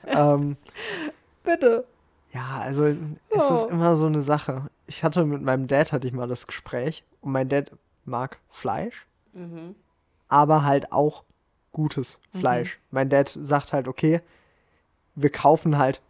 ähm, 0.06 0.58
bitte. 1.42 1.86
ja, 2.34 2.60
also 2.62 2.84
es 2.84 2.96
Oh. 3.30 3.54
ist 3.54 3.70
immer 3.70 3.96
so 3.96 4.04
eine 4.06 4.20
Sache. 4.20 4.66
Ich 4.86 5.02
hatte 5.04 5.24
mit 5.24 5.42
meinem 5.42 5.66
Dad 5.66 5.92
hatte 5.92 6.06
ich 6.06 6.12
mal 6.12 6.28
das 6.28 6.46
Gespräch 6.46 7.04
und 7.20 7.32
mein 7.32 7.48
Dad 7.48 7.72
mag 8.04 8.38
Fleisch, 8.50 9.06
Mhm. 9.32 9.74
aber 10.28 10.64
halt 10.64 10.92
auch 10.92 11.24
gutes 11.72 12.18
Fleisch. 12.38 12.78
Mein 12.90 13.08
Dad 13.08 13.28
sagt 13.40 13.72
halt, 13.72 13.88
okay, 13.88 14.20
wir 15.14 15.30
kaufen 15.30 15.78
halt 15.78 16.00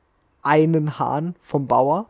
einen 0.43 0.99
Hahn 0.99 1.37
vom 1.41 1.67
Bauer, 1.69 2.07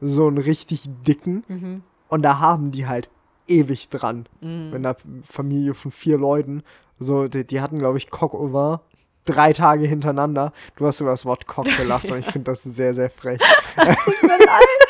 so 0.00 0.26
einen 0.28 0.38
richtig 0.38 0.88
dicken, 1.06 1.44
Mhm. 1.48 1.82
und 2.08 2.22
da 2.22 2.38
haben 2.38 2.70
die 2.70 2.86
halt 2.86 3.10
ewig 3.48 3.88
dran. 3.88 4.26
Mit 4.40 4.74
einer 4.76 4.96
Familie 5.22 5.74
von 5.74 5.90
vier 5.90 6.16
Leuten. 6.18 6.62
So, 6.98 7.28
die, 7.28 7.46
die 7.46 7.60
hatten, 7.60 7.78
glaube 7.78 7.98
ich, 7.98 8.08
vin 8.12 8.78
drei 9.24 9.52
Tage 9.52 9.86
hintereinander. 9.86 10.52
Du 10.76 10.86
hast 10.86 11.00
über 11.00 11.10
das 11.10 11.24
Wort 11.26 11.46
Coq 11.46 11.66
gelacht 11.76 12.04
und 12.10 12.18
ich 12.18 12.26
finde 12.26 12.50
das 12.52 12.62
sehr, 12.62 12.94
sehr 12.94 13.10
frech. 13.10 13.40
Tut 13.76 14.22
mir 14.22 14.28
leid. 14.38 14.87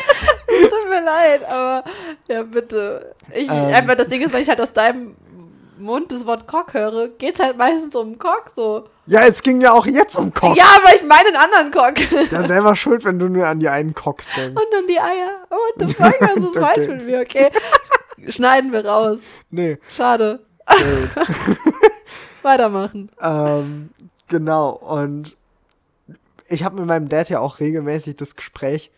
Tut 0.70 0.88
mir 0.88 1.04
leid, 1.04 1.44
aber 1.48 1.84
ja, 2.28 2.42
bitte. 2.42 3.14
Ich, 3.34 3.48
Ähm. 3.48 3.74
einfach 3.74 3.96
das 3.96 4.08
Ding 4.08 4.20
ist, 4.22 4.32
wenn 4.32 4.42
ich 4.42 4.48
halt 4.48 4.60
aus 4.60 4.72
deinem 4.72 5.16
Mund 5.78 6.10
das 6.10 6.26
Wort 6.26 6.46
Cock 6.48 6.74
höre, 6.74 7.08
geht's 7.08 7.38
halt 7.40 7.56
meistens 7.56 7.94
um 7.94 8.18
Cock 8.18 8.50
so. 8.54 8.88
Ja, 9.06 9.20
es 9.26 9.42
ging 9.42 9.60
ja 9.60 9.72
auch 9.72 9.86
jetzt 9.86 10.16
um 10.16 10.34
Coq. 10.34 10.56
Ja, 10.56 10.64
aber 10.82 10.94
ich 10.94 11.02
meine 11.04 11.28
einen 11.28 11.36
anderen 11.36 11.70
Cock. 11.70 11.94
Ja, 12.32 12.46
selber 12.46 12.74
schuld, 12.76 13.04
wenn 13.04 13.18
du 13.18 13.28
nur 13.28 13.46
an 13.46 13.60
die 13.60 13.68
einen 13.68 13.94
Cox 13.94 14.34
denkst. 14.34 14.60
Und 14.60 14.72
dann 14.74 14.86
die 14.88 14.98
Eier. 14.98 15.46
Oh, 15.50 15.54
what 15.54 15.88
the 15.88 15.94
fuck, 15.94 16.20
was 16.20 16.36
ist 16.36 16.48
Okay. 16.56 16.60
falsch 16.60 16.88
mit 16.88 17.06
mir, 17.06 17.20
okay? 17.20 17.50
Schneiden 18.28 18.72
wir 18.72 18.84
raus. 18.84 19.20
Nee. 19.50 19.78
Schade. 19.96 20.40
nee. 20.68 21.22
Weitermachen. 22.42 23.10
ähm, 23.20 23.90
genau, 24.28 24.70
und 24.70 25.36
ich 26.48 26.64
habe 26.64 26.76
mit 26.76 26.86
meinem 26.86 27.08
Dad 27.08 27.28
ja 27.28 27.40
auch 27.40 27.60
regelmäßig 27.60 28.16
das 28.16 28.36
Gespräch, 28.36 28.90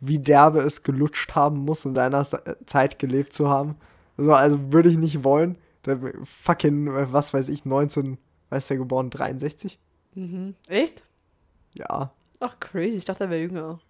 wie 0.00 0.18
derbe 0.18 0.60
es 0.60 0.82
gelutscht 0.82 1.34
haben 1.34 1.58
muss, 1.58 1.84
in 1.84 1.94
seiner 1.94 2.24
Sa- 2.24 2.42
Zeit 2.66 2.98
gelebt 2.98 3.32
zu 3.32 3.48
haben. 3.48 3.76
So, 4.16 4.32
also 4.32 4.72
würde 4.72 4.88
ich 4.90 4.96
nicht 4.98 5.24
wollen. 5.24 5.56
Der 5.86 5.98
fucking, 6.24 6.88
äh, 6.88 7.12
was 7.12 7.32
weiß 7.32 7.48
ich, 7.48 7.64
19, 7.64 8.18
weißt 8.50 8.70
du, 8.70 8.76
geboren, 8.78 9.10
63? 9.10 9.78
Mhm. 10.14 10.54
Echt? 10.68 11.02
Ja, 11.74 12.12
Ach, 12.42 12.58
crazy. 12.58 12.96
Ich 12.96 13.04
dachte, 13.04 13.24
er 13.24 13.30
wäre 13.30 13.42
jünger. 13.42 13.80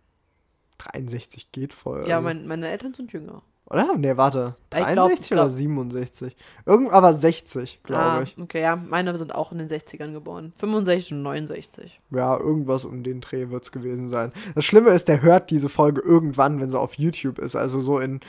63 0.78 1.52
geht 1.52 1.72
voll. 1.72 2.06
Ja, 2.08 2.16
also. 2.16 2.24
mein, 2.28 2.46
meine 2.46 2.68
Eltern 2.68 2.94
sind 2.94 3.12
jünger. 3.12 3.42
Oder? 3.70 3.96
Nee, 3.96 4.16
warte. 4.16 4.56
Ich 4.72 4.78
glaub- 4.78 5.08
63 5.08 5.30
glaub- 5.30 5.44
oder 5.44 5.50
67? 5.50 6.36
Irgend, 6.66 6.92
aber 6.92 7.14
60, 7.14 7.80
glaube 7.84 8.02
ah, 8.02 8.22
ich. 8.22 8.36
Okay, 8.40 8.62
ja. 8.62 8.74
Meine 8.74 9.16
sind 9.16 9.32
auch 9.32 9.52
in 9.52 9.58
den 9.58 9.68
60ern 9.68 10.12
geboren. 10.12 10.52
65 10.56 11.12
und 11.12 11.22
69. 11.22 12.00
Ja, 12.10 12.36
irgendwas 12.36 12.84
um 12.84 13.04
den 13.04 13.20
Dreh 13.20 13.50
wird 13.50 13.62
es 13.62 13.70
gewesen 13.70 14.08
sein. 14.08 14.32
Das 14.56 14.64
Schlimme 14.64 14.90
ist, 14.90 15.06
der 15.06 15.22
hört 15.22 15.50
diese 15.50 15.68
Folge 15.68 16.00
irgendwann, 16.00 16.60
wenn 16.60 16.68
sie 16.68 16.78
auf 16.78 16.94
YouTube 16.94 17.38
ist. 17.38 17.54
Also 17.54 17.80
so 17.80 18.00
in 18.00 18.20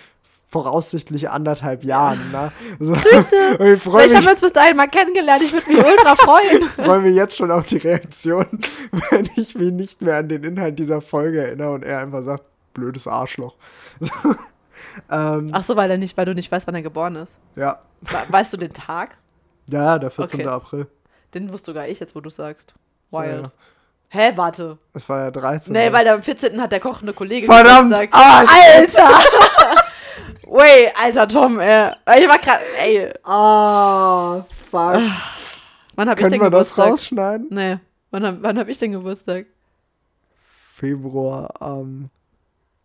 voraussichtlich 0.52 1.30
anderthalb 1.30 1.84
Jahren. 1.84 2.20
Ne? 2.32 2.52
So, 2.80 2.94
Grüße. 3.10 3.58
Ich 3.62 3.86
wir 3.86 4.20
mich, 4.20 4.28
uns 4.28 4.42
bis 4.42 4.54
dahin 4.54 4.76
mal 4.76 4.88
kennengelernt. 4.88 5.42
Ich 5.42 5.54
würde 5.54 5.68
mich 5.68 5.84
ultra 5.84 6.16
freuen. 6.18 6.64
freu 6.76 7.00
mich 7.00 7.16
jetzt 7.16 7.38
schon 7.38 7.50
auf 7.52 7.66
die 7.66 7.78
Reaktion, 7.78 8.46
wenn 9.10 9.28
ich 9.38 9.56
mich 9.56 9.72
nicht 9.72 10.02
mehr 10.02 10.18
an 10.18 10.30
den 10.30 10.44
Inhalt 10.44 10.78
dieser 10.78 11.02
Folge 11.02 11.42
erinnere 11.42 11.72
und 11.72 11.84
er 11.84 12.00
einfach 12.00 12.22
sagt, 12.22 12.44
blödes 12.74 13.08
Arschloch. 13.08 13.56
So, 14.00 14.36
ähm, 15.10 15.52
Ach 15.54 15.64
so, 15.64 15.76
weil 15.76 15.90
er 15.92 15.98
nicht, 15.98 16.16
weil 16.18 16.26
du 16.26 16.34
nicht 16.34 16.52
weißt, 16.52 16.68
wann 16.68 16.76
er 16.76 16.82
geboren 16.82 17.16
ist. 17.16 17.38
ja. 17.56 17.80
We- 18.02 18.18
Weißt 18.30 18.52
du 18.54 18.58
den 18.58 18.74
Tag? 18.74 19.18
ja, 19.70 20.00
der 20.00 20.10
14. 20.12 20.40
Okay. 20.42 20.50
April. 20.50 20.88
Den 21.34 21.52
wusste 21.54 21.68
sogar 21.68 21.88
ich 21.88 22.00
jetzt, 22.00 22.16
wo 22.16 22.20
du 22.20 22.30
sagst. 22.30 22.74
Wild. 23.12 23.44
ja. 23.44 23.52
Hä, 24.10 24.34
warte. 24.36 24.78
Es 24.94 25.08
war 25.08 25.20
ja 25.26 25.32
13. 25.32 25.72
Nee, 25.72 25.92
weil 25.94 26.08
am 26.10 26.22
14. 26.22 26.60
hat 26.62 26.72
der 26.72 26.80
kochende 26.82 27.14
Kollege 27.14 27.46
Verdammt! 27.46 27.94
Ah, 28.12 28.40
Alter! 28.76 29.08
Wait, 30.48 30.92
alter 31.02 31.28
Tom, 31.30 31.60
ey. 31.62 31.92
Ich 32.20 32.28
war 32.28 32.38
gerade, 32.40 32.62
ey. 32.80 33.14
Ah, 33.24 34.44
fuck. 34.70 35.00
Wann 35.96 36.10
hab 36.10 36.18
ich 36.18 36.22
Können 36.24 36.32
denn 36.32 36.42
wir 36.42 36.50
das 36.50 36.70
Geburtstag? 36.70 36.88
rausschneiden? 36.92 37.48
Nee. 37.52 37.78
Wann 38.10 38.26
hab, 38.26 38.36
wann 38.42 38.60
hab 38.60 38.68
ich 38.68 38.78
denn 38.78 38.92
Geburtstag? 38.92 39.46
Februar 40.44 41.50
am. 41.62 42.10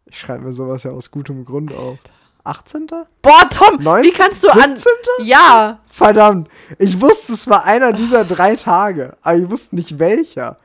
Ich 0.07 0.19
schreibe 0.19 0.45
mir 0.45 0.53
sowas 0.53 0.83
ja 0.85 0.91
aus 0.93 1.11
gutem 1.11 1.45
Grund 1.45 1.73
auf. 1.73 1.99
18. 2.45 2.87
Boah, 3.23 3.51
Tom, 3.51 3.83
19? 3.83 4.05
wie 4.11 4.17
kannst 4.17 4.45
du 4.45 4.49
an. 4.49 4.77
17.? 4.77 5.27
Ja. 5.27 5.81
Verdammt. 5.87 6.49
Ich 6.79 7.01
wusste, 7.01 7.33
es 7.33 7.49
war 7.49 7.65
einer 7.65 7.93
dieser 7.93 8.25
drei 8.25 8.55
Tage, 8.55 9.17
aber 9.23 9.37
ich 9.39 9.51
wusste 9.51 9.75
nicht 9.75 9.99
welcher. 9.99 10.57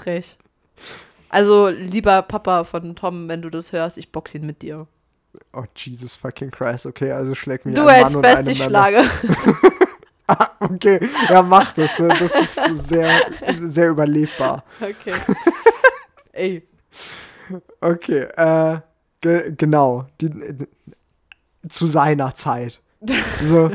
Frech. 0.00 0.38
Also, 1.30 1.68
lieber 1.68 2.22
Papa 2.22 2.64
von 2.64 2.94
Tom, 2.94 3.28
wenn 3.28 3.42
du 3.42 3.50
das 3.50 3.72
hörst, 3.72 3.98
ich 3.98 4.12
box 4.12 4.34
ihn 4.34 4.46
mit 4.46 4.62
dir. 4.62 4.86
Oh, 5.52 5.64
Jesus 5.76 6.14
fucking 6.16 6.50
Christ. 6.50 6.86
Okay, 6.86 7.10
also 7.10 7.34
schlägt 7.34 7.66
mich 7.66 7.74
Du 7.74 7.82
ein 7.82 7.86
Mann 7.86 7.94
hältst 7.96 8.16
und 8.16 8.24
fest, 8.24 8.48
ich 8.48 8.62
schlage. 8.62 9.02
Okay, 10.60 11.00
ja, 11.30 11.42
mach 11.42 11.72
das. 11.72 11.98
ne? 11.98 12.08
Das 12.08 12.34
ist 12.34 12.88
sehr, 12.88 13.08
sehr 13.60 13.88
überlebbar. 13.90 14.62
Okay. 14.80 15.14
Ey. 16.32 16.68
Okay, 17.80 18.26
äh, 18.36 18.80
ge 19.20 19.54
genau. 19.56 20.06
Die, 20.20 20.30
zu 21.68 21.86
seiner 21.86 22.34
Zeit. 22.34 22.80
So, 23.42 23.70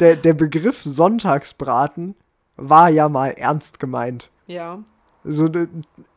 der, 0.00 0.16
der 0.16 0.34
Begriff 0.34 0.82
Sonntagsbraten 0.82 2.14
war 2.56 2.88
ja 2.90 3.08
mal 3.08 3.30
ernst 3.30 3.78
gemeint. 3.80 4.30
Ja. 4.46 4.80
So, 5.24 5.48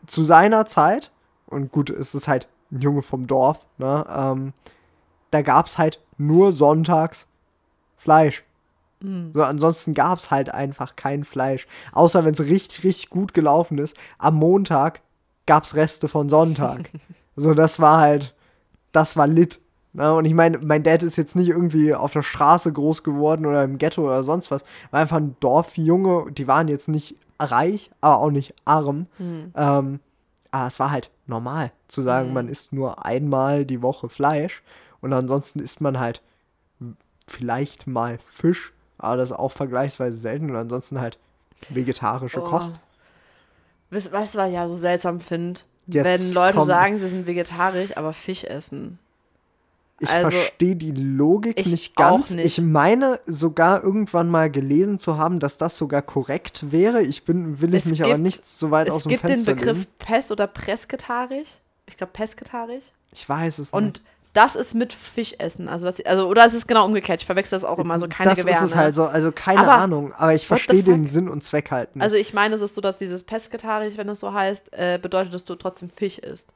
zu 0.08 0.24
seiner 0.24 0.66
Zeit, 0.66 1.12
und 1.48 1.72
gut, 1.72 1.90
es 1.90 2.16
ist 2.16 2.28
halt 2.28 2.48
ein 2.72 2.82
Junge 2.82 3.02
vom 3.02 3.28
Dorf, 3.28 3.66
ne, 3.78 4.06
ähm, 4.10 4.54
da 5.32 5.42
gab's 5.42 5.78
halt 5.78 6.00
nur 6.18 6.52
sonntags 6.52 7.28
Fleisch. 7.98 8.44
So, 9.34 9.42
ansonsten 9.42 9.96
gab's 9.96 10.30
halt 10.30 10.54
einfach 10.54 10.96
kein 10.96 11.24
Fleisch. 11.24 11.66
Außer 11.92 12.24
wenn 12.24 12.36
es 12.36 12.40
richtig, 12.42 12.84
richtig 12.84 13.10
gut 13.10 13.34
gelaufen 13.34 13.80
ist. 13.80 13.98
Am 14.20 14.36
Montag 14.36 15.02
gab's 15.46 15.76
Reste 15.76 16.08
von 16.08 16.30
Sonntag. 16.30 16.90
so, 17.36 17.54
das 17.54 17.80
war 17.80 18.00
halt, 18.00 18.34
das 18.92 19.16
war 19.18 19.28
lit. 19.28 19.60
Ne? 19.94 20.14
Und 20.14 20.26
ich 20.26 20.34
meine, 20.34 20.58
mein 20.60 20.84
Dad 20.84 21.04
ist 21.04 21.18
jetzt 21.18 21.36
nicht 21.36 21.50
irgendwie 21.50 21.94
auf 21.94 22.14
der 22.14 22.24
Straße 22.24 22.72
groß 22.72 23.04
geworden 23.04 23.46
oder 23.46 23.64
im 23.64 23.78
Ghetto 23.78 24.04
oder 24.04 24.24
sonst 24.24 24.52
was. 24.52 24.64
War 24.92 25.02
einfach 25.02 25.18
ein 25.18 25.36
Dorfjunge. 25.40 26.32
Die 26.32 26.48
waren 26.48 26.68
jetzt 26.68 26.88
nicht 26.88 27.16
reich, 27.40 27.92
aber 28.02 28.20
auch 28.20 28.32
nicht 28.32 28.54
arm. 28.66 29.08
Ähm, 29.20 30.00
aber 30.52 30.68
es 30.68 30.80
war 30.80 30.92
halt 30.92 31.10
normal 31.28 31.72
zu 31.88 32.02
sagen, 32.02 32.34
man 32.34 32.48
isst 32.48 32.74
nur 32.74 33.06
einmal 33.06 33.66
die 33.66 33.82
Woche 33.82 34.10
Fleisch 34.10 34.62
und 35.00 35.14
ansonsten 35.14 35.60
isst 35.60 35.82
man 35.82 36.00
halt 36.00 36.22
vielleicht 37.28 37.88
mal 37.88 38.20
Fisch, 38.26 38.74
aber 38.98 39.18
das 39.18 39.32
ist 39.32 39.38
auch 39.38 39.52
vergleichsweise 39.52 40.18
selten 40.18 40.50
und 40.50 40.56
ansonsten 40.58 41.00
halt 41.00 41.18
vegetarische 41.70 42.42
Oh. 42.42 42.50
Kost. 42.50 42.80
Weißt 43.92 44.08
du, 44.08 44.12
was 44.12 44.36
ich 44.50 44.54
ja 44.54 44.68
so 44.68 44.76
seltsam 44.78 45.20
finde? 45.20 45.60
Wenn 45.88 46.34
Leute 46.34 46.54
kommt- 46.58 46.68
sagen, 46.68 46.98
sie 46.98 47.08
sind 47.08 47.28
vegetarisch, 47.28 47.96
aber 47.98 48.14
Fisch 48.14 48.44
essen. 48.46 48.98
Ich 50.00 50.10
Also, 50.10 50.32
verstehe 50.32 50.76
die 50.76 50.92
Logik 50.92 51.60
ich 51.60 51.68
nicht 51.68 51.96
ganz. 51.96 52.32
nicht. 52.32 52.46
Ich 52.58 52.62
meine 52.62 53.20
sogar 53.28 53.84
irgendwann 53.84 54.30
mal 54.30 54.50
gelesen 54.50 54.98
zu 54.98 55.18
haben, 55.18 55.40
dass 55.40 55.60
das 55.60 55.78
sogar 55.78 56.02
korrekt 56.02 56.72
wäre. 56.72 57.04
Ich 57.04 57.24
bin, 57.24 57.62
will 57.62 57.76
ich 57.76 57.86
Es 57.86 57.92
mich 57.92 58.02
aber 58.02 58.14
gibt- 58.14 58.24
nicht 58.24 58.44
so 58.46 58.72
weit 58.72 58.90
aus 58.90 58.98
Es 58.98 59.04
dem 59.04 59.10
gibt 59.10 59.24
den 59.24 59.28
Fenster 59.30 59.54
Begriff. 59.54 59.86
Pest 60.00 60.32
oder 60.32 60.48
Presketarisch. 60.48 61.50
Ich 61.86 61.98
glaube 61.98 62.14
Pesketarisch. 62.14 62.86
Ich 63.12 63.28
weiß 63.30 63.60
es 63.60 63.68
nicht. 63.68 63.74
Und 63.74 64.02
das 64.34 64.56
ist 64.56 64.76
mit 64.76 64.94
Fischessen. 64.94 65.68
Also, 65.68 65.86
das, 65.86 66.04
also 66.06 66.28
oder 66.28 66.46
es 66.46 66.54
ist 66.54 66.68
genau 66.68 66.86
umgekehrt. 66.86 67.22
Ich 67.22 67.26
verwechsel 67.26 67.58
das 67.58 67.66
auch 67.66 67.80
immer 67.80 68.00
so. 68.00 68.08
Keine 68.08 68.30
das 68.30 68.40
Gewähr, 68.40 68.56
ist 68.56 68.62
es 68.62 68.72
ne? 68.72 68.78
halt 68.78 68.96
so, 68.96 69.06
also 69.06 69.32
keine 69.32 69.60
Aber 69.60 69.74
Ahnung, 69.74 70.14
aber 70.14 70.34
ich 70.34 70.48
verstehe 70.48 70.84
den? 70.84 71.06
Sinn 71.06 71.28
und 71.28 71.44
Zweck 71.44 71.72
halt 71.72 71.96
nicht. 71.96 72.04
Also 72.04 72.16
ich 72.16 72.34
meine, 72.34 72.56
es 72.56 72.62
ist 72.62 72.76
so, 72.76 72.82
dass 72.82 72.98
dieses 72.98 73.24
Pesketarisch, 73.24 73.98
wenn 73.98 74.08
es 74.10 74.22
so 74.22 74.34
heißt, 74.34 74.72
äh, 74.74 75.00
bedeutet, 75.02 75.34
dass 75.34 75.44
du 75.44 75.56
trotzdem 75.56 75.90
Fisch 75.90 76.18
isst. 76.20 76.50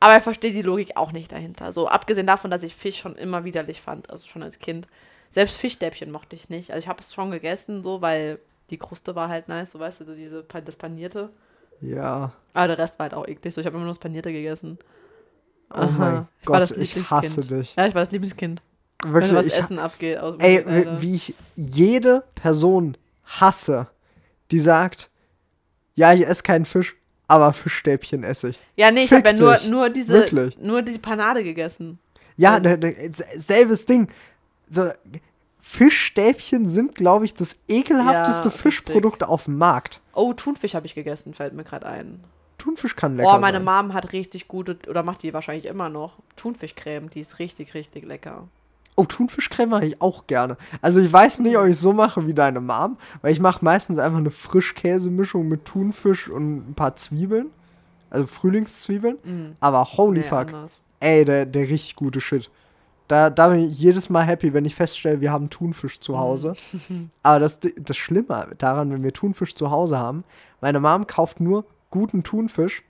Aber 0.00 0.16
ich 0.16 0.22
verstehe 0.22 0.52
die 0.52 0.62
Logik 0.62 0.96
auch 0.96 1.12
nicht 1.12 1.32
dahinter. 1.32 1.72
So 1.72 1.88
abgesehen 1.88 2.26
davon, 2.26 2.50
dass 2.50 2.62
ich 2.62 2.74
Fisch 2.74 2.98
schon 2.98 3.16
immer 3.16 3.44
widerlich 3.44 3.80
fand, 3.80 4.10
also 4.10 4.26
schon 4.26 4.42
als 4.42 4.58
Kind. 4.58 4.88
Selbst 5.30 5.56
Fischstäbchen 5.56 6.10
mochte 6.10 6.34
ich 6.34 6.48
nicht. 6.48 6.70
Also 6.70 6.80
ich 6.80 6.88
habe 6.88 7.00
es 7.00 7.14
schon 7.14 7.30
gegessen, 7.30 7.82
so, 7.82 8.02
weil 8.02 8.38
die 8.70 8.78
Kruste 8.78 9.14
war 9.14 9.28
halt 9.28 9.48
nice, 9.48 9.72
so 9.72 9.78
weißt 9.78 10.00
du, 10.00 10.04
so 10.04 10.14
diese, 10.14 10.42
das 10.42 10.76
Panierte. 10.76 11.30
ja. 11.80 12.32
Aber 12.52 12.68
der 12.68 12.78
Rest 12.78 12.98
war 12.98 13.04
halt 13.04 13.14
auch 13.14 13.26
eklig. 13.28 13.54
So, 13.54 13.60
ich 13.60 13.66
habe 13.66 13.76
immer 13.76 13.84
nur 13.84 13.92
das 13.92 13.98
Panierte 14.00 14.32
gegessen. 14.32 14.78
Oh 15.70 15.78
mein 15.78 15.88
Aha. 15.88 16.28
Ich 16.42 16.48
war 16.48 16.60
Gott, 16.60 16.76
ich 16.76 17.10
hasse 17.10 17.40
dich. 17.40 17.74
Ja, 17.76 17.86
ich 17.86 17.94
war 17.94 18.02
das 18.02 18.10
Lieblingskind. 18.12 18.62
Wenn 19.02 19.12
Wirklich, 19.12 19.34
was 19.34 19.46
ich, 19.46 19.56
Essen 19.56 19.78
abgeht. 19.78 20.18
Aus 20.18 20.36
ey, 20.38 20.64
Alter. 20.64 21.02
wie, 21.02 21.14
ich 21.16 21.34
jede 21.56 22.24
Person 22.34 22.96
hasse, 23.24 23.88
die 24.50 24.60
sagt, 24.60 25.10
ja, 25.94 26.12
ich 26.14 26.26
esse 26.26 26.42
keinen 26.42 26.64
Fisch, 26.64 26.96
aber 27.28 27.52
Fischstäbchen 27.52 28.22
esse 28.24 28.50
ich. 28.50 28.58
ja, 28.76 28.90
nee, 28.90 29.04
ich 29.04 29.12
habe 29.12 29.28
ja 29.28 29.34
nur, 29.34 29.58
nur 29.68 29.90
diese, 29.90 30.14
Wirklich. 30.14 30.56
nur 30.58 30.82
die 30.82 30.98
Panade 30.98 31.42
gegessen. 31.44 31.98
Ja, 32.36 32.54
Ja. 32.54 32.60
ne, 32.60 32.78
ne, 32.78 33.10
selbes 33.34 33.86
Ding. 33.86 34.08
So, 34.70 34.90
Fischstäbchen 35.58 36.64
sind, 36.64 36.94
glaube 36.94 37.24
ich, 37.24 37.34
das 37.34 37.56
ekelhafteste 37.68 38.48
Ja, 38.48 38.50
Fischprodukt 38.50 39.24
auf 39.24 39.44
dem 39.46 39.58
Markt. 39.58 40.00
Oh, 40.14 40.32
Thunfisch 40.32 40.74
habe 40.74 40.86
ich 40.86 40.94
gegessen, 40.94 41.34
fällt 41.34 41.54
mir 41.54 41.64
gerade 41.64 41.86
ein. 41.86 42.22
Thunfisch 42.66 42.96
kann 42.96 43.16
lecker 43.16 43.36
oh, 43.36 43.38
meine 43.38 43.62
sein. 43.62 43.86
Mom 43.86 43.94
hat 43.94 44.12
richtig 44.12 44.48
gute, 44.48 44.76
oder 44.88 45.04
macht 45.04 45.22
die 45.22 45.32
wahrscheinlich 45.32 45.66
immer 45.66 45.88
noch, 45.88 46.18
Thunfischcreme. 46.34 47.08
Die 47.10 47.20
ist 47.20 47.38
richtig, 47.38 47.74
richtig 47.74 48.04
lecker. 48.04 48.48
Oh, 48.96 49.04
Thunfischcreme 49.04 49.70
mache 49.70 49.86
ich 49.86 50.02
auch 50.02 50.26
gerne. 50.26 50.56
Also 50.82 51.00
ich 51.00 51.12
weiß 51.12 51.38
nicht, 51.40 51.56
ob 51.56 51.66
ich 51.66 51.78
so 51.78 51.92
mache 51.92 52.26
wie 52.26 52.34
deine 52.34 52.60
Mom, 52.60 52.96
weil 53.22 53.30
ich 53.30 53.38
mache 53.38 53.64
meistens 53.64 53.98
einfach 53.98 54.18
eine 54.18 54.32
Frischkäsemischung 54.32 55.46
mit 55.46 55.64
Thunfisch 55.64 56.28
und 56.28 56.70
ein 56.70 56.74
paar 56.74 56.96
Zwiebeln. 56.96 57.50
Also 58.10 58.26
Frühlingszwiebeln. 58.26 59.56
Aber 59.60 59.84
holy 59.84 60.20
Nee, 60.20 60.24
fuck. 60.24 60.48
anders. 60.48 60.80
Ey, 60.98 61.24
der, 61.24 61.46
der 61.46 61.68
richtig 61.68 61.94
gute 61.94 62.20
Shit. 62.20 62.50
Da, 63.06 63.30
da 63.30 63.50
bin 63.50 63.70
ich 63.70 63.78
jedes 63.78 64.10
Mal 64.10 64.22
happy, 64.22 64.52
wenn 64.54 64.64
ich 64.64 64.74
feststelle, 64.74 65.20
wir 65.20 65.30
haben 65.30 65.50
Thunfisch 65.50 66.00
zu 66.00 66.18
Hause. 66.18 66.54
Aber 67.22 67.38
das, 67.38 67.60
das 67.60 67.96
Schlimme 67.96 68.48
daran, 68.58 68.90
wenn 68.90 69.04
wir 69.04 69.12
Thunfisch 69.12 69.54
zu 69.54 69.70
Hause 69.70 69.98
haben, 69.98 70.24
meine 70.60 70.80
Mom 70.80 71.06
kauft 71.06 71.38
nur 71.38 71.64
guten 71.90 72.22
Thunfisch, 72.22 72.82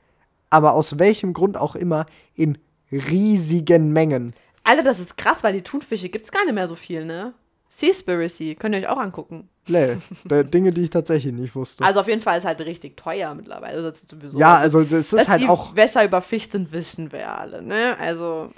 aber 0.51 0.75
aus 0.75 0.99
welchem 0.99 1.33
Grund 1.33 1.57
auch 1.57 1.77
immer 1.77 2.07
in 2.35 2.59
riesigen 2.93 3.93
Mengen. 3.93 4.35
Alter, 4.65 4.83
das 4.83 5.01
ist 5.01 5.17
krass, 5.17 5.43
weil 5.43 5.53
die 5.53 5.63
Thunfische 5.63 6.09
gibt's 6.09 6.33
gar 6.33 6.45
nicht 6.45 6.55
mehr 6.55 6.69
so 6.69 6.75
viel, 6.75 7.05
ne? 7.05 7.35
Seaspiracy, 7.69 8.55
könnt 8.55 8.75
ihr 8.75 8.83
euch 8.83 8.89
auch 8.89 8.99
angucken. 8.99 9.49
Nee, 9.69 9.97
Dinge, 10.45 10.71
die 10.71 10.83
ich 10.83 10.91
tatsächlich 10.91 11.33
nicht 11.33 11.55
wusste. 11.57 11.85
Also 11.85 12.01
auf 12.01 12.09
jeden 12.09 12.23
Fall 12.23 12.39
ist 12.39 12.45
halt 12.45 12.61
richtig 12.61 12.97
teuer 12.97 13.35
mittlerweile. 13.35 13.87
Ist 13.89 14.09
sowieso, 14.09 14.39
ja, 14.39 14.57
also, 14.57 14.79
also 14.79 14.97
das 14.97 15.11
dass 15.11 15.23
ist 15.23 15.29
halt 15.29 15.41
die 15.43 15.49
auch. 15.49 15.75
Wässer 15.75 16.05
überficht 16.05 16.53
sind, 16.53 16.73
wissen 16.73 17.11
wir 17.11 17.37
alle, 17.37 17.63
ne? 17.63 17.97
Also, 17.99 18.51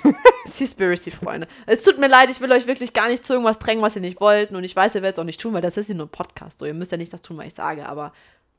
Seaspiracy, 0.44 1.12
Freunde. 1.12 1.46
Es 1.66 1.84
tut 1.84 1.98
mir 1.98 2.08
leid, 2.08 2.28
ich 2.30 2.40
will 2.40 2.50
euch 2.50 2.66
wirklich 2.66 2.92
gar 2.92 3.08
nicht 3.08 3.24
zu 3.24 3.34
irgendwas 3.34 3.60
drängen, 3.60 3.82
was 3.82 3.94
ihr 3.94 4.02
nicht 4.02 4.20
wollt. 4.20 4.50
Und 4.50 4.64
ich 4.64 4.74
weiß, 4.74 4.96
ihr 4.96 5.02
werdet 5.02 5.16
es 5.16 5.20
auch 5.20 5.24
nicht 5.24 5.40
tun, 5.40 5.54
weil 5.54 5.62
das 5.62 5.76
ist 5.76 5.88
ja 5.88 5.94
nur 5.94 6.06
ein 6.06 6.10
Podcast. 6.10 6.58
So, 6.58 6.66
ihr 6.66 6.74
müsst 6.74 6.90
ja 6.90 6.98
nicht 6.98 7.12
das 7.12 7.22
tun, 7.22 7.38
was 7.38 7.46
ich 7.46 7.54
sage, 7.54 7.88
aber 7.88 8.12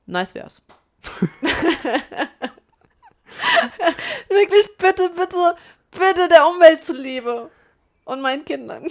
nice 0.05 0.33
wär's. 0.33 0.61
wirklich, 4.29 4.77
bitte, 4.77 5.09
bitte, 5.09 5.55
bitte 5.91 6.27
der 6.29 6.47
Umwelt 6.47 6.83
zuliebe. 6.83 7.49
Und 8.05 8.21
meinen 8.21 8.45
Kindern. 8.45 8.83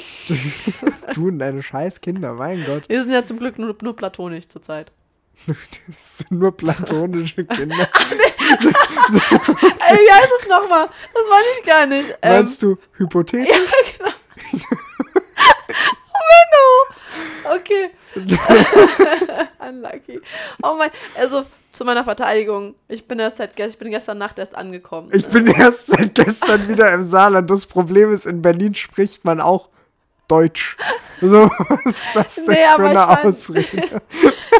Du 1.14 1.28
und 1.28 1.38
deine 1.38 1.62
scheiß 1.62 2.00
Kinder, 2.02 2.34
mein 2.34 2.62
Gott. 2.66 2.86
Wir 2.88 3.00
sind 3.00 3.12
ja 3.12 3.24
zum 3.24 3.38
Glück 3.38 3.58
nur, 3.58 3.74
nur 3.80 3.96
platonisch 3.96 4.48
zurzeit. 4.48 4.92
Das 5.46 6.18
sind 6.18 6.32
nur 6.32 6.54
platonische 6.54 7.46
Kinder. 7.46 7.88
Ey, 8.58 9.96
wie 9.96 10.12
heißt 10.12 10.32
es 10.40 10.46
nochmal? 10.48 10.86
Das 10.86 11.22
weiß 11.22 11.46
ich 11.58 11.64
gar 11.64 11.86
nicht. 11.86 12.10
Ähm, 12.20 12.32
Meinst 12.32 12.62
du 12.62 12.76
hypothetisch? 12.92 13.48
Ja, 13.48 13.56
genau. 13.96 14.10
oh, 16.12 16.24
Menno. 16.30 17.56
Okay. 17.56 17.90
Unlucky. 19.66 20.20
Oh 20.62 20.74
mein, 20.76 20.90
also 21.14 21.46
zu 21.76 21.84
meiner 21.84 22.04
Verteidigung. 22.04 22.74
Ich 22.88 23.06
bin 23.06 23.18
erst 23.18 23.36
seit 23.38 23.58
ich 23.58 23.78
bin 23.78 23.90
gestern 23.90 24.18
Nacht 24.18 24.38
erst 24.38 24.56
angekommen. 24.56 25.10
Ich 25.12 25.26
bin 25.26 25.46
erst 25.46 25.88
seit 25.88 26.14
gestern 26.14 26.68
wieder 26.68 26.92
im 26.92 27.06
Saarland. 27.06 27.50
Das 27.50 27.66
Problem 27.66 28.10
ist, 28.10 28.26
in 28.26 28.42
Berlin 28.42 28.74
spricht 28.74 29.24
man 29.24 29.40
auch 29.40 29.68
Deutsch. 30.28 30.76
So, 31.20 31.44
was 31.68 31.84
ist 31.86 32.06
das 32.14 32.34
denn 32.36 32.44
Nee, 32.48 32.56
für 32.76 32.88
eine 32.88 33.20
ich 33.22 33.26
Ausrede? 33.26 34.02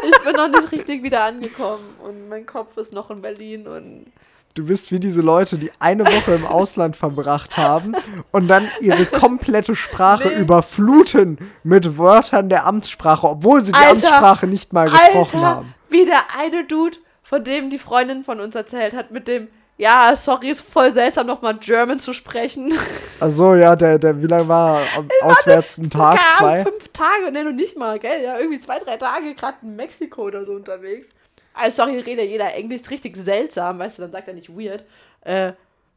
Ich 0.09 0.23
bin 0.23 0.33
noch 0.35 0.47
nicht 0.47 0.71
richtig 0.71 1.03
wieder 1.03 1.23
angekommen 1.23 1.83
und 2.03 2.29
mein 2.29 2.45
Kopf 2.45 2.77
ist 2.77 2.93
noch 2.93 3.09
in 3.09 3.21
Berlin 3.21 3.67
und 3.67 4.05
Du 4.53 4.65
bist 4.65 4.91
wie 4.91 4.99
diese 4.99 5.21
Leute, 5.21 5.57
die 5.57 5.71
eine 5.79 6.03
Woche 6.05 6.33
im 6.33 6.45
Ausland 6.45 6.95
verbracht 6.95 7.57
haben 7.57 7.93
und 8.31 8.47
dann 8.47 8.67
ihre 8.81 9.05
komplette 9.05 9.75
Sprache 9.75 10.29
Nee. 10.29 10.41
überfluten 10.41 11.37
mit 11.63 11.97
Wörtern 11.99 12.49
der 12.49 12.65
Amtssprache, 12.65 13.27
obwohl 13.27 13.61
sie 13.61 13.71
die 13.71 13.77
Alter, 13.77 13.91
Amtssprache 13.91 14.47
nicht 14.47 14.73
mal 14.73 14.89
gesprochen 14.89 15.37
Alter, 15.43 15.55
haben. 15.57 15.73
wie 15.89 16.05
der 16.05 16.21
eine 16.39 16.63
Dude, 16.65 16.97
von 17.27 17.43
dem 17.43 17.69
die 17.69 17.77
Freundin 17.77 18.23
von 18.23 18.39
uns 18.39 18.55
erzählt 18.55 18.93
hat, 18.93 19.11
mit 19.11 19.27
dem 19.27 19.49
ja, 19.75 20.15
sorry, 20.15 20.49
ist 20.49 20.61
voll 20.61 20.93
seltsam, 20.93 21.27
nochmal 21.27 21.55
German 21.57 21.99
zu 21.99 22.13
sprechen. 22.13 22.73
Also 23.19 23.55
ja, 23.55 23.75
der, 23.75 23.97
der, 23.97 24.21
wie 24.21 24.27
lange 24.27 24.47
war 24.47 24.79
er 24.79 25.25
auswärts? 25.25 25.79
Ein 25.79 25.89
Tag, 25.89 26.19
zwei? 26.37 26.61
fünf 26.61 26.87
Tage, 26.89 27.31
ne, 27.31 27.43
noch 27.43 27.51
nicht 27.51 27.75
mal, 27.75 27.97
gell? 27.97 28.21
Ja, 28.23 28.37
irgendwie 28.37 28.59
zwei, 28.59 28.77
drei 28.77 28.95
Tage 28.95 29.33
gerade 29.33 29.57
in 29.63 29.75
Mexiko 29.75 30.21
oder 30.21 30.45
so 30.45 30.51
unterwegs. 30.51 31.09
Also, 31.55 31.83
sorry, 31.83 31.97
redet 31.99 32.29
jeder 32.29 32.53
Englisch, 32.53 32.81
ist 32.81 32.91
richtig 32.91 33.17
seltsam, 33.17 33.79
weißt 33.79 33.97
du, 33.97 34.03
dann 34.03 34.11
sagt 34.11 34.27
er 34.27 34.35
nicht 34.35 34.55
weird. 34.55 34.85
Äh, 35.21 35.53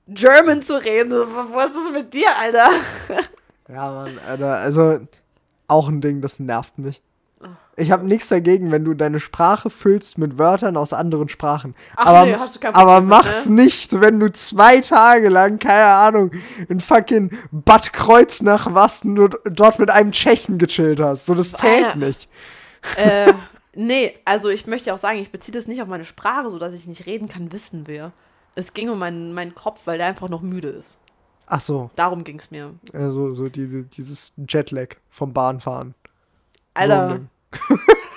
German 0.08 0.62
zu 0.62 0.82
reden, 0.82 1.10
so, 1.10 1.26
was 1.52 1.72
ist 1.72 1.92
mit 1.92 2.14
dir, 2.14 2.28
Alter? 2.38 2.70
Ja, 3.68 3.92
Mann, 3.92 4.18
Alter, 4.26 4.56
also 4.56 5.00
auch 5.68 5.88
ein 5.88 6.00
Ding, 6.00 6.22
das 6.22 6.40
nervt 6.40 6.78
mich. 6.78 7.02
Ich 7.80 7.90
habe 7.90 8.06
nichts 8.06 8.28
dagegen, 8.28 8.70
wenn 8.70 8.84
du 8.84 8.92
deine 8.92 9.20
Sprache 9.20 9.70
füllst 9.70 10.18
mit 10.18 10.38
Wörtern 10.38 10.76
aus 10.76 10.92
anderen 10.92 11.28
Sprachen. 11.30 11.74
Ach 11.96 12.06
aber 12.06 12.26
nee, 12.26 12.34
hast 12.34 12.56
du 12.56 12.60
kein 12.60 12.74
aber 12.74 13.00
mit, 13.00 13.08
mach's 13.08 13.46
ne? 13.46 13.62
nicht, 13.62 14.00
wenn 14.00 14.20
du 14.20 14.30
zwei 14.30 14.80
Tage 14.80 15.30
lang, 15.30 15.58
keine 15.58 15.86
Ahnung, 15.86 16.30
in 16.68 16.80
fucking 16.80 17.30
Bad 17.50 17.92
Kreuznach 17.92 18.74
warst 18.74 19.04
und 19.04 19.16
du 19.16 19.28
dort 19.44 19.78
mit 19.78 19.88
einem 19.90 20.12
Tschechen 20.12 20.58
gechillt 20.58 21.00
hast. 21.00 21.26
So, 21.26 21.34
das 21.34 21.52
zählt 21.52 21.86
Alter. 21.86 21.98
nicht. 21.98 22.28
äh, 22.96 23.32
nee, 23.74 24.14
also 24.26 24.50
ich 24.50 24.66
möchte 24.66 24.92
auch 24.92 24.98
sagen, 24.98 25.18
ich 25.18 25.32
beziehe 25.32 25.54
das 25.54 25.66
nicht 25.66 25.80
auf 25.80 25.88
meine 25.88 26.04
Sprache, 26.04 26.50
so 26.50 26.58
dass 26.58 26.74
ich 26.74 26.86
nicht 26.86 27.06
reden 27.06 27.28
kann, 27.28 27.50
wissen 27.52 27.86
wir. 27.86 28.12
Es 28.54 28.74
ging 28.74 28.90
um 28.90 28.98
meinen, 28.98 29.32
meinen 29.32 29.54
Kopf, 29.54 29.80
weil 29.86 29.96
der 29.96 30.08
einfach 30.08 30.28
noch 30.28 30.42
müde 30.42 30.68
ist. 30.68 30.98
Ach 31.46 31.60
so, 31.60 31.90
Darum 31.96 32.24
ging 32.24 32.38
es 32.38 32.50
mir. 32.50 32.74
also 32.92 33.34
so 33.34 33.48
diese, 33.48 33.84
dieses 33.84 34.32
Jetlag 34.48 34.96
vom 35.08 35.32
Bahnfahren. 35.32 35.94
Alter. 36.74 37.20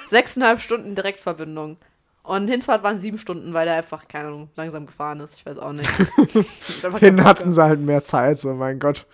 Sechseinhalb 0.07 0.59
Stunden 0.61 0.95
Direktverbindung. 0.95 1.77
Und 2.23 2.47
Hinfahrt 2.47 2.83
waren 2.83 3.01
sieben 3.01 3.17
Stunden, 3.17 3.53
weil 3.53 3.65
der 3.65 3.75
einfach, 3.75 4.07
keine 4.07 4.29
Ahnung, 4.29 4.49
langsam 4.55 4.85
gefahren 4.85 5.19
ist. 5.19 5.35
Ich 5.35 5.45
weiß 5.45 5.57
auch 5.57 5.73
nicht. 5.73 5.89
Hin 6.99 7.23
hatten 7.23 7.51
sie 7.51 7.61
halt 7.61 7.81
mehr 7.81 8.03
Zeit, 8.05 8.39
so 8.39 8.53
mein 8.53 8.79
Gott. 8.79 9.05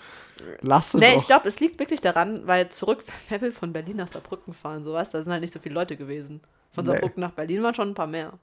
Lass 0.61 0.93
es 0.93 0.99
Nee, 0.99 1.13
doch. 1.15 1.21
ich 1.21 1.27
glaube, 1.27 1.47
es 1.47 1.59
liegt 1.59 1.79
wirklich 1.79 2.01
daran, 2.01 2.45
weil 2.45 2.69
zurück, 2.69 3.03
wer 3.29 3.41
will 3.41 3.51
von 3.51 3.73
Berlin 3.73 3.97
nach 3.97 4.07
Saarbrücken 4.07 4.53
fahren, 4.53 4.83
sowas, 4.83 5.09
da 5.09 5.21
sind 5.23 5.31
halt 5.31 5.41
nicht 5.41 5.53
so 5.53 5.59
viele 5.59 5.75
Leute 5.75 5.97
gewesen. 5.97 6.41
Von 6.71 6.85
Nee. 6.85 6.91
Saarbrücken 6.91 7.21
nach 7.21 7.31
Berlin 7.31 7.63
waren 7.63 7.73
schon 7.73 7.89
ein 7.89 7.93
paar 7.95 8.05
mehr. 8.07 8.33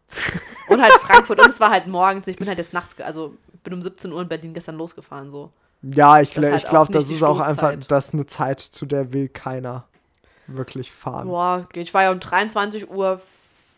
Und 0.68 0.82
halt 0.82 0.92
Frankfurt. 0.94 1.40
Und 1.40 1.48
es 1.48 1.60
war 1.60 1.70
halt 1.70 1.86
morgens, 1.86 2.26
ich 2.26 2.36
bin 2.36 2.48
halt 2.48 2.58
jetzt 2.58 2.72
nachts, 2.72 3.00
also 3.00 3.34
bin 3.62 3.72
um 3.72 3.82
17 3.82 4.12
Uhr 4.12 4.20
in 4.22 4.28
Berlin 4.28 4.52
gestern 4.52 4.76
losgefahren, 4.76 5.30
so. 5.30 5.52
Ja, 5.82 6.20
ich, 6.20 6.32
gl- 6.32 6.50
halt 6.50 6.64
ich 6.64 6.68
glaube, 6.68 6.92
das 6.92 7.08
ist 7.08 7.22
auch 7.22 7.38
einfach, 7.38 7.74
das 7.86 8.08
ist 8.08 8.14
eine 8.14 8.26
Zeit, 8.26 8.58
zu 8.60 8.84
der 8.84 9.12
will 9.12 9.28
keiner 9.28 9.84
wirklich 10.46 10.92
fahren. 10.92 11.28
Boah, 11.28 11.66
ich 11.74 11.92
war 11.94 12.04
ja 12.04 12.10
um 12.12 12.20
23 12.20 12.90
Uhr 12.90 13.20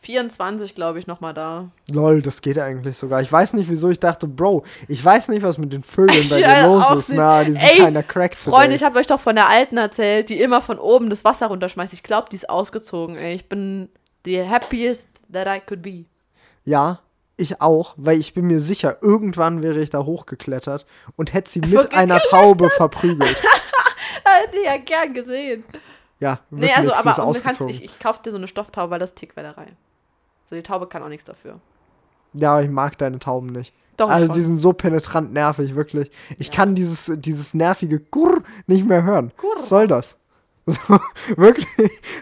24, 0.01 0.75
glaube 0.75 0.99
ich, 0.99 1.07
nochmal 1.07 1.35
da. 1.35 1.69
Lol, 1.91 2.23
das 2.23 2.41
geht 2.41 2.59
eigentlich 2.59 2.97
sogar. 2.97 3.21
Ich 3.21 3.31
weiß 3.31 3.55
nicht, 3.55 3.69
wieso 3.69 3.91
ich 3.91 3.99
dachte, 3.99 4.27
Bro, 4.27 4.64
ich 4.87 5.05
weiß 5.05 5.29
nicht, 5.29 5.43
was 5.43 5.59
mit 5.59 5.73
den 5.73 5.83
Vögeln 5.83 6.27
bei 6.31 6.37
dir 6.37 6.66
los 6.66 6.91
ist. 6.93 7.09
nicht. 7.11 7.19
Na, 7.19 7.43
die 7.45 7.53
sind 7.53 7.62
Ey, 7.62 7.79
keiner 7.79 8.03
Crack. 8.03 8.35
Freunde, 8.37 8.77
ich 8.77 8.83
habe 8.85 8.99
euch 8.99 9.07
doch 9.07 9.21
von 9.21 9.35
der 9.35 9.49
Alten 9.49 9.77
erzählt, 9.77 10.29
die 10.29 10.41
immer 10.41 10.61
von 10.61 10.79
oben 10.79 11.11
das 11.11 11.25
Wasser 11.25 11.49
runterschmeißt. 11.49 11.93
Ich 11.93 12.03
glaube, 12.03 12.29
die 12.31 12.37
ist 12.37 12.49
ausgezogen, 12.49 13.16
ey. 13.16 13.35
Ich 13.35 13.49
bin 13.49 13.89
the 14.25 14.47
happiest 14.49 15.09
that 15.33 15.49
I 15.49 15.61
could 15.61 15.83
be. 15.83 16.05
Ja, 16.64 17.01
ich 17.37 17.61
auch, 17.61 17.95
weil 17.97 18.19
ich 18.19 18.35
bin 18.35 18.47
mir 18.47 18.61
sicher, 18.61 18.99
irgendwann 19.01 19.62
wäre 19.62 19.81
ich 19.81 19.91
da 19.91 20.05
hochgeklettert 20.05 20.87
und 21.16 21.33
hätte 21.33 21.51
sie 21.51 21.61
mit 21.61 21.93
einer 21.93 22.21
Taube 22.21 22.69
verprügelt. 22.71 23.37
Hätte 24.25 24.57
ich 24.57 24.64
ja 24.66 24.77
gern 24.77 25.14
gesehen. 25.14 25.64
Ja, 26.21 26.41
Nee, 26.51 26.73
also, 26.73 26.93
aber 26.93 27.25
um, 27.27 27.33
du 27.33 27.41
kannst, 27.41 27.61
ich, 27.62 27.85
ich 27.85 27.99
kauf 27.99 28.21
dir 28.23 28.31
so 28.31 28.37
eine 28.37 28.49
Stofftaube, 28.49 28.91
weil 28.91 28.99
das 28.99 29.11
ist 29.11 29.16
Tickwellerei. 29.16 29.69
So, 30.51 30.57
die 30.57 30.62
Taube 30.62 30.87
kann 30.89 31.03
auch 31.03 31.09
nichts 31.09 31.25
dafür. 31.25 31.61
Ja, 32.33 32.53
aber 32.53 32.62
ich 32.62 32.71
mag 32.71 32.99
deine 32.99 33.19
Tauben 33.19 33.49
nicht. 33.49 33.73
Doch, 33.97 34.09
also 34.11 34.27
schon. 34.27 34.35
die 34.37 34.41
sind 34.43 34.59
so 34.59 34.73
penetrant 34.73 35.33
nervig, 35.33 35.75
wirklich. 35.75 36.11
Ich 36.39 36.49
Ja. 36.49 36.55
kann 36.55 36.75
dieses, 36.75 37.11
dieses 37.16 37.55
nervige 37.55 38.01
Gurr 38.01 38.43
nicht 38.66 38.87
mehr 38.87 39.03
hören. 39.03 39.33
Gurr. 39.37 39.57
Was 39.57 39.69
soll 39.69 39.87
das? 39.87 40.16
So, 40.69 41.01
wirklich 41.37 41.66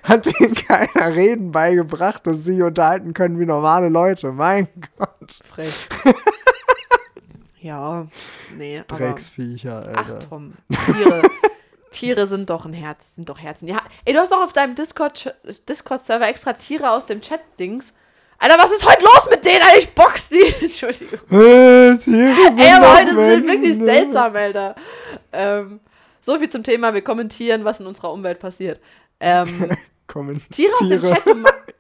hat 0.05 0.25
denen 0.25 0.55
keiner 0.55 1.17
Reden 1.17 1.51
beigebracht, 1.51 2.25
dass 2.29 2.37
sie 2.45 2.55
sich 2.55 2.63
unterhalten 2.63 3.13
können 3.13 3.41
wie 3.41 3.45
normale 3.45 3.89
Leute. 3.89 4.31
Mein 4.31 4.69
Gott. 4.97 5.41
Frech. 5.45 5.89
ja, 7.61 8.07
nee, 8.57 8.79
aber... 8.87 8.99
Drecksviecher, 8.99 9.83
Ach, 9.93 9.97
Alter. 9.99 10.19
Tom, 10.29 10.53
Tiere. 10.71 11.23
Tiere 11.97 12.27
sind 12.27 12.51
doch 12.51 12.67
ein 12.67 12.75
Herz, 12.75 13.15
sind 13.15 13.29
doch 13.29 13.39
Herzen. 13.39 13.69
Ja, 13.69 13.79
ey, 14.05 14.13
du 14.13 14.21
hast 14.21 14.31
doch 14.31 14.43
auf 14.43 14.53
deinem 14.53 14.75
Discord- 14.75 15.35
Discord-Server 15.69 16.29
extra 16.29 16.53
Tiere 16.53 16.91
aus 16.91 17.07
dem 17.07 17.23
Chat-Dings. 17.23 17.95
Alter, 18.39 18.59
was 18.59 18.71
ist 18.71 18.87
heute 18.87 19.03
los 19.03 19.29
mit 19.31 19.45
denen? 19.45 19.63
Alter, 19.63 19.79
ich 19.79 19.95
box 19.95 20.29
die. 20.29 20.43
Entschuldigung. 20.61 21.19
Äh, 21.31 21.97
Tiere 21.97 22.53
Ey, 22.59 22.73
aber 22.73 22.99
heute 22.99 23.15
sind 23.15 23.47
wirklich 23.47 23.77
seltsam, 23.77 24.37
Alter. 24.37 24.75
Ähm, 25.33 25.81
so 26.21 26.39
viel 26.39 26.51
zum 26.51 26.63
Thema, 26.63 26.93
wir 26.93 27.03
kommentieren, 27.03 27.65
was 27.65 27.81
in 27.81 27.87
unserer 27.87 28.13
Umwelt 28.13 28.39
passiert. 28.41 28.79
Ähm. 29.19 29.71
Tiere 30.53 30.73
aus 30.75 30.89
dem 30.89 31.03
Chat 31.03 31.25
gemacht. 31.25 31.75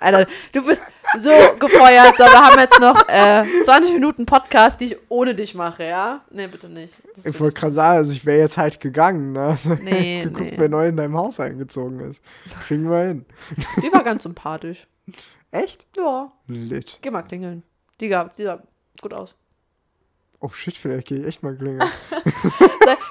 Alter, 0.00 0.26
du 0.52 0.64
bist 0.64 0.84
so 1.18 1.30
gefeuert. 1.58 2.16
So, 2.16 2.24
wir 2.24 2.40
haben 2.46 2.58
jetzt 2.58 2.80
noch 2.80 3.08
äh, 3.08 3.44
20 3.64 3.92
Minuten 3.94 4.26
Podcast, 4.26 4.80
die 4.80 4.86
ich 4.86 4.96
ohne 5.08 5.34
dich 5.34 5.54
mache, 5.54 5.84
ja? 5.84 6.24
Nee, 6.30 6.46
bitte 6.46 6.68
nicht. 6.68 6.94
Das 7.16 7.26
Ich 7.26 7.40
wollte 7.40 7.58
gerade 7.60 7.72
sagen, 7.72 7.98
also 7.98 8.12
ich 8.12 8.24
wäre 8.24 8.38
jetzt 8.38 8.56
halt 8.56 8.80
gegangen. 8.80 9.32
Ne? 9.32 9.40
Also, 9.40 9.74
Nee, 9.74 10.20
geguckt, 10.24 10.52
nee. 10.52 10.54
wer 10.56 10.68
neu 10.68 10.86
in 10.88 10.96
deinem 10.96 11.16
Haus 11.16 11.40
eingezogen 11.40 12.00
ist. 12.00 12.22
Kriegen 12.66 12.88
wir 12.90 13.00
hin. 13.06 13.26
Die 13.82 13.92
war 13.92 14.04
ganz 14.04 14.22
sympathisch. 14.22 14.86
Echt? 15.50 15.86
Ja, 15.96 16.30
Lit. 16.46 16.98
geh 17.02 17.10
mal 17.10 17.22
klingeln. 17.22 17.62
Die, 18.00 18.08
gab, 18.08 18.34
die 18.34 18.44
sah 18.44 18.62
gut 19.00 19.14
aus. 19.14 19.34
Oh 20.40 20.50
shit, 20.50 20.76
vielleicht 20.76 21.08
gehe 21.08 21.18
ich 21.20 21.26
echt 21.26 21.42
mal 21.42 21.56
klingeln. 21.56 21.82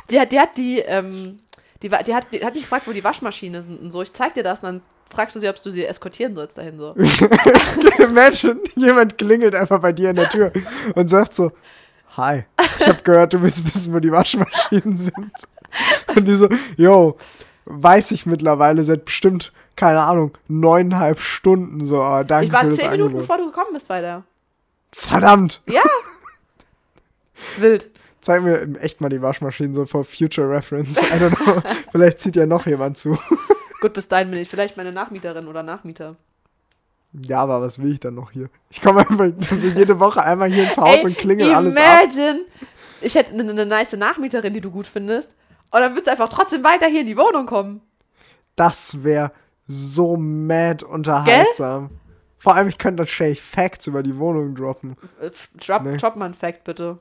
Die 0.10 0.20
hat 0.20 0.32
die, 0.32 0.40
hat 0.40 0.58
die, 0.58 0.80
ähm, 0.80 1.40
die, 1.84 1.90
die, 1.90 2.16
hat, 2.16 2.28
die 2.32 2.44
hat 2.46 2.54
mich 2.54 2.64
gefragt, 2.64 2.88
wo 2.88 2.94
die 2.94 3.04
Waschmaschine 3.04 3.62
sind 3.62 3.80
und 3.82 3.92
so. 3.92 4.02
Ich 4.02 4.14
zeig 4.14 4.34
dir 4.34 4.42
das 4.44 4.64
und 4.64 4.66
dann 4.70 4.82
fragst 5.10 5.36
du 5.36 5.40
sie, 5.40 5.50
ob 5.50 5.62
du 5.62 5.70
sie 5.70 5.86
eskortieren 5.86 6.36
sollst 6.36 6.58
dahin 6.58 6.78
so. 6.78 6.94
Imagine, 8.00 8.60
jemand 8.76 9.18
klingelt 9.18 9.56
einfach 9.56 9.80
bei 9.80 9.92
dir 9.94 10.10
an 10.12 10.16
der 10.18 10.30
Tür 10.30 10.52
und 10.96 11.08
sagt 11.10 11.34
so, 11.34 11.52
hi, 12.16 12.44
ich 12.80 12.88
habe 12.88 13.02
gehört, 13.04 13.34
du 13.34 13.42
willst 13.42 13.66
wissen, 13.66 13.94
wo 13.94 14.00
die 14.00 14.12
Waschmaschinen 14.12 14.98
sind. 14.98 15.32
Und 16.16 16.28
die 16.28 16.36
so, 16.36 16.50
yo, 16.76 17.18
weiß 17.66 18.12
ich 18.12 18.26
mittlerweile 18.26 18.84
seit 18.84 19.06
bestimmt, 19.06 19.52
keine 19.76 20.02
Ahnung, 20.02 20.38
neuneinhalb 20.48 21.20
Stunden 21.20 21.86
so. 21.86 22.02
aber 22.02 22.24
danke 22.24 22.46
Ich 22.48 22.52
war 22.52 22.62
für 22.62 22.70
das 22.70 22.78
zehn 22.78 22.92
Minuten, 22.92 23.10
Angebot. 23.10 23.28
bevor 23.28 23.38
du 23.38 23.46
gekommen 23.46 23.74
bist 23.74 23.88
bei 23.88 24.02
der. 24.02 24.24
Verdammt! 24.92 25.62
Ja. 25.68 25.84
Wild. 27.58 27.92
Zeig 28.22 28.42
mir 28.42 28.80
echt 28.82 29.00
mal 29.00 29.10
die 29.10 29.22
Waschmaschinen 29.22 29.74
so 29.74 29.86
for 29.86 30.04
future 30.04 30.50
reference. 30.50 30.98
I 30.98 31.20
don't 31.20 31.36
know. 31.36 31.62
Vielleicht 31.92 32.20
zieht 32.20 32.36
ja 32.36 32.46
noch 32.46 32.66
jemand 32.66 32.98
zu. 32.98 33.18
Gut, 33.82 33.94
bis 33.94 34.08
dahin 34.08 34.32
bin 34.32 34.40
ich 34.40 34.50
vielleicht 34.50 34.78
meine 34.78 34.92
Nachmieterin 34.92 35.48
oder 35.48 35.64
Nachmieter. 35.64 36.16
Ja, 37.14 37.40
aber 37.40 37.62
was 37.62 37.80
will 37.80 37.94
ich 37.94 38.00
dann 38.00 38.16
noch 38.16 38.32
hier? 38.32 38.50
Ich 38.70 38.82
komme 38.82 39.00
einfach 39.02 39.26
so 39.40 39.68
jede 39.68 40.00
Woche 40.00 40.24
einmal 40.24 40.52
hier 40.52 40.64
ins 40.66 40.78
Haus 40.78 40.98
Ey, 40.98 41.06
und 41.06 41.18
klingel 41.18 41.54
alles 41.54 41.76
ab. 41.76 41.84
imagine, 42.04 42.42
ich 43.02 43.16
hätte 43.16 43.32
eine, 43.34 43.50
eine 43.50 43.66
nice 43.66 43.94
Nachmieterin, 43.94 44.54
die 44.54 44.62
du 44.62 44.72
gut 44.72 44.88
findest. 44.88 45.36
Und 45.72 45.82
dann 45.82 45.92
würdest 45.94 46.08
du 46.08 46.12
einfach 46.12 46.30
trotzdem 46.30 46.64
weiter 46.64 46.88
hier 46.88 47.02
in 47.02 47.08
die 47.08 47.18
Wohnung 47.18 47.46
kommen. 47.46 47.82
Das 48.56 49.04
wäre 49.04 49.32
so 49.68 50.16
mad 50.18 50.84
unterhaltsam. 50.86 51.90
Vor 52.38 52.56
allem, 52.56 52.68
ich 52.68 52.78
könnte 52.78 53.06
Shay 53.06 53.36
Facts 53.36 53.88
über 53.88 54.04
die 54.04 54.18
Wohnung 54.18 54.56
droppen. 54.56 54.96
Äh, 55.20 55.32
Drop, 55.66 55.84
Nee. 55.84 55.98
drop 55.98 56.16
mal 56.16 56.26
einen 56.26 56.34
Fact, 56.34 56.64
bitte. 56.64 57.00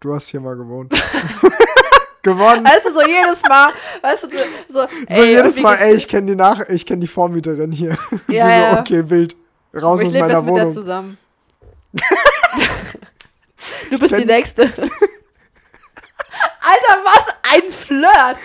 Du 0.00 0.14
hast 0.14 0.28
hier 0.28 0.40
mal 0.40 0.56
gewohnt. 0.56 0.94
Gewonnen. 2.24 2.64
Weißt 2.64 2.86
du, 2.86 2.92
so 2.92 3.02
jedes 3.02 3.42
Mal, 3.48 3.68
weißt 4.02 4.24
du, 4.24 4.28
so, 4.66 4.80
So 4.80 4.88
ey, 5.06 5.36
jedes 5.36 5.60
Mal, 5.60 5.76
ey, 5.76 5.94
ich 5.94 6.08
kenne 6.08 6.26
die 6.28 6.34
Nach 6.34 6.60
ich 6.68 6.84
kenne 6.84 7.00
die 7.02 7.06
Vormieterin 7.06 7.70
hier. 7.70 7.96
Ja, 8.28 8.46
so, 8.46 8.50
ja. 8.50 8.80
okay, 8.80 9.08
wild. 9.08 9.36
Raus 9.74 10.00
ich 10.00 10.08
aus 10.08 10.14
meiner 10.14 10.26
jetzt 10.28 10.36
mit 10.44 10.46
der 10.46 10.46
Wohnung. 10.46 10.72
zusammen. 10.72 11.18
du 13.90 13.98
bist 13.98 14.16
die 14.16 14.24
Nächste. 14.24 14.62
Alter, 16.66 16.96
was 17.04 17.26
ein 17.52 17.70
Flirt. 17.70 18.40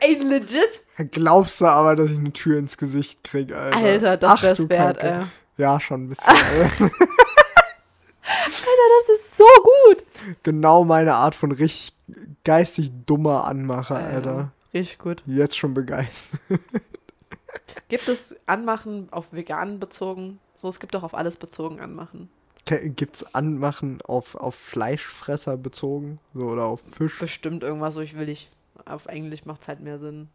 Ey, 0.00 0.14
legit. 0.14 0.80
Glaubst 1.12 1.60
du 1.60 1.66
aber, 1.66 1.94
dass 1.96 2.10
ich 2.10 2.18
eine 2.18 2.32
Tür 2.32 2.58
ins 2.58 2.76
Gesicht 2.76 3.22
krieg, 3.24 3.54
Alter? 3.54 3.76
Alter, 3.78 4.16
das 4.16 4.30
Ach, 4.30 4.42
wär's 4.42 4.68
wert, 4.68 4.98
Kacke. 4.98 5.14
ey. 5.20 5.62
Ja, 5.62 5.78
schon 5.80 6.04
ein 6.04 6.08
bisschen. 6.08 6.26
Alter, 6.28 6.90
das 8.24 9.16
ist 9.18 9.36
so 9.36 9.44
gut. 9.62 10.04
genau 10.42 10.84
meine 10.84 11.14
Art 11.14 11.34
von 11.34 11.52
richtig 11.52 11.94
geistig 12.44 12.90
dummer 13.06 13.44
Anmacher, 13.44 13.96
Alter. 13.96 14.52
Richtig 14.74 14.98
gut. 14.98 15.22
Jetzt 15.26 15.56
schon 15.56 15.74
begeistert. 15.74 16.40
Gibt 17.88 18.08
es 18.08 18.34
Anmachen 18.46 19.08
auf 19.12 19.32
vegan 19.32 19.78
bezogen? 19.78 20.38
So, 20.56 20.68
es 20.68 20.80
gibt 20.80 20.94
doch 20.94 21.02
auf 21.02 21.14
alles 21.14 21.36
bezogen 21.36 21.80
Anmachen. 21.80 22.28
Ke- 22.64 22.88
Gibt's 22.90 23.34
Anmachen 23.34 24.00
auf, 24.02 24.34
auf 24.34 24.54
Fleischfresser 24.54 25.56
bezogen? 25.56 26.18
So, 26.34 26.44
oder 26.46 26.64
auf 26.64 26.80
Fisch? 26.90 27.18
Bestimmt 27.18 27.62
irgendwas, 27.62 27.94
so 27.94 28.00
ich 28.00 28.16
will 28.16 28.28
ich. 28.28 28.48
Auf 28.86 29.06
Englisch 29.06 29.44
macht's 29.44 29.68
halt 29.68 29.80
mehr 29.80 29.98
Sinn. 29.98 30.28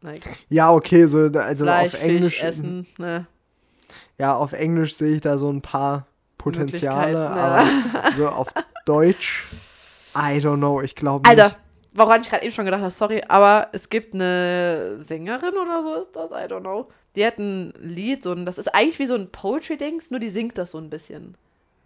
Like, 0.00 0.22
Ja, 0.48 0.72
okay, 0.72 1.06
so, 1.06 1.18
also 1.26 1.64
Fleisch, 1.64 1.94
auf 1.94 2.00
Englisch. 2.02 2.34
Fisch, 2.36 2.42
Essen, 2.44 2.86
ne? 2.98 3.26
Ja, 4.18 4.34
auf 4.36 4.52
Englisch 4.52 4.94
sehe 4.94 5.16
ich 5.16 5.20
da 5.20 5.36
so 5.36 5.50
ein 5.50 5.60
paar 5.62 6.06
Potenziale, 6.38 7.18
aber 7.28 7.68
so 8.16 8.28
auf 8.28 8.48
Deutsch, 8.86 9.44
I 10.20 10.38
don't 10.38 10.58
know, 10.58 10.80
ich 10.80 10.94
glaube 10.94 11.28
nicht. 11.28 11.40
Alter, 11.40 11.56
woran 11.92 12.20
ich 12.20 12.28
gerade 12.28 12.44
eben 12.44 12.52
schon 12.52 12.64
gedacht 12.64 12.82
habe, 12.82 12.90
sorry, 12.90 13.22
aber 13.28 13.68
es 13.72 13.88
gibt 13.88 14.14
eine 14.14 14.96
Sängerin 14.98 15.54
oder 15.54 15.82
so 15.82 15.94
ist 15.94 16.14
das, 16.14 16.30
I 16.30 16.44
don't 16.44 16.60
know. 16.60 16.88
Die 17.16 17.26
hat 17.26 17.38
ein 17.38 17.72
Lied, 17.80 18.22
so 18.22 18.32
ein, 18.32 18.46
das 18.46 18.58
ist 18.58 18.68
eigentlich 18.74 18.98
wie 18.98 19.06
so 19.06 19.14
ein 19.14 19.30
Poetry-Dings, 19.30 20.10
nur 20.10 20.20
die 20.20 20.28
singt 20.28 20.58
das 20.58 20.70
so 20.70 20.78
ein 20.78 20.90
bisschen. 20.90 21.36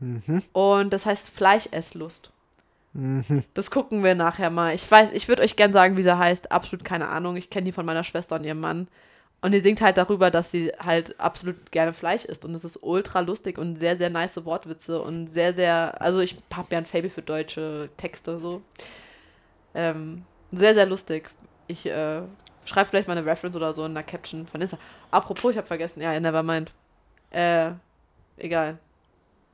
Mhm. 0.01 0.43
Und 0.53 0.93
das 0.93 1.07
heißt 1.07 1.31
Fleischesslust. 1.31 2.31
Das 3.55 3.73
gucken 3.73 4.05
wir 4.05 4.15
nachher 4.15 4.51
mal. 4.51 4.73
Ich 4.73 4.89
weiß, 4.89 5.11
ich 5.11 5.27
würde 5.27 5.43
euch 5.43 5.57
gern 5.57 5.73
sagen, 5.73 5.97
wie 5.97 6.03
sie 6.03 6.17
heißt. 6.17 6.53
Absolut 6.53 6.85
keine 6.85 7.09
Ahnung. 7.09 7.35
Ich 7.37 7.51
kenne 7.51 7.65
die 7.65 7.73
von 7.73 7.85
meiner 7.85 8.05
Schwester 8.05 8.37
und 8.37 8.45
ihrem 8.45 8.61
Mann. 8.61 8.87
Und 9.45 9.53
die 9.53 9.61
singt 9.61 9.83
halt 9.83 9.99
darüber, 9.99 10.31
dass 10.31 10.51
sie 10.51 10.73
halt 10.79 11.21
absolut 11.21 11.71
gerne 11.71 11.93
Fleisch 11.93 12.25
isst. 12.25 12.47
Und 12.47 12.55
es 12.55 12.65
ist 12.65 12.79
ultra 12.83 13.21
lustig 13.21 13.59
und 13.59 13.77
sehr, 13.77 13.95
sehr 13.95 14.09
nice 14.09 14.43
Wortwitze 14.47 15.03
und 15.03 15.27
sehr, 15.29 15.53
sehr. 15.53 16.01
Also, 16.01 16.21
ich 16.21 16.39
habe 16.55 16.69
ja 16.71 16.79
ein 16.79 16.87
Fable 16.87 17.11
für 17.11 17.21
deutsche 17.21 17.91
Texte 17.99 18.41
so. 18.41 18.63
Ähm, 19.75 20.25
sehr, 20.51 20.73
sehr 20.73 20.87
lustig. 20.87 21.29
Ich 21.67 21.85
äh, 21.85 22.23
schreibe 22.65 22.89
vielleicht 22.89 23.07
mal 23.07 23.19
eine 23.19 23.27
Reference 23.27 23.55
oder 23.55 23.75
so 23.75 23.85
in 23.85 23.93
der 23.93 24.03
Caption 24.03 24.47
von 24.47 24.63
Insta. 24.63 24.79
Apropos, 25.11 25.51
ich 25.51 25.59
habe 25.59 25.67
vergessen. 25.67 26.01
Ja, 26.01 26.19
never 26.19 26.43
mind. 26.43 26.73
Äh, 27.31 27.73
egal. 28.39 28.79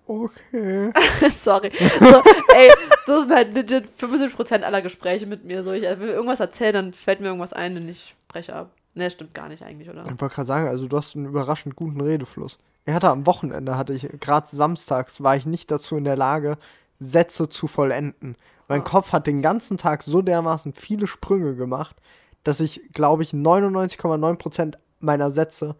Okay. 0.06 0.92
Sorry. 1.36 1.72
So, 1.98 2.22
ey, 2.54 2.70
so 3.04 3.22
sind 3.22 3.32
halt 3.32 3.54
legit 3.54 3.88
75% 4.00 4.62
aller 4.62 4.82
Gespräche 4.82 5.26
mit 5.26 5.44
mir. 5.44 5.64
So, 5.64 5.72
ich 5.72 5.82
will 5.82 6.10
irgendwas 6.10 6.38
erzählen, 6.38 6.74
dann 6.74 6.92
fällt 6.92 7.18
mir 7.18 7.26
irgendwas 7.26 7.52
ein 7.52 7.76
und 7.76 7.88
ich 7.88 8.14
breche 8.28 8.54
ab. 8.54 8.70
Ne, 8.94 9.10
stimmt 9.10 9.34
gar 9.34 9.48
nicht 9.48 9.62
eigentlich, 9.62 9.88
oder? 9.88 10.02
Ich 10.02 10.20
wollte 10.20 10.34
gerade 10.34 10.46
sagen, 10.46 10.68
also 10.68 10.88
du 10.88 10.96
hast 10.96 11.14
einen 11.16 11.26
überraschend 11.26 11.76
guten 11.76 12.00
Redefluss. 12.00 12.58
Ich 12.86 12.94
hatte 12.94 13.08
am 13.10 13.26
Wochenende, 13.26 13.76
hatte 13.76 13.92
ich, 13.92 14.08
gerade 14.20 14.46
samstags, 14.48 15.22
war 15.22 15.36
ich 15.36 15.46
nicht 15.46 15.70
dazu 15.70 15.96
in 15.96 16.04
der 16.04 16.16
Lage, 16.16 16.58
Sätze 16.98 17.48
zu 17.48 17.66
vollenden. 17.66 18.36
Mein 18.68 18.80
Oh. 18.80 18.84
Kopf 18.84 19.12
hat 19.12 19.26
den 19.26 19.42
ganzen 19.42 19.78
Tag 19.78 20.02
so 20.02 20.22
dermaßen 20.22 20.72
viele 20.74 21.06
Sprünge 21.06 21.54
gemacht, 21.54 21.96
dass 22.44 22.60
ich, 22.60 22.92
glaube 22.92 23.22
ich, 23.22 23.32
99,9% 23.32 24.74
meiner 24.98 25.30
Sätze 25.30 25.76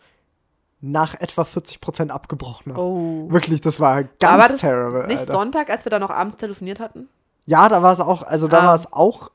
nach 0.81 1.15
etwa 1.15 1.43
40% 1.43 2.09
abgebrochen 2.11 2.73
habe. 2.73 2.83
Oh. 2.83 3.27
Wirklich, 3.31 3.61
das 3.61 3.81
war 3.81 4.05
ganz 4.05 4.53
das 4.53 4.61
terrible, 4.63 5.07
Nicht 5.09 5.21
Alter. 5.21 5.33
Sonntag, 5.33 5.69
als 5.69 5.85
wir 5.85 5.91
da 5.91 5.99
noch 5.99 6.11
abends 6.11 6.37
telefoniert 6.39 6.81
hatten? 6.81 7.09
Ja, 7.47 7.69
da 7.69 7.83
war 7.83 7.93
es 7.93 8.01
auch, 8.01 8.23
also 8.23 8.49
da 8.49 8.61
Ah. 8.63 8.67
war 8.69 8.75
es 8.75 8.91
auch 8.93 9.31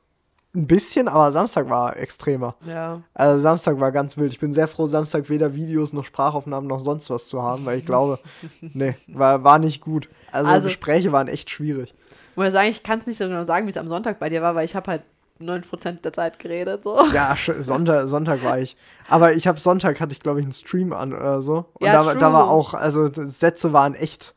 ein 0.56 0.68
bisschen, 0.68 1.08
aber 1.08 1.32
Samstag 1.32 1.70
war 1.70 1.97
extremer. 1.97 2.56
Ja. 2.66 3.01
Also 3.14 3.41
Samstag 3.41 3.80
war 3.80 3.91
ganz 3.91 4.18
wild. 4.18 4.32
Ich 4.32 4.39
bin 4.39 4.53
sehr 4.53 4.68
froh, 4.68 4.88
Samstag 4.88 5.30
weder 5.30 5.53
Videos 5.53 5.93
noch 5.93 6.06
Sprachaufnahmen 6.06 6.68
noch 6.68 6.80
sonst 6.80 7.10
was 7.10 7.28
zu 7.28 7.41
haben, 7.41 7.66
weil 7.66 7.80
ich 7.80 7.86
glaube, 7.86 8.20
nee, 8.62 8.95
war, 9.08 9.43
war 9.43 9.60
nicht 9.60 9.82
gut. 9.82 10.10
Also, 10.32 10.49
Also- 10.49 10.68
Gespräche 10.68 11.12
waren 11.12 11.28
echt 11.28 11.49
schwierig. 11.49 11.93
Muss 12.36 12.47
ich 12.47 12.51
sagen, 12.53 12.68
ich 12.70 12.84
kann 12.84 12.99
es 12.99 13.08
nicht 13.08 13.18
so 13.18 13.26
genau 13.26 13.43
sagen, 13.45 13.66
wie 13.66 13.70
es 13.70 13.78
am 13.78 13.88
Sonntag 13.88 14.20
bei 14.20 14.28
dir 14.30 14.41
war, 14.41 14.56
weil 14.56 14.66
ich 14.66 14.76
habe 14.76 14.91
halt 14.91 15.03
9% 15.39 16.01
der 16.01 16.12
Zeit 16.14 16.39
geredet. 16.39 16.84
So. 16.84 16.97
Ja, 17.14 17.36
Sonntag, 17.60 18.08
Sonntag 18.08 18.43
war 18.43 18.60
ich. 18.60 18.76
Aber 19.10 19.34
ich 19.34 19.47
habe 19.47 19.60
Sonntag 19.60 19.99
hatte 19.99 20.12
ich 20.12 20.20
glaube 20.20 20.39
ich 20.39 20.45
einen 20.45 20.53
Stream 20.53 20.91
an 20.93 21.14
oder 21.14 21.41
so. 21.41 21.66
Und 21.74 21.86
Ja, 21.88 21.93
da, 21.93 22.06
war- 22.06 22.16
da 22.16 22.34
war 22.34 22.43
true. 22.45 22.51
auch, 22.51 22.74
also 22.74 23.10
Sätze 23.14 23.72
waren 23.74 23.95
echt 23.95 24.34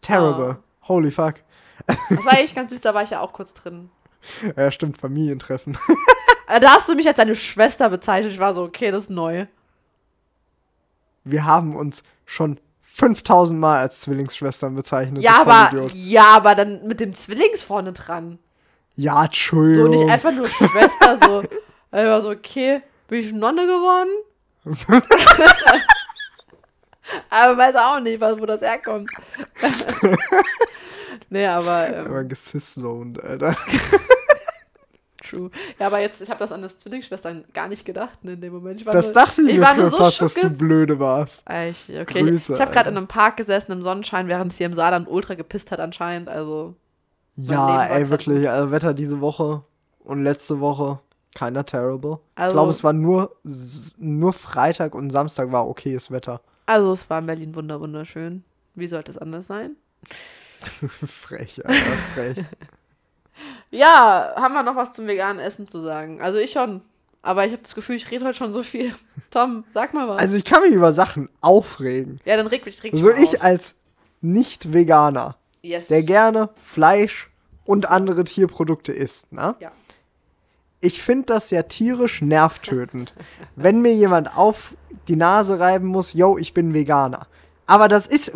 terrible. 0.00 0.56
Holy 0.88 1.10
fuck. 1.10 1.34
Das 1.86 2.24
war 2.24 2.32
eigentlich 2.32 2.54
ganz 2.54 2.70
süß, 2.70 2.80
da 2.82 2.94
war 2.94 3.02
ich 3.02 3.10
ja 3.10 3.20
auch 3.20 3.32
kurz 3.32 3.52
drin. 3.54 3.90
Ja, 4.56 4.70
stimmt, 4.70 4.98
Familientreffen. 4.98 5.76
Äh, 6.46 6.60
Da 6.60 6.72
hast 6.74 6.88
du 6.90 6.94
mich 6.94 7.06
als 7.06 7.16
deine 7.16 7.34
Schwester 7.34 7.88
bezeichnet. 7.88 8.32
Ich 8.32 8.38
war 8.38 8.52
so, 8.52 8.64
okay, 8.64 8.90
das 8.90 9.04
ist 9.04 9.10
neu. 9.10 9.46
Wir 11.24 11.46
haben 11.46 11.74
uns 11.74 12.02
schon 12.26 12.60
5000 12.82 13.58
Mal 13.58 13.78
als 13.80 14.02
Zwillingsschwestern 14.02 14.74
bezeichnet. 14.74 15.22
Ja, 15.22 15.40
aber, 15.40 15.88
ja, 15.94 16.24
aber 16.36 16.54
dann 16.54 16.86
mit 16.86 17.00
dem 17.00 17.14
Zwillings 17.14 17.62
vorne 17.62 17.94
dran. 17.94 18.38
Ja, 18.94 19.14
So 19.20 19.24
Entschuldigung. 19.24 19.90
nicht 19.90 20.10
einfach 20.10 20.32
nur 20.32 20.46
Schwester, 20.46 21.16
so. 21.16 21.42
Ich 21.42 21.48
war 21.92 22.20
so, 22.20 22.30
okay, 22.30 22.82
bin 23.08 23.20
ich 23.20 23.32
Nonne 23.32 23.66
geworden? 23.66 24.10
aber 27.30 27.56
weiß 27.56 27.74
auch 27.76 28.00
nicht, 28.00 28.20
was, 28.20 28.38
wo 28.38 28.46
das 28.46 28.60
herkommt. 28.60 29.10
nee, 31.30 31.46
aber 31.46 31.88
ähm, 31.88 32.06
Aber 32.06 32.24
gesisloned, 32.24 33.22
Alter. 33.24 33.56
True. 35.34 35.50
Ja, 35.78 35.86
aber 35.88 35.98
jetzt, 36.00 36.20
ich 36.22 36.30
habe 36.30 36.38
das 36.38 36.52
an 36.52 36.62
das 36.62 36.78
Zwillingsschwestern 36.78 37.44
gar 37.52 37.68
nicht 37.68 37.84
gedacht 37.84 38.22
ne, 38.24 38.32
in 38.34 38.40
dem 38.40 38.52
Moment. 38.52 38.80
Ich 38.80 38.86
war 38.86 38.92
Das 38.92 39.06
nur, 39.06 39.14
dachte 39.14 39.42
ich, 39.42 39.48
ich 39.48 39.54
mir 39.54 39.60
war 39.62 39.74
nur 39.76 39.90
so 39.90 39.98
fast, 39.98 40.20
dass 40.22 40.34
du 40.34 40.50
blöde 40.50 40.98
warst. 40.98 41.42
Ah, 41.46 41.64
Ich, 41.66 41.88
okay, 41.90 42.22
Grüße, 42.22 42.54
ich 42.54 42.60
habe 42.60 42.72
gerade 42.72 42.90
in 42.90 42.96
einem 42.96 43.06
Park 43.06 43.36
gesessen 43.36 43.72
im 43.72 43.82
Sonnenschein, 43.82 44.28
während 44.28 44.52
es 44.52 44.58
hier 44.58 44.66
im 44.66 44.74
Saarland 44.74 45.08
ultra 45.08 45.34
gepisst 45.34 45.70
hat 45.72 45.80
anscheinend. 45.80 46.28
Also, 46.28 46.74
Ja, 47.36 47.84
ey, 47.86 48.00
grad 48.02 48.10
wirklich. 48.10 48.48
Also 48.48 48.70
Wetter 48.70 48.94
diese 48.94 49.20
Woche 49.20 49.62
und 50.04 50.22
letzte 50.22 50.60
Woche 50.60 51.00
keiner 51.34 51.64
terrible. 51.66 52.18
ich 52.36 52.42
Also- 52.42 52.54
glaube, 52.54 52.70
es 52.70 52.84
war 52.84 52.92
nur, 52.92 53.34
nur 53.98 54.32
Freitag 54.32 54.94
und 54.94 55.10
Samstag 55.10 55.50
war 55.50 55.66
okayes 55.68 56.10
Wetter. 56.10 56.40
also 56.66 56.92
es 56.92 57.10
war 57.10 57.18
in 57.18 57.26
Berlin 57.26 57.54
wunder 57.54 57.80
wunderschön. 57.80 58.44
Wie 58.76 58.86
sollte 58.86 59.10
es 59.12 59.18
anders 59.18 59.46
sein? 59.48 59.76
frech, 60.68 61.64
Alter, 61.64 61.80
frech. 62.14 62.36
Ja, 63.70 64.34
haben 64.36 64.54
wir 64.54 64.62
noch 64.62 64.76
was 64.76 64.92
zum 64.92 65.06
veganen 65.06 65.40
Essen 65.40 65.66
zu 65.66 65.80
sagen? 65.80 66.20
Also 66.20 66.38
ich 66.38 66.52
schon. 66.52 66.82
Aber 67.22 67.46
ich 67.46 67.52
habe 67.52 67.62
das 67.62 67.74
Gefühl, 67.74 67.96
ich 67.96 68.10
rede 68.10 68.24
heute 68.24 68.36
schon 68.36 68.52
so 68.52 68.62
viel. 68.62 68.94
Tom, 69.30 69.64
sag 69.72 69.94
mal 69.94 70.08
was. 70.08 70.18
Also 70.20 70.36
ich 70.36 70.44
kann 70.44 70.62
mich 70.62 70.72
über 70.72 70.92
Sachen 70.92 71.28
aufregen. 71.40 72.20
ja, 72.24 72.36
dann 72.36 72.46
reg 72.46 72.64
mich, 72.66 72.82
reg 72.84 72.92
So 72.94 73.10
ich 73.10 73.36
auf. 73.38 73.42
als 73.44 73.74
Nicht-Veganer, 74.20 75.36
yes. 75.62 75.88
der 75.88 76.02
gerne 76.02 76.50
Fleisch 76.56 77.30
und 77.64 77.88
andere 77.88 78.24
Tierprodukte 78.24 78.92
isst, 78.92 79.32
ne? 79.32 79.56
Ja. 79.58 79.72
Ich 80.80 81.02
finde 81.02 81.26
das 81.26 81.50
ja 81.50 81.62
tierisch 81.62 82.20
nervtötend, 82.20 83.14
wenn 83.56 83.80
mir 83.80 83.94
jemand 83.94 84.36
auf 84.36 84.74
die 85.08 85.16
Nase 85.16 85.58
reiben 85.58 85.86
muss, 85.86 86.12
yo, 86.12 86.36
ich 86.36 86.52
bin 86.52 86.74
Veganer. 86.74 87.26
Aber 87.66 87.88
das 87.88 88.06
ist. 88.06 88.32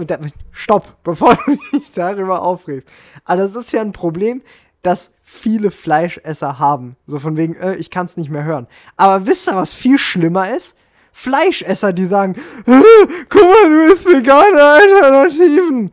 Stopp, 0.50 0.96
bevor 1.04 1.38
du 1.44 1.58
dich 1.72 1.92
darüber 1.92 2.40
aufregst. 2.42 2.88
Aber 3.26 3.42
das 3.42 3.54
ist 3.54 3.72
ja 3.72 3.82
ein 3.82 3.92
Problem, 3.92 4.42
das 4.82 5.10
viele 5.22 5.70
Fleischesser 5.70 6.58
haben. 6.58 6.96
So 7.06 7.18
von 7.18 7.36
wegen, 7.36 7.54
äh, 7.54 7.74
ich 7.76 7.90
kann 7.90 8.06
es 8.06 8.16
nicht 8.16 8.30
mehr 8.30 8.44
hören. 8.44 8.66
Aber 8.96 9.26
wisst 9.26 9.48
ihr, 9.48 9.56
was 9.56 9.74
viel 9.74 9.98
schlimmer 9.98 10.54
ist? 10.54 10.74
Fleischesser, 11.12 11.92
die 11.92 12.06
sagen, 12.06 12.36
guck 12.64 13.42
mal, 13.42 13.68
du 13.68 13.88
bist 13.94 14.06
vegane 14.06 14.62
Alternativen. 14.62 15.92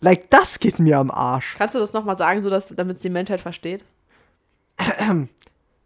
Like, 0.00 0.30
das 0.30 0.58
geht 0.58 0.78
mir 0.78 0.98
am 0.98 1.10
Arsch. 1.10 1.56
Kannst 1.58 1.74
du 1.74 1.78
das 1.78 1.92
nochmal 1.92 2.16
sagen, 2.16 2.42
so 2.42 2.50
dass, 2.50 2.68
damit 2.68 3.02
die 3.02 3.10
Menschheit 3.10 3.40
versteht? 3.40 3.84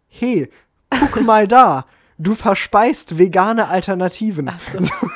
Hey, 0.09 0.51
guck 0.91 1.21
mal 1.23 1.47
da. 1.47 1.85
Du 2.17 2.35
verspeist 2.35 3.19
vegane 3.19 3.69
Alternativen. 3.69 4.51
So. 4.79 5.11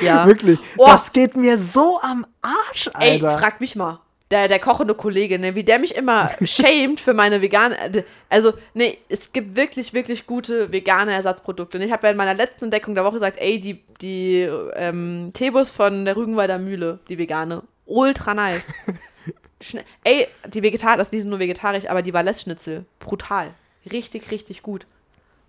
ja. 0.04 0.26
Wirklich. 0.26 0.58
Oh. 0.76 0.84
Das 0.86 1.12
geht 1.12 1.36
mir 1.36 1.56
so 1.56 1.98
am 2.02 2.26
Arsch, 2.42 2.90
Ey, 2.98 3.12
Alter. 3.22 3.38
frag 3.38 3.60
mich 3.60 3.76
mal. 3.76 4.00
Der, 4.30 4.46
der 4.46 4.58
kochende 4.58 4.94
Kollege, 4.94 5.38
ne, 5.38 5.54
wie 5.54 5.64
der 5.64 5.78
mich 5.78 5.94
immer 5.94 6.30
shamed 6.44 7.00
für 7.00 7.14
meine 7.14 7.40
vegane. 7.40 8.04
Also, 8.28 8.52
nee, 8.74 8.98
es 9.08 9.32
gibt 9.32 9.56
wirklich, 9.56 9.94
wirklich 9.94 10.26
gute 10.26 10.70
vegane 10.70 11.12
Ersatzprodukte. 11.12 11.78
Und 11.78 11.84
ich 11.84 11.92
habe 11.92 12.06
ja 12.06 12.10
in 12.10 12.16
meiner 12.18 12.34
letzten 12.34 12.66
Entdeckung 12.66 12.94
der 12.94 13.04
Woche 13.04 13.14
gesagt, 13.14 13.38
ey, 13.40 13.58
die, 13.58 13.82
die 14.02 14.40
ähm, 14.74 15.30
Teebus 15.32 15.70
von 15.70 16.04
der 16.04 16.16
Rügenwalder 16.16 16.58
Mühle, 16.58 16.98
die 17.08 17.16
vegane, 17.16 17.62
ultra 17.86 18.34
nice. 18.34 18.72
Schne 19.60 19.82
ey, 20.04 20.28
die 20.46 20.62
Vegetar, 20.62 20.96
das 20.96 21.10
die 21.10 21.18
sind 21.18 21.30
nur 21.30 21.40
vegetarisch, 21.40 21.88
aber 21.88 22.02
die 22.02 22.14
Valais-Schnitzel, 22.14 22.84
brutal. 23.00 23.54
Richtig, 23.90 24.30
richtig 24.30 24.62
gut. 24.62 24.86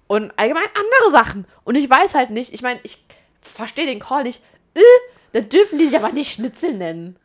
Und 0.07 0.33
allgemein 0.37 0.65
andere 0.73 1.11
Sachen. 1.11 1.45
Und 1.63 1.75
ich 1.75 1.89
weiß 1.89 2.15
halt 2.15 2.31
nicht, 2.31 2.53
ich 2.53 2.61
meine, 2.61 2.79
ich 2.83 2.97
verstehe 3.41 3.85
den 3.85 3.99
Call 3.99 4.23
nicht. 4.23 4.41
Äh, 4.73 4.81
dann 5.33 5.49
dürfen 5.49 5.77
die 5.77 5.85
sich 5.85 5.95
aber 5.95 6.11
nicht 6.11 6.33
Schnitzel 6.33 6.75
nennen. 6.75 7.17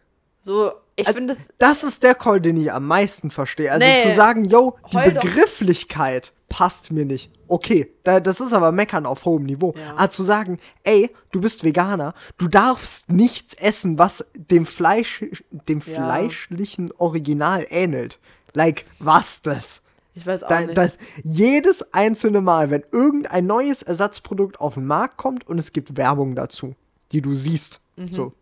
So, 0.42 0.72
ich 0.96 1.08
finde 1.08 1.34
das. 1.34 1.48
Das 1.58 1.82
ist 1.84 2.02
der 2.02 2.14
Call, 2.14 2.40
den 2.40 2.56
ich 2.56 2.72
am 2.72 2.86
meisten 2.86 3.30
verstehe. 3.30 3.70
Also 3.72 3.84
Nee. 3.84 4.02
zu 4.02 4.14
sagen, 4.14 4.44
yo, 4.44 4.76
die 4.92 4.96
Heul 4.96 5.12
doch. 5.12 5.22
Begrifflichkeit 5.22 6.32
passt 6.48 6.92
mir 6.92 7.04
nicht. 7.04 7.30
Okay, 7.48 7.92
da, 8.04 8.20
das 8.20 8.40
ist 8.40 8.52
aber 8.52 8.72
Meckern 8.72 9.06
auf 9.06 9.24
hohem 9.24 9.44
Niveau. 9.44 9.74
Ja. 9.76 9.96
Aber 9.96 10.10
zu 10.10 10.22
sagen, 10.24 10.58
ey, 10.82 11.10
du 11.30 11.40
bist 11.40 11.62
Veganer, 11.64 12.14
du 12.38 12.48
darfst 12.48 13.10
nichts 13.10 13.54
essen, 13.54 13.98
was 13.98 14.24
dem 14.34 14.64
Fleisch, 14.66 15.24
dem 15.50 15.80
Ja. 15.80 15.94
fleischlichen 15.94 16.90
Original 16.96 17.66
ähnelt. 17.68 18.18
Like, 18.54 18.86
was 18.98 19.42
das? 19.42 19.82
Ich 20.14 20.24
weiß 20.26 20.44
auch 20.44 20.48
Da, 20.48 20.60
nicht. 20.60 20.76
das 20.76 20.98
jedes 21.24 21.92
einzelne 21.92 22.40
Mal, 22.40 22.70
wenn 22.70 22.84
irgendein 22.92 23.46
neues 23.46 23.82
Ersatzprodukt 23.82 24.60
auf 24.60 24.74
den 24.74 24.86
Markt 24.86 25.16
kommt 25.16 25.46
und 25.48 25.58
es 25.58 25.72
gibt 25.72 25.96
Werbung 25.96 26.36
dazu, 26.36 26.76
die 27.12 27.20
du 27.20 27.34
siehst, 27.34 27.80
Mhm. 27.96 28.06
so 28.12 28.32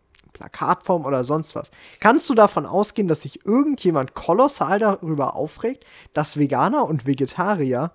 Plakatform 0.49 1.05
oder 1.05 1.23
sonst 1.23 1.55
was, 1.55 1.71
kannst 1.99 2.29
du 2.29 2.33
davon 2.35 2.65
ausgehen, 2.65 3.07
dass 3.07 3.21
sich 3.21 3.45
irgendjemand 3.45 4.13
kolossal 4.13 4.79
darüber 4.79 5.35
aufregt, 5.35 5.85
dass 6.13 6.37
Veganer 6.37 6.85
und 6.87 7.05
Vegetarier 7.05 7.91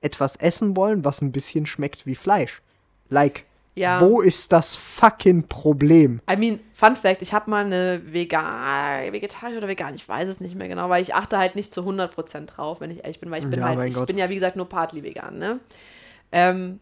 etwas 0.00 0.36
essen 0.36 0.76
wollen, 0.76 1.04
was 1.04 1.20
ein 1.20 1.32
bisschen 1.32 1.66
schmeckt 1.66 2.06
wie 2.06 2.14
Fleisch? 2.14 2.62
Like, 3.08 3.44
Ja. 3.74 4.00
wo 4.00 4.20
ist 4.20 4.52
das 4.52 4.74
fucking 4.74 5.48
Problem? 5.48 6.20
I 6.30 6.36
mean, 6.36 6.60
Fun 6.74 6.96
Fact, 6.96 7.22
ich 7.22 7.32
habe 7.32 7.50
mal 7.50 7.64
eine 7.64 8.02
vegan, 8.12 9.12
vegetarisch 9.12 9.56
oder 9.58 9.68
vegan, 9.68 9.94
ich 9.94 10.08
weiß 10.08 10.28
es 10.28 10.40
nicht 10.40 10.54
mehr 10.56 10.68
genau, 10.68 10.88
weil 10.88 11.02
ich 11.02 11.14
achte 11.14 11.38
halt 11.38 11.54
nicht 11.56 11.72
zu 11.72 11.82
100% 11.82 12.46
drauf, 12.46 12.80
wenn 12.80 12.90
ich 12.90 12.98
ehrlich 13.04 13.20
bin, 13.20 13.30
weil 13.30 13.42
ich 13.44 13.48
bin 13.50 13.60
Ja, 13.60 13.66
halt, 13.66 13.88
ich 13.88 13.94
Gott. 13.94 14.06
bin 14.08 14.18
ja 14.18 14.28
wie 14.30 14.34
gesagt 14.34 14.56
nur 14.56 14.68
partly 14.68 15.02
vegan, 15.04 15.38
ne? 15.38 15.60
Ähm, 16.32 16.80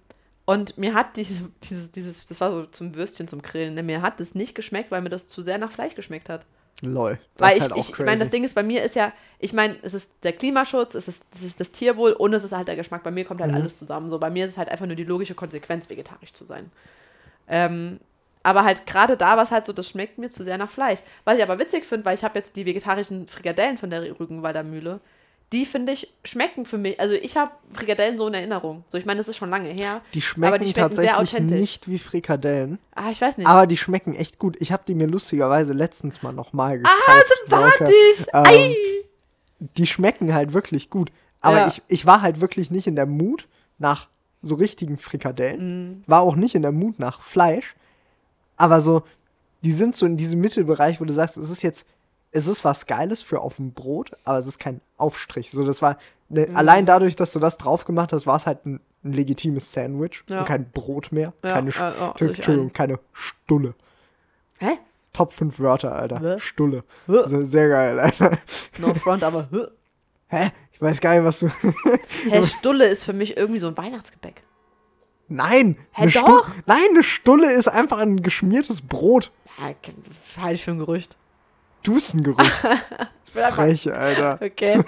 und 0.50 0.76
mir 0.78 0.94
hat 0.94 1.16
dieses, 1.16 1.42
dieses, 1.62 1.92
dieses, 1.92 2.26
das 2.26 2.40
war 2.40 2.50
so 2.50 2.66
zum 2.66 2.96
Würstchen, 2.96 3.28
zum 3.28 3.40
Grillen, 3.40 3.74
ne? 3.74 3.84
mir 3.84 4.02
hat 4.02 4.18
das 4.18 4.34
nicht 4.34 4.56
geschmeckt, 4.56 4.90
weil 4.90 5.00
mir 5.00 5.08
das 5.08 5.28
zu 5.28 5.42
sehr 5.42 5.58
nach 5.58 5.70
Fleisch 5.70 5.94
geschmeckt 5.94 6.28
hat. 6.28 6.44
Lol. 6.82 7.20
Das 7.36 7.48
Weil 7.48 7.50
ist 7.50 7.56
ich, 7.56 7.62
halt 7.62 7.72
auch 7.72 7.76
ich, 7.76 7.90
ich 7.90 7.98
meine, 8.04 8.18
das. 8.18 8.30
Ding 8.30 8.42
ist, 8.42 8.54
bei 8.54 8.64
mir 8.64 8.82
ist 8.82 8.96
ja, 8.96 9.12
ich 9.38 9.52
meine, 9.52 9.76
es 9.82 9.94
ist 9.94 10.24
der 10.24 10.32
Klimaschutz, 10.32 10.94
es 10.96 11.06
ist, 11.08 11.24
es 11.34 11.42
ist 11.42 11.60
das 11.60 11.70
Tierwohl 11.70 12.12
und 12.12 12.32
es 12.34 12.42
ist 12.42 12.52
halt 12.52 12.66
der 12.68 12.74
Geschmack. 12.76 13.04
Bei 13.04 13.12
mir 13.12 13.24
kommt 13.24 13.38
Mhm. 13.40 13.44
halt 13.44 13.54
alles 13.54 13.78
zusammen. 13.78 14.10
So, 14.10 14.18
bei 14.18 14.30
mir 14.30 14.44
ist 14.44 14.52
es 14.52 14.58
halt 14.58 14.70
einfach 14.70 14.86
nur 14.86 14.96
die 14.96 15.04
logische 15.04 15.34
Konsequenz, 15.36 15.88
vegetarisch 15.88 16.32
zu 16.32 16.44
sein. 16.44 16.72
Ähm, 17.48 18.00
aber 18.42 18.64
halt 18.64 18.86
gerade 18.86 19.16
da 19.16 19.36
war 19.36 19.44
es 19.44 19.50
halt 19.52 19.66
so, 19.66 19.72
das 19.72 19.88
schmeckt 19.88 20.18
mir 20.18 20.30
zu 20.30 20.42
sehr 20.44 20.58
nach 20.58 20.70
Fleisch. 20.70 21.00
Was 21.24 21.36
ich 21.36 21.42
aber 21.44 21.58
witzig 21.60 21.84
finde, 21.84 22.06
weil 22.06 22.14
ich 22.16 22.24
habe 22.24 22.38
jetzt 22.38 22.56
die 22.56 22.66
vegetarischen 22.66 23.28
Frikadellen 23.28 23.78
von 23.78 23.90
der 23.90 24.18
Rügenwalder 24.18 24.62
Mühle. 24.62 25.00
Die 25.52 25.66
finde 25.66 25.92
ich 25.92 26.12
schmecken 26.24 26.64
für 26.64 26.78
mich. 26.78 27.00
Also 27.00 27.14
ich 27.14 27.36
habe 27.36 27.50
Frikadellen 27.72 28.16
so 28.18 28.28
in 28.28 28.34
Erinnerung. 28.34 28.84
So, 28.88 28.98
ich 28.98 29.04
meine, 29.04 29.18
das 29.18 29.26
ist 29.28 29.36
schon 29.36 29.50
lange 29.50 29.70
her. 29.70 30.00
Die 30.14 30.18
aber 30.18 30.22
schmecken, 30.22 30.64
die 30.64 30.72
schmecken 30.72 30.94
tatsächlich 30.96 31.40
nicht 31.40 31.88
wie 31.88 31.98
Frikadellen. 31.98 32.78
Ah, 32.94 33.10
ich 33.10 33.20
weiß 33.20 33.36
nicht. 33.36 33.48
Aber 33.48 33.66
die 33.66 33.76
schmecken 33.76 34.14
echt 34.14 34.38
gut. 34.38 34.56
Ich 34.60 34.70
habe 34.70 34.84
die 34.86 34.94
mir 34.94 35.08
lustigerweise 35.08 35.72
letztens 35.72 36.22
mal 36.22 36.32
nochmal 36.32 36.78
gekauft. 36.78 36.94
ah, 37.08 37.20
sympathisch! 37.44 38.26
Ähm, 38.32 38.44
Ei! 38.46 38.74
Die 39.76 39.86
schmecken 39.86 40.32
halt 40.34 40.52
wirklich 40.52 40.88
gut. 40.88 41.10
Aber 41.40 41.56
Ja. 41.56 41.68
ich, 41.68 41.82
ich 41.88 42.06
war 42.06 42.22
halt 42.22 42.40
wirklich 42.40 42.70
nicht 42.70 42.86
in 42.86 42.94
der 42.94 43.06
Mut 43.06 43.48
nach 43.78 44.08
so 44.42 44.54
richtigen 44.54 44.98
Frikadellen. 44.98 46.04
War 46.06 46.20
auch 46.20 46.36
nicht 46.36 46.54
in 46.54 46.62
der 46.62 46.72
Mut 46.72 46.98
nach 46.98 47.20
Fleisch. 47.20 47.74
Aber 48.56 48.80
so, 48.80 49.02
die 49.62 49.72
sind 49.72 49.96
so 49.96 50.06
in 50.06 50.16
diesem 50.16 50.40
Mittelbereich, 50.40 51.00
wo 51.00 51.04
du 51.04 51.12
sagst, 51.12 51.36
es 51.36 51.50
ist 51.50 51.62
jetzt, 51.62 51.86
es 52.30 52.46
ist 52.46 52.64
was 52.64 52.86
Geiles 52.86 53.20
für 53.20 53.40
auf 53.40 53.56
dem 53.56 53.72
Brot, 53.72 54.12
aber 54.24 54.38
es 54.38 54.46
ist 54.46 54.58
kein 54.58 54.80
Aufstrich. 55.00 55.50
So, 55.50 55.64
das 55.64 55.82
war, 55.82 55.98
ne, 56.28 56.46
Mhm. 56.48 56.56
allein 56.56 56.86
dadurch, 56.86 57.16
dass 57.16 57.32
du 57.32 57.38
das 57.40 57.58
drauf 57.58 57.84
gemacht 57.84 58.12
hast, 58.12 58.26
war 58.26 58.36
es 58.36 58.46
halt 58.46 58.64
ein, 58.66 58.80
ein 59.04 59.12
legitimes 59.12 59.72
Sandwich 59.72 60.22
Ja. 60.28 60.40
und 60.40 60.44
kein 60.46 60.70
Brot 60.70 61.10
mehr. 61.12 61.32
Ja, 61.42 61.54
keine, 61.54 61.70
äh, 61.70 61.72
ich 61.72 62.20
Entschuldigung, 62.22 62.68
ein. 62.68 62.72
keine 62.72 62.98
Stulle. 63.12 63.74
Hä? 64.58 64.78
Top 65.12 65.32
5 65.32 65.58
Wörter, 65.58 65.94
Alter. 65.96 66.20
Hä? 66.20 66.38
Stulle. 66.38 66.84
Hä? 67.06 67.14
Sehr 67.44 67.68
geil, 67.68 67.98
Alter. 67.98 68.38
No 68.78 68.94
front, 68.94 69.24
aber. 69.24 69.48
hä? 69.50 69.66
Hä? 70.28 70.50
Ich 70.72 70.80
weiß 70.82 71.00
gar 71.00 71.14
nicht, 71.14 71.24
was 71.24 71.40
du. 71.40 71.48
Hä, 72.30 72.44
Stulle 72.46 72.86
ist 72.86 73.04
für 73.04 73.12
mich 73.12 73.36
irgendwie 73.36 73.60
so 73.60 73.66
ein 73.68 73.76
Weihnachtsgebäck. 73.76 74.42
Nein! 75.28 75.76
Hä, 75.92 76.02
eine 76.02 76.10
doch? 76.12 76.48
Stu- 76.48 76.60
Nein, 76.66 76.78
eine 76.90 77.02
Stulle 77.02 77.52
ist 77.52 77.68
einfach 77.68 77.98
ein 77.98 78.22
geschmiertes 78.22 78.80
Brot. 78.82 79.30
Ja, 79.58 79.74
halte 80.42 80.54
ich 80.54 80.64
für 80.64 80.70
ein 80.72 80.78
Gerücht. 80.78 81.16
Du 81.82 81.94
bist 81.94 82.14
ein 82.14 82.22
Gerücht. 82.22 82.64
Frech, 83.32 83.92
Alter. 83.92 84.38
Okay. 84.42 84.82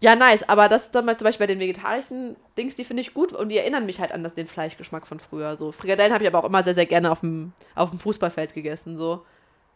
Ja, 0.00 0.14
nice, 0.14 0.48
aber 0.48 0.68
das 0.68 0.82
ist 0.84 0.94
dann 0.94 1.04
mal 1.06 1.16
zum 1.16 1.24
Beispiel 1.24 1.48
bei 1.48 1.52
den 1.52 1.58
vegetarischen 1.60 2.36
Dings, 2.56 2.76
die 2.76 2.84
finde 2.84 3.00
ich 3.00 3.14
gut 3.14 3.32
und 3.32 3.48
die 3.48 3.58
erinnern 3.58 3.84
mich 3.84 3.98
halt 4.00 4.12
an 4.12 4.22
das, 4.22 4.32
den 4.34 4.46
Fleischgeschmack 4.46 5.08
von 5.08 5.18
früher. 5.18 5.56
So, 5.56 5.72
Frikadellen 5.72 6.12
habe 6.12 6.22
ich 6.22 6.30
aber 6.30 6.38
auch 6.38 6.48
immer 6.48 6.62
sehr, 6.62 6.74
sehr 6.74 6.86
gerne 6.86 7.10
auf 7.10 7.20
dem, 7.20 7.52
auf 7.74 7.90
dem 7.90 7.98
Fußballfeld 7.98 8.54
gegessen. 8.54 8.96
So. 8.96 9.24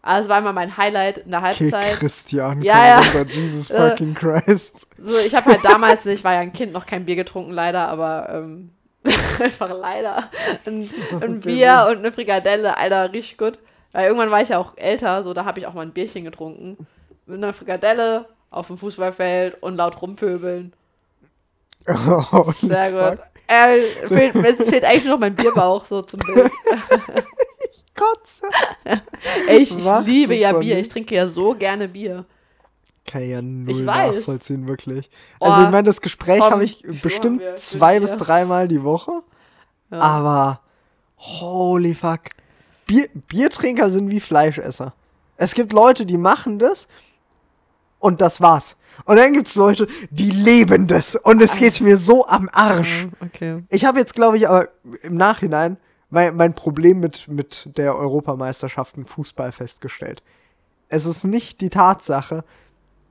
Also 0.00 0.26
es 0.26 0.28
war 0.28 0.38
immer 0.38 0.52
mein 0.52 0.76
Highlight 0.76 1.18
in 1.18 1.30
der 1.32 1.40
Okay, 1.40 1.72
Halbzeit. 1.72 1.98
Christian. 1.98 2.62
Ja, 2.62 3.02
komm 3.12 3.26
ja. 3.28 3.34
Jesus 3.34 3.70
Äh. 3.72 3.90
fucking 3.90 4.14
Christ. 4.14 4.86
So, 4.96 5.18
ich 5.18 5.34
habe 5.34 5.50
halt 5.50 5.64
damals, 5.64 6.06
ich 6.06 6.22
war 6.22 6.34
ja 6.34 6.40
ein 6.40 6.52
Kind, 6.52 6.72
noch 6.72 6.86
kein 6.86 7.04
Bier 7.04 7.16
getrunken, 7.16 7.50
leider, 7.50 7.88
aber 7.88 8.28
ähm, 8.32 8.70
einfach 9.40 9.70
leider 9.70 10.30
ein, 10.66 10.88
ein 11.20 11.40
Bier 11.40 11.88
und 11.90 11.98
eine 11.98 12.12
Frikadelle, 12.12 12.76
Alter, 12.76 13.12
richtig 13.12 13.38
gut. 13.38 13.58
Weil 13.90 14.06
irgendwann 14.06 14.30
war 14.30 14.40
ich 14.40 14.50
ja 14.50 14.58
auch 14.58 14.76
älter, 14.76 15.24
so 15.24 15.34
da 15.34 15.44
habe 15.44 15.58
ich 15.58 15.66
auch 15.66 15.74
mal 15.74 15.82
ein 15.82 15.92
Bierchen 15.92 16.24
getrunken. 16.24 16.86
Mit 17.26 17.38
einer 17.38 17.52
Frikadelle 17.52 18.26
auf 18.50 18.66
dem 18.66 18.78
Fußballfeld 18.78 19.62
und 19.62 19.76
laut 19.76 20.00
rumpöbeln. 20.00 20.72
Holy 21.88 22.52
Sehr 22.60 22.90
gut. 22.92 23.18
Äh, 23.48 23.80
fehlt, 24.08 24.34
mir 24.34 24.54
fehlt 24.54 24.84
eigentlich 24.84 25.04
noch 25.06 25.18
mein 25.18 25.34
Bierbauch 25.34 25.84
so 25.84 26.02
zum 26.02 26.20
Bild. 26.20 26.50
Kotze. 27.94 28.46
Ey, 29.48 29.58
ich, 29.58 29.76
ich 29.76 29.84
liebe 30.04 30.34
ja 30.34 30.52
Bier. 30.52 30.76
nicht. 30.76 30.86
Ich 30.86 30.92
trinke 30.92 31.14
ja 31.14 31.26
so 31.26 31.54
gerne 31.54 31.88
Bier. 31.88 32.24
Kann 33.06 33.22
ich 33.22 33.30
ja 33.30 33.42
null 33.42 33.80
Ich 33.80 33.86
weiß. 33.86 34.14
nachvollziehen, 34.14 34.68
wirklich. 34.68 35.10
Oh, 35.40 35.46
also, 35.46 35.64
ich 35.64 35.70
meine, 35.70 35.84
das 35.84 36.00
Gespräch 36.00 36.40
habe 36.40 36.64
ich 36.64 36.82
bestimmt 37.02 37.42
zwei 37.56 38.00
bis 38.00 38.16
dreimal 38.16 38.68
die 38.68 38.82
Woche. 38.82 39.22
Ja. 39.90 39.98
Aber, 39.98 40.60
holy 41.18 41.94
fuck. 41.94 42.20
Bier, 42.86 43.08
Biertrinker 43.28 43.90
sind 43.90 44.08
wie 44.08 44.20
Fleischesser. 44.20 44.94
Es 45.36 45.54
gibt 45.54 45.72
Leute, 45.72 46.06
die 46.06 46.18
machen 46.18 46.58
das 46.58 46.88
und 48.02 48.20
das 48.20 48.40
war's. 48.40 48.76
Und 49.04 49.16
dann 49.16 49.32
gibt's 49.32 49.54
Leute, 49.54 49.88
die 50.10 50.30
leben 50.30 50.86
das 50.86 51.14
und 51.14 51.40
es 51.40 51.56
geht 51.56 51.80
mir 51.80 51.96
so 51.96 52.26
am 52.26 52.48
Arsch. 52.52 53.06
Okay. 53.20 53.62
Ich 53.70 53.84
habe 53.84 53.98
jetzt, 53.98 54.14
glaube 54.14 54.36
ich, 54.36 54.48
aber 54.48 54.68
im 55.02 55.16
Nachhinein 55.16 55.78
mein, 56.10 56.36
mein 56.36 56.54
Problem 56.54 57.00
mit, 57.00 57.26
mit 57.28 57.70
der 57.76 57.96
Europameisterschaft 57.96 58.96
im 58.96 59.06
Fußball 59.06 59.50
festgestellt. 59.50 60.22
Es 60.88 61.06
ist 61.06 61.24
nicht 61.24 61.62
die 61.62 61.70
Tatsache, 61.70 62.44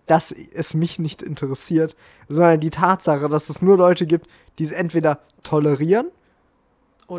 dass 0.06 0.32
es 0.32 0.74
mich 0.74 1.00
nicht 1.00 1.24
interessiert, 1.24 1.96
sondern 2.28 2.60
die 2.60 2.70
Tatsache, 2.70 3.28
dass 3.28 3.50
es 3.50 3.62
nur 3.62 3.78
Leute 3.78 4.06
gibt, 4.06 4.28
die 4.60 4.66
es 4.66 4.72
entweder 4.72 5.20
tolerieren 5.42 6.08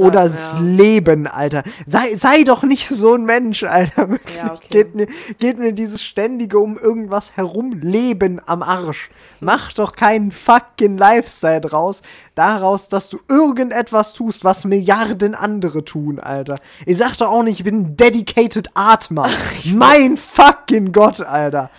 Oder, 0.00 0.22
das 0.22 0.54
ja. 0.54 0.60
Leben, 0.60 1.26
Alter. 1.26 1.64
Sei, 1.86 2.14
sei 2.14 2.44
doch 2.44 2.62
nicht 2.62 2.88
so 2.88 3.14
ein 3.14 3.24
Mensch, 3.24 3.62
Alter. 3.62 4.08
Wirklich. 4.08 4.36
Ja, 4.36 4.52
okay. 4.52 4.66
geht, 4.70 4.94
mir, 4.94 5.06
geht 5.38 5.58
mir 5.58 5.72
dieses 5.72 6.02
ständige 6.02 6.58
um 6.58 6.78
irgendwas 6.78 7.36
herum 7.36 7.72
Leben 7.80 8.40
am 8.46 8.62
Arsch. 8.62 9.10
Mach 9.40 9.72
doch 9.72 9.92
keinen 9.92 10.32
fucking 10.32 10.96
Lifestyle 10.96 11.60
draus. 11.60 12.02
Daraus, 12.34 12.88
dass 12.88 13.10
du 13.10 13.18
irgendetwas 13.28 14.14
tust, 14.14 14.44
was 14.44 14.64
Milliarden 14.64 15.34
andere 15.34 15.84
tun, 15.84 16.18
Alter. 16.18 16.54
Ich 16.86 16.96
sag 16.96 17.16
doch 17.18 17.30
auch 17.30 17.42
nicht, 17.42 17.58
ich 17.58 17.64
bin 17.64 17.80
ein 17.80 17.96
dedicated 17.96 18.70
Atmer. 18.74 19.28
mein 19.66 20.16
fucking 20.16 20.92
Gott, 20.92 21.20
Alter. 21.20 21.70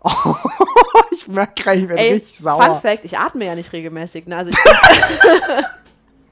Oh, 0.00 0.10
ich 1.10 1.28
merke 1.28 1.62
gerade, 1.62 1.78
ich 1.78 1.88
werde 1.88 2.02
richtig 2.02 2.36
Fun 2.36 2.44
sauer. 2.44 2.80
Fact, 2.80 3.04
ich 3.04 3.18
atme 3.18 3.44
ja 3.44 3.54
nicht 3.54 3.72
regelmäßig. 3.72 4.26
Ne? 4.26 4.36
Also 4.36 4.50
ich, 4.50 4.56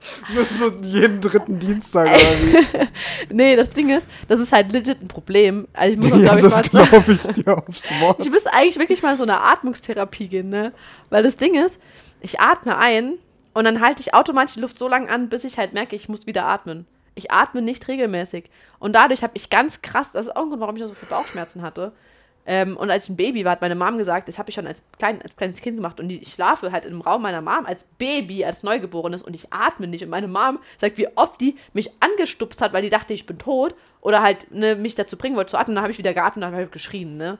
Nur 0.34 0.44
so 0.44 0.70
jeden 0.82 1.20
dritten 1.20 1.58
Dienstag 1.58 2.06
oder 2.06 2.16
wie. 2.18 2.88
nee, 3.34 3.56
das 3.56 3.70
Ding 3.70 3.90
ist, 3.90 4.06
das 4.28 4.40
ist 4.40 4.52
halt 4.52 4.72
legit 4.72 5.02
ein 5.02 5.08
Problem. 5.08 5.68
Also 5.72 5.92
ich 5.94 5.98
muss 5.98 6.12
auch, 6.12 6.18
Ja, 6.18 6.36
ich, 6.36 6.42
das 6.42 6.62
glaube 6.62 7.12
ich 7.12 7.22
dir 7.44 7.58
aufs 7.58 7.90
Wort. 8.00 8.20
Ich 8.20 8.30
müsste 8.30 8.52
eigentlich 8.52 8.78
wirklich 8.78 9.02
mal 9.02 9.12
in 9.12 9.18
so 9.18 9.24
eine 9.24 9.40
Atmungstherapie 9.40 10.28
gehen, 10.28 10.48
ne? 10.48 10.72
Weil 11.10 11.22
das 11.22 11.36
Ding 11.36 11.54
ist, 11.54 11.78
ich 12.20 12.40
atme 12.40 12.76
ein 12.76 13.14
und 13.54 13.64
dann 13.64 13.80
halte 13.80 14.00
ich 14.00 14.14
automatisch 14.14 14.54
die 14.54 14.60
Luft 14.60 14.78
so 14.78 14.88
lange 14.88 15.08
an, 15.08 15.28
bis 15.28 15.44
ich 15.44 15.58
halt 15.58 15.72
merke, 15.72 15.96
ich 15.96 16.08
muss 16.08 16.26
wieder 16.26 16.44
atmen. 16.44 16.86
Ich 17.14 17.30
atme 17.32 17.62
nicht 17.62 17.88
regelmäßig. 17.88 18.50
Und 18.78 18.92
dadurch 18.92 19.22
habe 19.22 19.32
ich 19.36 19.48
ganz 19.48 19.80
krass, 19.80 20.12
das 20.12 20.26
ist 20.26 20.36
auch 20.36 20.42
ein 20.42 20.48
Grund, 20.50 20.60
warum 20.60 20.76
ich 20.76 20.82
so 20.86 20.92
viele 20.92 21.10
Bauchschmerzen 21.10 21.62
hatte. 21.62 21.92
Ähm, 22.48 22.76
und 22.76 22.90
als 22.90 23.04
ich 23.04 23.10
ein 23.10 23.16
Baby 23.16 23.44
war, 23.44 23.52
hat 23.52 23.60
meine 23.60 23.74
Mom 23.74 23.98
gesagt, 23.98 24.28
das 24.28 24.38
habe 24.38 24.50
ich 24.50 24.54
schon 24.54 24.68
als, 24.68 24.80
klein, 24.98 25.20
als 25.20 25.36
kleines 25.36 25.60
Kind 25.60 25.76
gemacht. 25.76 25.98
Und 25.98 26.08
ich 26.10 26.32
schlafe 26.32 26.70
halt 26.70 26.84
im 26.84 27.00
Raum 27.00 27.22
meiner 27.22 27.42
Mom 27.42 27.66
als 27.66 27.84
Baby, 27.98 28.44
als 28.44 28.62
Neugeborenes 28.62 29.22
und 29.22 29.34
ich 29.34 29.52
atme 29.52 29.88
nicht. 29.88 30.04
Und 30.04 30.10
meine 30.10 30.28
Mom 30.28 30.60
sagt, 30.78 30.96
wie 30.96 31.08
oft 31.16 31.40
die 31.40 31.56
mich 31.72 31.90
angestupst 31.98 32.62
hat, 32.62 32.72
weil 32.72 32.82
die 32.82 32.88
dachte, 32.88 33.12
ich 33.12 33.26
bin 33.26 33.38
tot. 33.38 33.74
Oder 34.00 34.22
halt 34.22 34.52
ne, 34.52 34.76
mich 34.76 34.94
dazu 34.94 35.16
bringen 35.16 35.34
wollte 35.34 35.50
zu 35.50 35.58
atmen. 35.58 35.74
Dann 35.74 35.82
habe 35.82 35.90
ich 35.90 35.98
wieder 35.98 36.14
geatmet 36.14 36.36
und 36.36 36.42
dann 36.42 36.52
habe 36.52 36.64
ich 36.64 36.70
geschrien, 36.70 37.16
ne? 37.16 37.38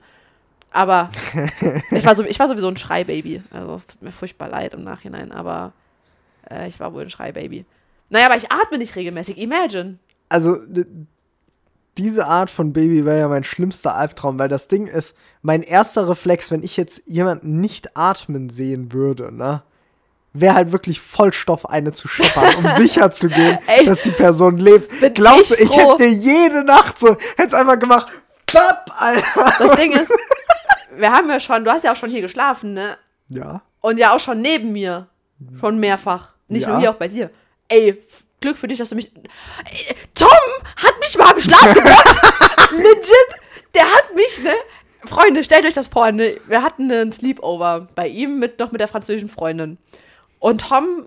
Aber 0.72 1.08
ich 1.92 2.04
war, 2.04 2.16
so, 2.16 2.24
ich 2.24 2.38
war 2.40 2.48
sowieso 2.48 2.66
ein 2.66 2.76
Schreibaby. 2.76 3.42
Also 3.50 3.74
es 3.74 3.86
tut 3.86 4.02
mir 4.02 4.10
furchtbar 4.10 4.48
leid 4.48 4.74
im 4.74 4.82
Nachhinein, 4.82 5.30
aber 5.30 5.72
äh, 6.50 6.66
ich 6.66 6.80
war 6.80 6.92
wohl 6.92 7.02
ein 7.02 7.10
Schreibaby. 7.10 7.64
Naja, 8.10 8.26
aber 8.26 8.36
ich 8.36 8.50
atme 8.50 8.78
nicht 8.78 8.96
regelmäßig. 8.96 9.38
Imagine. 9.38 9.98
Also, 10.28 10.58
diese 11.98 12.26
Art 12.26 12.50
von 12.50 12.72
Baby 12.72 13.04
wäre 13.04 13.18
ja 13.20 13.28
mein 13.28 13.44
schlimmster 13.44 13.94
Albtraum, 13.94 14.38
weil 14.38 14.48
das 14.48 14.68
Ding 14.68 14.86
ist, 14.86 15.16
mein 15.42 15.62
erster 15.62 16.08
Reflex, 16.08 16.50
wenn 16.50 16.62
ich 16.62 16.76
jetzt 16.76 17.02
jemanden 17.06 17.60
nicht 17.60 17.96
atmen 17.96 18.50
sehen 18.50 18.92
würde, 18.92 19.32
ne? 19.32 19.62
Wäre 20.32 20.54
halt 20.54 20.70
wirklich 20.72 21.00
Vollstoff 21.00 21.66
eine 21.70 21.92
zu 21.92 22.08
scheppern, 22.08 22.54
um 22.56 22.76
sicher 22.76 23.10
zu 23.10 23.28
gehen, 23.28 23.58
Ey, 23.66 23.86
dass 23.86 24.02
die 24.02 24.10
Person 24.10 24.58
lebt. 24.58 25.00
bin 25.00 25.14
Glaubst 25.14 25.52
du, 25.52 25.54
ich 25.54 25.68
froh. 25.68 25.92
hätte 25.92 26.04
jede 26.04 26.62
Nacht 26.64 26.98
so, 26.98 27.08
hätte 27.36 27.48
es 27.48 27.54
einfach 27.54 27.78
gemacht, 27.78 28.08
Papp, 28.52 28.92
Alter. 28.98 29.54
Das 29.58 29.76
Ding 29.76 29.92
ist, 30.00 30.10
wir 30.96 31.10
haben 31.10 31.28
ja 31.30 31.40
schon, 31.40 31.64
du 31.64 31.70
hast 31.70 31.84
ja 31.84 31.92
auch 31.92 31.96
schon 31.96 32.10
hier 32.10 32.20
geschlafen, 32.20 32.74
ne? 32.74 32.98
Ja. 33.30 33.62
Und 33.80 33.98
ja 33.98 34.14
auch 34.14 34.20
schon 34.20 34.40
neben 34.42 34.72
mir. 34.72 35.06
Schon 35.60 35.78
mehrfach. 35.78 36.30
Nicht 36.48 36.62
Ja. 36.62 36.70
nur 36.70 36.78
hier, 36.80 36.90
auch 36.90 36.94
bei 36.96 37.08
dir. 37.08 37.30
Ey, 37.68 38.02
Glück 38.40 38.56
für 38.56 38.68
dich, 38.68 38.78
dass 38.78 38.90
du 38.90 38.96
mich. 38.96 39.10
Ey, 39.14 39.96
Tom 40.14 40.28
hat 40.76 40.98
mich 41.00 41.16
mal 41.16 41.32
im 41.32 41.40
Schlaf 41.40 41.74
geboxt. 41.74 42.22
Legit. 42.72 43.40
Der 43.74 43.84
hat 43.84 44.14
mich, 44.14 44.42
ne? 44.42 44.52
Freunde, 45.04 45.44
stellt 45.44 45.64
euch 45.64 45.74
das 45.74 45.88
vor, 45.88 46.10
ne? 46.12 46.38
Wir 46.46 46.62
hatten 46.62 46.90
einen 46.90 47.12
Sleepover 47.12 47.88
bei 47.94 48.08
ihm 48.08 48.38
mit 48.38 48.58
noch 48.58 48.72
mit 48.72 48.80
der 48.80 48.88
französischen 48.88 49.28
Freundin. 49.28 49.78
Und 50.38 50.62
Tom 50.62 51.06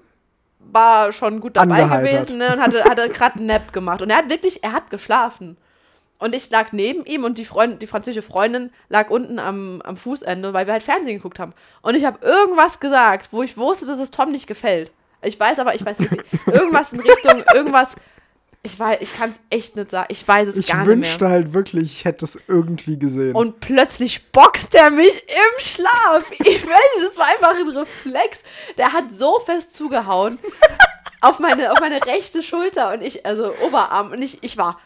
war 0.59 1.11
schon 1.11 1.39
gut 1.39 1.55
dabei 1.55 1.83
gewesen, 1.83 2.37
ne? 2.37 2.53
Und 2.53 2.61
hatte, 2.61 2.83
hatte 2.83 3.09
gerade 3.09 3.35
einen 3.35 3.47
Nap 3.47 3.73
gemacht. 3.73 4.01
Und 4.01 4.09
er 4.09 4.17
hat 4.17 4.29
wirklich, 4.29 4.63
er 4.63 4.73
hat 4.73 4.89
geschlafen. 4.89 5.57
Und 6.19 6.35
ich 6.35 6.49
lag 6.49 6.73
neben 6.73 7.05
ihm 7.05 7.23
und 7.23 7.37
die, 7.37 7.45
Freund, 7.45 7.81
die 7.81 7.87
französische 7.87 8.21
Freundin 8.21 8.71
lag 8.89 9.09
unten 9.09 9.39
am, 9.39 9.81
am 9.83 9.95
Fußende, 9.95 10.53
weil 10.53 10.65
wir 10.67 10.73
halt 10.73 10.83
Fernsehen 10.83 11.15
geguckt 11.15 11.39
haben. 11.39 11.53
Und 11.81 11.95
ich 11.95 12.03
habe 12.03 12.25
irgendwas 12.25 12.81
gesagt, 12.81 13.29
wo 13.31 13.41
ich 13.41 13.55
wusste, 13.55 13.85
dass 13.85 13.99
es 13.99 14.11
Tom 14.11 14.31
nicht 14.31 14.45
gefällt. 14.45 14.91
Ich 15.21 15.39
weiß 15.39 15.59
aber, 15.59 15.75
ich 15.75 15.85
weiß 15.85 15.99
nicht, 15.99 16.11
irgendwas 16.47 16.93
in 16.93 16.99
Richtung, 17.01 17.43
irgendwas. 17.53 17.95
Ich 18.61 18.77
weiß, 18.77 18.97
ich 19.01 19.15
kann 19.15 19.29
es 19.29 19.37
echt 19.49 19.77
nicht 19.77 19.91
sagen. 19.91 20.07
Ich 20.09 20.27
weiß 20.27 20.49
es 20.49 20.57
Ich 20.57 20.67
gar 20.67 20.79
nicht 20.79 20.87
wünschte 20.87 21.23
mehr. 21.23 21.33
halt 21.33 21.53
wirklich, 21.53 21.83
ich 21.93 22.05
hätte 22.05 22.25
es 22.25 22.37
irgendwie 22.47 22.99
gesehen. 22.99 23.33
Und 23.35 23.61
plötzlich 23.61 24.31
boxt 24.31 24.75
er 24.75 24.89
mich 24.89 25.23
im 25.27 25.59
Schlaf. 25.61 26.29
Ich 26.31 26.67
weiß 26.67 26.97
nicht, 26.97 27.07
das 27.07 27.17
war 27.17 27.27
einfach 27.27 27.55
ein 27.57 27.69
Reflex. 27.69 28.43
Der 28.77 28.91
hat 28.91 29.11
so 29.13 29.39
fest 29.39 29.73
zugehauen 29.73 30.39
auf 31.21 31.39
meine, 31.39 31.71
auf 31.71 31.79
meine 31.79 32.05
rechte 32.05 32.43
Schulter 32.43 32.93
und 32.93 33.01
ich, 33.01 33.25
also 33.25 33.53
Oberarm. 33.61 34.11
Und 34.11 34.21
ich, 34.21 34.43
ich 34.43 34.57
war 34.57 34.79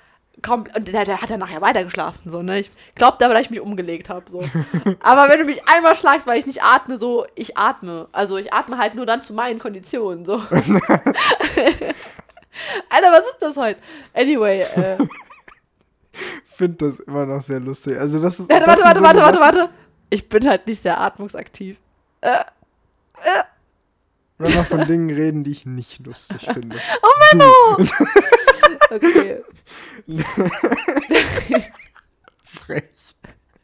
und 0.50 0.88
der, 0.88 1.06
der 1.06 1.22
hat 1.22 1.30
dann 1.30 1.40
nachher 1.40 1.62
weitergeschlafen, 1.62 2.30
so, 2.30 2.42
ne? 2.42 2.60
Ich 2.60 2.72
glaubte 2.96 3.26
aber, 3.26 3.34
dass 3.34 3.44
ich 3.44 3.50
mich 3.50 3.62
umgelegt 3.62 4.10
habe, 4.10 4.30
so. 4.30 4.40
Aber 5.00 5.30
wenn 5.30 5.40
du 5.40 5.46
mich 5.46 5.62
einmal 5.68 5.96
schlagst, 5.96 6.28
weil 6.28 6.40
ich 6.40 6.46
nicht 6.46 6.62
atme, 6.64 6.98
so, 6.98 7.26
ich 7.36 7.58
atme. 7.58 8.08
Also 8.12 8.38
ich 8.38 8.54
atme 8.54 8.78
halt 8.78 8.96
nur 8.96 9.06
dann 9.06 9.24
zu 9.24 9.34
meinen 9.34 9.60
Konditionen, 9.60 10.26
so. 10.26 10.34
Alter, 12.90 13.12
was 13.12 13.26
ist 13.28 13.38
das 13.40 13.58
heute? 13.58 13.80
Anyway, 14.14 14.62
äh, 14.62 14.98
finde 16.46 16.86
das 16.86 17.00
immer 17.00 17.26
noch 17.26 17.42
sehr 17.42 17.60
lustig. 17.60 17.98
Also 17.98 18.22
das 18.22 18.40
ist. 18.40 18.50
warte, 18.50 18.66
das 18.66 18.82
warte, 18.84 19.02
warte, 19.02 19.20
so 19.20 19.26
warte, 19.26 19.40
warte, 19.40 19.60
warte. 19.60 19.70
Ich 20.10 20.30
bin 20.30 20.48
halt 20.48 20.68
nicht 20.68 20.80
sehr 20.82 21.00
atmungsaktiv. 21.00 21.78
Wenn 24.38 24.54
wir 24.54 24.64
von 24.64 24.88
Dingen 24.88 25.10
reden, 25.10 25.44
die 25.44 25.52
ich 25.52 25.66
nicht 25.66 26.06
lustig 26.06 26.48
finde. 26.52 26.78
Oh 27.02 27.38
Menno! 27.38 27.88
Okay, 28.90 29.42
Frech. 32.46 32.84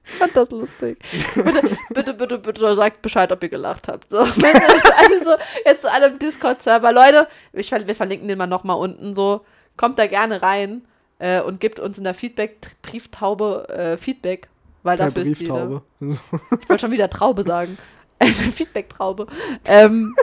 ich 0.04 0.12
fand 0.12 0.36
das 0.36 0.50
lustig. 0.50 0.98
Bitte, 1.36 1.62
bitte, 1.94 2.14
bitte, 2.14 2.40
bitte 2.40 2.76
sagt 2.76 3.02
Bescheid, 3.02 3.32
ob 3.32 3.44
ihr 3.44 3.50
gelacht 3.50 3.88
habt. 3.88 4.10
So, 4.10 4.26
jetzt 4.26 4.94
alle, 4.98 5.24
so, 5.24 5.32
jetzt 5.66 5.86
alle 5.86 6.08
im 6.08 6.20
Discord-Server. 6.20 6.92
Leute, 6.92 7.28
ich, 7.54 7.72
wir 7.72 7.96
verlinken 7.96 8.28
den 8.28 8.38
mal 8.38 8.48
nochmal 8.48 8.78
unten 8.78 9.14
so. 9.14 9.46
Kommt 9.78 10.00
da 10.00 10.08
gerne 10.08 10.42
rein 10.42 10.82
äh, 11.20 11.42
und 11.42 11.60
gibt 11.60 11.80
uns 11.80 11.98
in 11.98 12.04
der 12.04 12.14
Feedback-Brieftaube 12.14 13.70
äh, 13.70 13.98
Feedback. 13.98 14.50
Weil 14.84 14.98
Per 14.98 15.08
dafür 15.08 15.24
ist 15.24 15.42
die, 15.42 15.46
ne? 15.46 15.82
Brieftaube. 16.00 16.60
Ich 16.62 16.70
wollte 16.70 16.82
schon 16.82 16.92
wieder 16.92 17.10
Traube 17.10 17.44
sagen. 17.44 17.78
Eine 18.18 18.32
Feedback-Traube. 18.34 19.28
Ähm, 19.66 20.16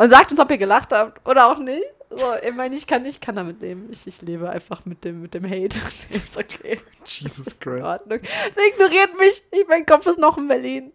und 0.00 0.08
sagt 0.08 0.30
uns, 0.30 0.40
ob 0.40 0.50
ihr 0.50 0.56
gelacht 0.56 0.92
habt 0.92 1.28
oder 1.28 1.50
auch 1.50 1.58
nicht. 1.58 1.84
So, 2.08 2.24
ich 2.42 2.54
meine, 2.54 2.74
ich 2.74 2.86
kann, 2.86 3.04
ich 3.04 3.20
kann 3.20 3.36
damit 3.36 3.60
leben. 3.60 3.88
Ich, 3.92 4.06
ich 4.06 4.22
lebe 4.22 4.48
einfach 4.48 4.86
mit 4.86 5.04
dem, 5.04 5.20
mit 5.20 5.34
dem 5.34 5.44
Hate. 5.44 5.78
ist 6.10 6.38
okay. 6.38 6.80
Jesus 7.04 7.60
Christ. 7.60 7.84
Ignoriert 8.08 9.18
mich. 9.18 9.42
Ich, 9.50 9.68
mein 9.68 9.84
Kopf 9.84 10.06
ist 10.06 10.18
noch 10.18 10.38
in 10.38 10.48
Berlin. 10.48 10.92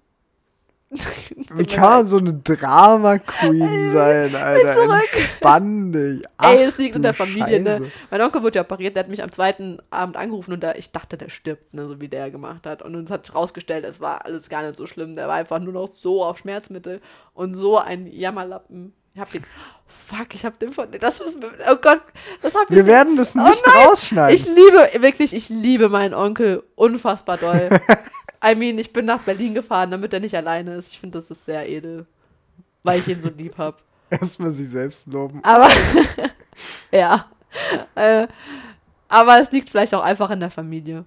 Wie 1.56 1.66
kann 1.66 1.82
man 1.84 2.08
so 2.08 2.18
eine 2.18 2.34
Drama-Queen 2.34 3.92
sein, 3.94 4.36
Alter? 4.36 4.74
zurück. 4.76 5.18
Entspann 5.18 5.92
dich. 5.92 6.22
Ey, 6.22 6.28
Ach 6.38 6.54
es 6.54 6.78
liegt 6.78 6.96
in 6.96 7.02
der 7.02 7.14
Familie, 7.14 7.60
ne? 7.60 7.78
Scheiße. 7.78 7.92
Mein 8.12 8.22
Onkel 8.22 8.44
wurde 8.44 8.56
ja 8.58 8.62
operiert, 8.64 8.96
der 8.96 9.04
hat 9.04 9.10
mich 9.10 9.24
am 9.24 9.32
zweiten 9.32 9.80
Abend 9.90 10.18
angerufen 10.18 10.54
und 10.54 10.62
da, 10.64 10.74
ich 10.74 10.92
dachte, 10.92 11.18
der 11.18 11.30
stirbt, 11.30 11.74
ne, 11.74 11.88
so 11.88 12.00
wie 12.02 12.08
der 12.08 12.32
gemacht 12.32 12.66
hat. 12.66 12.82
Und 12.82 12.96
uns 12.96 13.10
hat 13.12 13.34
rausgestellt, 13.34 13.86
es 13.86 14.00
war 14.00 14.26
alles 14.26 14.50
gar 14.50 14.64
nicht 14.64 14.76
so 14.76 14.86
schlimm. 14.86 15.14
Der 15.16 15.28
war 15.28 15.36
einfach 15.36 15.60
nur 15.60 15.74
noch 15.74 15.88
so 15.88 16.24
auf 16.24 16.38
Schmerzmittel 16.40 17.02
und 17.34 17.54
so 17.54 17.78
ein 17.78 18.08
Jammerlappen. 18.08 18.94
Ich 19.14 19.22
hab 19.22 19.32
den. 19.32 19.44
Fuck, 19.88 20.34
ich 20.36 20.44
hab 20.44 20.60
den 20.60 20.74
von. 20.74 20.90
Das 21.00 21.22
müssen 21.22 21.42
wir. 21.42 21.52
Oh 21.72 21.78
Gott, 21.78 22.02
das 22.42 22.54
hab 22.54 22.70
ich. 22.70 22.76
Wir 22.76 22.86
werden 22.86 23.16
das 23.16 23.34
Oh 23.36 23.40
nicht 23.40 23.66
nein, 23.66 23.88
rausschneiden. 23.88 24.36
Ich 24.36 24.46
liebe, 24.46 25.02
wirklich, 25.02 25.34
ich 25.34 25.48
liebe 25.48 25.88
meinen 25.88 26.14
Onkel 26.14 26.64
unfassbar 26.76 27.38
doll. 27.38 27.70
I 28.46 28.56
mean, 28.56 28.78
ich 28.78 28.94
bin 28.94 29.06
nach 29.06 29.22
Berlin 29.22 29.54
gefahren, 29.56 29.92
damit 29.92 30.14
er 30.14 30.20
nicht 30.20 30.36
alleine 30.36 30.76
ist. 30.76 30.92
Ich 30.92 31.00
finde, 31.00 31.18
das 31.18 31.32
ist 31.32 31.46
sehr 31.46 31.68
edel. 31.68 32.06
Weil 32.84 33.00
ich 33.00 33.08
ihn 33.08 33.20
so 33.20 33.30
lieb 33.30 33.58
habe. 33.58 33.78
Erstmal 34.10 34.52
sich 34.52 34.70
selbst 34.70 35.08
loben. 35.08 35.44
Aber, 35.44 35.70
ja. 36.92 37.26
Äh, 37.96 38.28
aber 39.08 39.40
es 39.42 39.52
liegt 39.52 39.70
vielleicht 39.70 39.96
auch 39.96 40.04
einfach 40.04 40.30
in 40.30 40.40
der 40.40 40.52
Familie. 40.52 41.06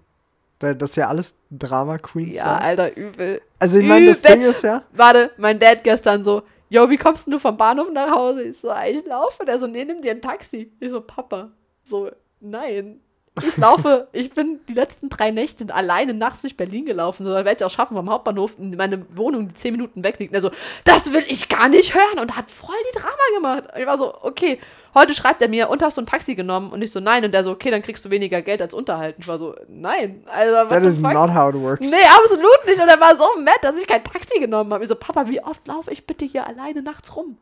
Das 0.58 0.96
ja 0.96 1.06
alles 1.06 1.36
Drama-Queens 1.50 2.34
Ja, 2.34 2.54
sind. 2.54 2.62
Alter, 2.62 2.96
übel. 2.96 3.40
Also 3.60 3.78
ich 3.78 3.86
meine, 3.86 4.06
das. 4.06 4.22
Ding 4.22 4.42
ist 4.42 4.62
ja, 4.64 4.82
Warte, 4.92 5.30
mein 5.36 5.60
Dad 5.60 5.84
gestern 5.84 6.24
so, 6.24 6.42
yo, 6.68 6.90
wie 6.90 6.96
kommst 6.96 7.26
denn 7.26 7.32
du 7.32 7.38
vom 7.38 7.56
Bahnhof 7.56 7.90
nach 7.92 8.10
Hause? 8.10 8.42
Ich 8.42 8.58
so, 8.58 8.72
ich 8.90 9.04
laufe. 9.06 9.44
Der 9.44 9.60
so, 9.60 9.68
nee, 9.68 9.84
nimm 9.84 10.02
dir 10.02 10.10
ein 10.10 10.20
Taxi. 10.20 10.72
Ich 10.80 10.90
so, 10.90 11.00
Papa. 11.00 11.50
So, 11.84 12.10
nein. 12.40 13.00
Ich 13.46 13.56
laufe, 13.56 14.08
ich 14.12 14.32
bin 14.32 14.60
die 14.68 14.74
letzten 14.74 15.08
drei 15.08 15.30
Nächte 15.30 15.72
alleine 15.74 16.14
nachts 16.14 16.42
durch 16.42 16.56
Berlin 16.56 16.86
gelaufen. 16.86 17.24
So, 17.24 17.30
werde 17.30 17.52
ich 17.52 17.64
auch 17.64 17.70
schaffen, 17.70 17.96
vom 17.96 18.10
Hauptbahnhof 18.10 18.58
in 18.58 18.76
meine 18.76 19.04
Wohnung, 19.16 19.48
die 19.48 19.54
zehn 19.54 19.72
Minuten 19.72 20.02
weg 20.04 20.18
liegt. 20.18 20.38
So, 20.40 20.50
das 20.84 21.12
will 21.12 21.24
ich 21.28 21.48
gar 21.48 21.68
nicht 21.68 21.94
hören. 21.94 22.18
Und 22.20 22.36
hat 22.36 22.50
voll 22.50 22.76
die 22.92 22.98
Drama 22.98 23.14
gemacht. 23.34 23.64
Ich 23.78 23.86
war 23.86 23.98
so, 23.98 24.14
okay, 24.22 24.58
heute 24.94 25.14
schreibt 25.14 25.42
er 25.42 25.48
mir, 25.48 25.68
und 25.68 25.82
hast 25.82 25.96
du 25.96 26.02
ein 26.02 26.06
Taxi 26.06 26.34
genommen? 26.34 26.72
Und 26.72 26.82
ich 26.82 26.90
so, 26.90 27.00
nein. 27.00 27.24
Und 27.24 27.32
der 27.32 27.42
so, 27.42 27.50
okay, 27.50 27.70
dann 27.70 27.82
kriegst 27.82 28.04
du 28.04 28.10
weniger 28.10 28.42
Geld 28.42 28.62
als 28.62 28.74
Unterhalt. 28.74 29.16
Und 29.16 29.22
ich 29.22 29.28
war 29.28 29.38
so, 29.38 29.54
nein. 29.68 30.22
Also, 30.26 30.68
that 30.68 30.82
is 30.82 30.98
fuck? 30.98 31.12
not 31.12 31.34
how 31.34 31.54
it 31.54 31.60
works. 31.60 31.88
Nee, 31.88 31.96
absolut 32.22 32.66
nicht. 32.66 32.80
Und 32.80 32.88
er 32.88 33.00
war 33.00 33.16
so 33.16 33.26
mad, 33.38 33.58
dass 33.62 33.76
ich 33.76 33.86
kein 33.86 34.04
Taxi 34.04 34.38
genommen 34.40 34.72
habe. 34.72 34.84
Ich 34.84 34.88
so, 34.88 34.96
Papa, 34.96 35.28
wie 35.28 35.42
oft 35.42 35.66
laufe 35.66 35.90
ich 35.90 36.06
bitte 36.06 36.24
hier 36.24 36.46
alleine 36.46 36.82
nachts 36.82 37.14
rum? 37.16 37.38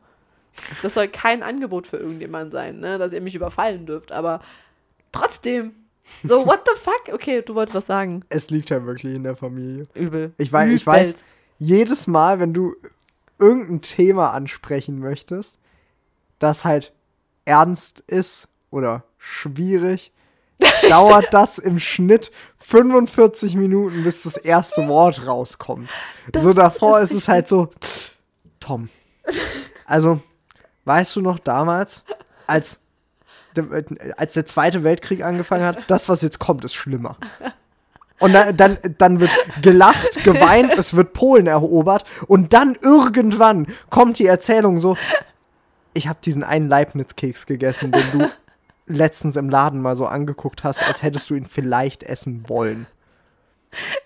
Das 0.81 0.93
soll 0.93 1.07
kein 1.07 1.43
Angebot 1.43 1.87
für 1.87 1.97
irgendjemanden 1.97 2.51
sein, 2.51 2.79
ne? 2.79 2.97
dass 2.97 3.13
ihr 3.13 3.21
mich 3.21 3.35
überfallen 3.35 3.85
dürft. 3.85 4.11
Aber 4.11 4.41
trotzdem. 5.11 5.86
So, 6.23 6.45
what 6.45 6.61
the 6.65 6.79
fuck? 6.79 7.13
Okay, 7.13 7.41
du 7.41 7.55
wolltest 7.55 7.75
was 7.75 7.85
sagen. 7.85 8.23
Es 8.29 8.49
liegt 8.49 8.69
ja 8.69 8.85
wirklich 8.85 9.15
in 9.15 9.23
der 9.23 9.35
Familie. 9.35 9.87
Übel. 9.93 10.33
Ich 10.37 10.51
weiß, 10.51 10.71
ich 10.71 10.85
weiß, 10.85 11.25
jedes 11.59 12.07
Mal, 12.07 12.39
wenn 12.39 12.53
du 12.53 12.75
irgendein 13.39 13.81
Thema 13.81 14.33
ansprechen 14.33 14.99
möchtest, 14.99 15.59
das 16.39 16.65
halt 16.65 16.93
ernst 17.45 18.01
ist 18.07 18.47
oder 18.71 19.03
schwierig, 19.17 20.11
dauert 20.89 21.33
das 21.33 21.57
im 21.57 21.79
Schnitt 21.79 22.31
45 22.59 23.55
Minuten, 23.55 24.03
bis 24.03 24.23
das 24.23 24.37
erste 24.37 24.87
Wort 24.87 25.25
rauskommt. 25.25 25.89
Das 26.31 26.43
so 26.43 26.53
davor 26.53 26.99
ist 26.99 27.11
ist 27.11 27.23
es 27.23 27.27
halt 27.27 27.47
so, 27.47 27.69
Tom. 28.59 28.89
Also, 29.89 30.19
weißt 30.83 31.15
du 31.15 31.21
noch 31.21 31.39
damals, 31.39 32.03
als, 32.45 32.81
als 34.17 34.33
der 34.33 34.45
Zweite 34.45 34.83
Weltkrieg 34.83 35.23
angefangen 35.23 35.65
hat, 35.65 35.79
das, 35.87 36.09
was 36.09 36.21
jetzt 36.21 36.39
kommt, 36.39 36.63
ist 36.65 36.73
schlimmer. 36.73 37.17
Und 38.19 38.33
dann, 38.33 38.57
dann, 38.57 38.77
dann 38.97 39.19
wird 39.19 39.31
gelacht, 39.61 40.23
geweint, 40.23 40.73
es 40.77 40.95
wird 40.95 41.13
Polen 41.13 41.47
erobert 41.47 42.03
und 42.27 42.53
dann 42.53 42.75
irgendwann 42.81 43.67
kommt 43.89 44.17
die 44.17 44.25
Erzählung 44.25 44.79
so, 44.79 44.97
ich 45.93 46.07
habe 46.07 46.19
diesen 46.23 46.43
einen 46.43 46.67
Leibniz-Keks 46.67 47.45
gegessen, 47.45 47.91
den 47.91 48.11
du 48.11 48.29
letztens 48.87 49.35
im 49.35 49.49
Laden 49.49 49.81
mal 49.81 49.95
so 49.95 50.05
angeguckt 50.05 50.63
hast, 50.63 50.81
als 50.83 51.03
hättest 51.03 51.29
du 51.29 51.35
ihn 51.35 51.45
vielleicht 51.45 52.03
essen 52.03 52.47
wollen. 52.47 52.87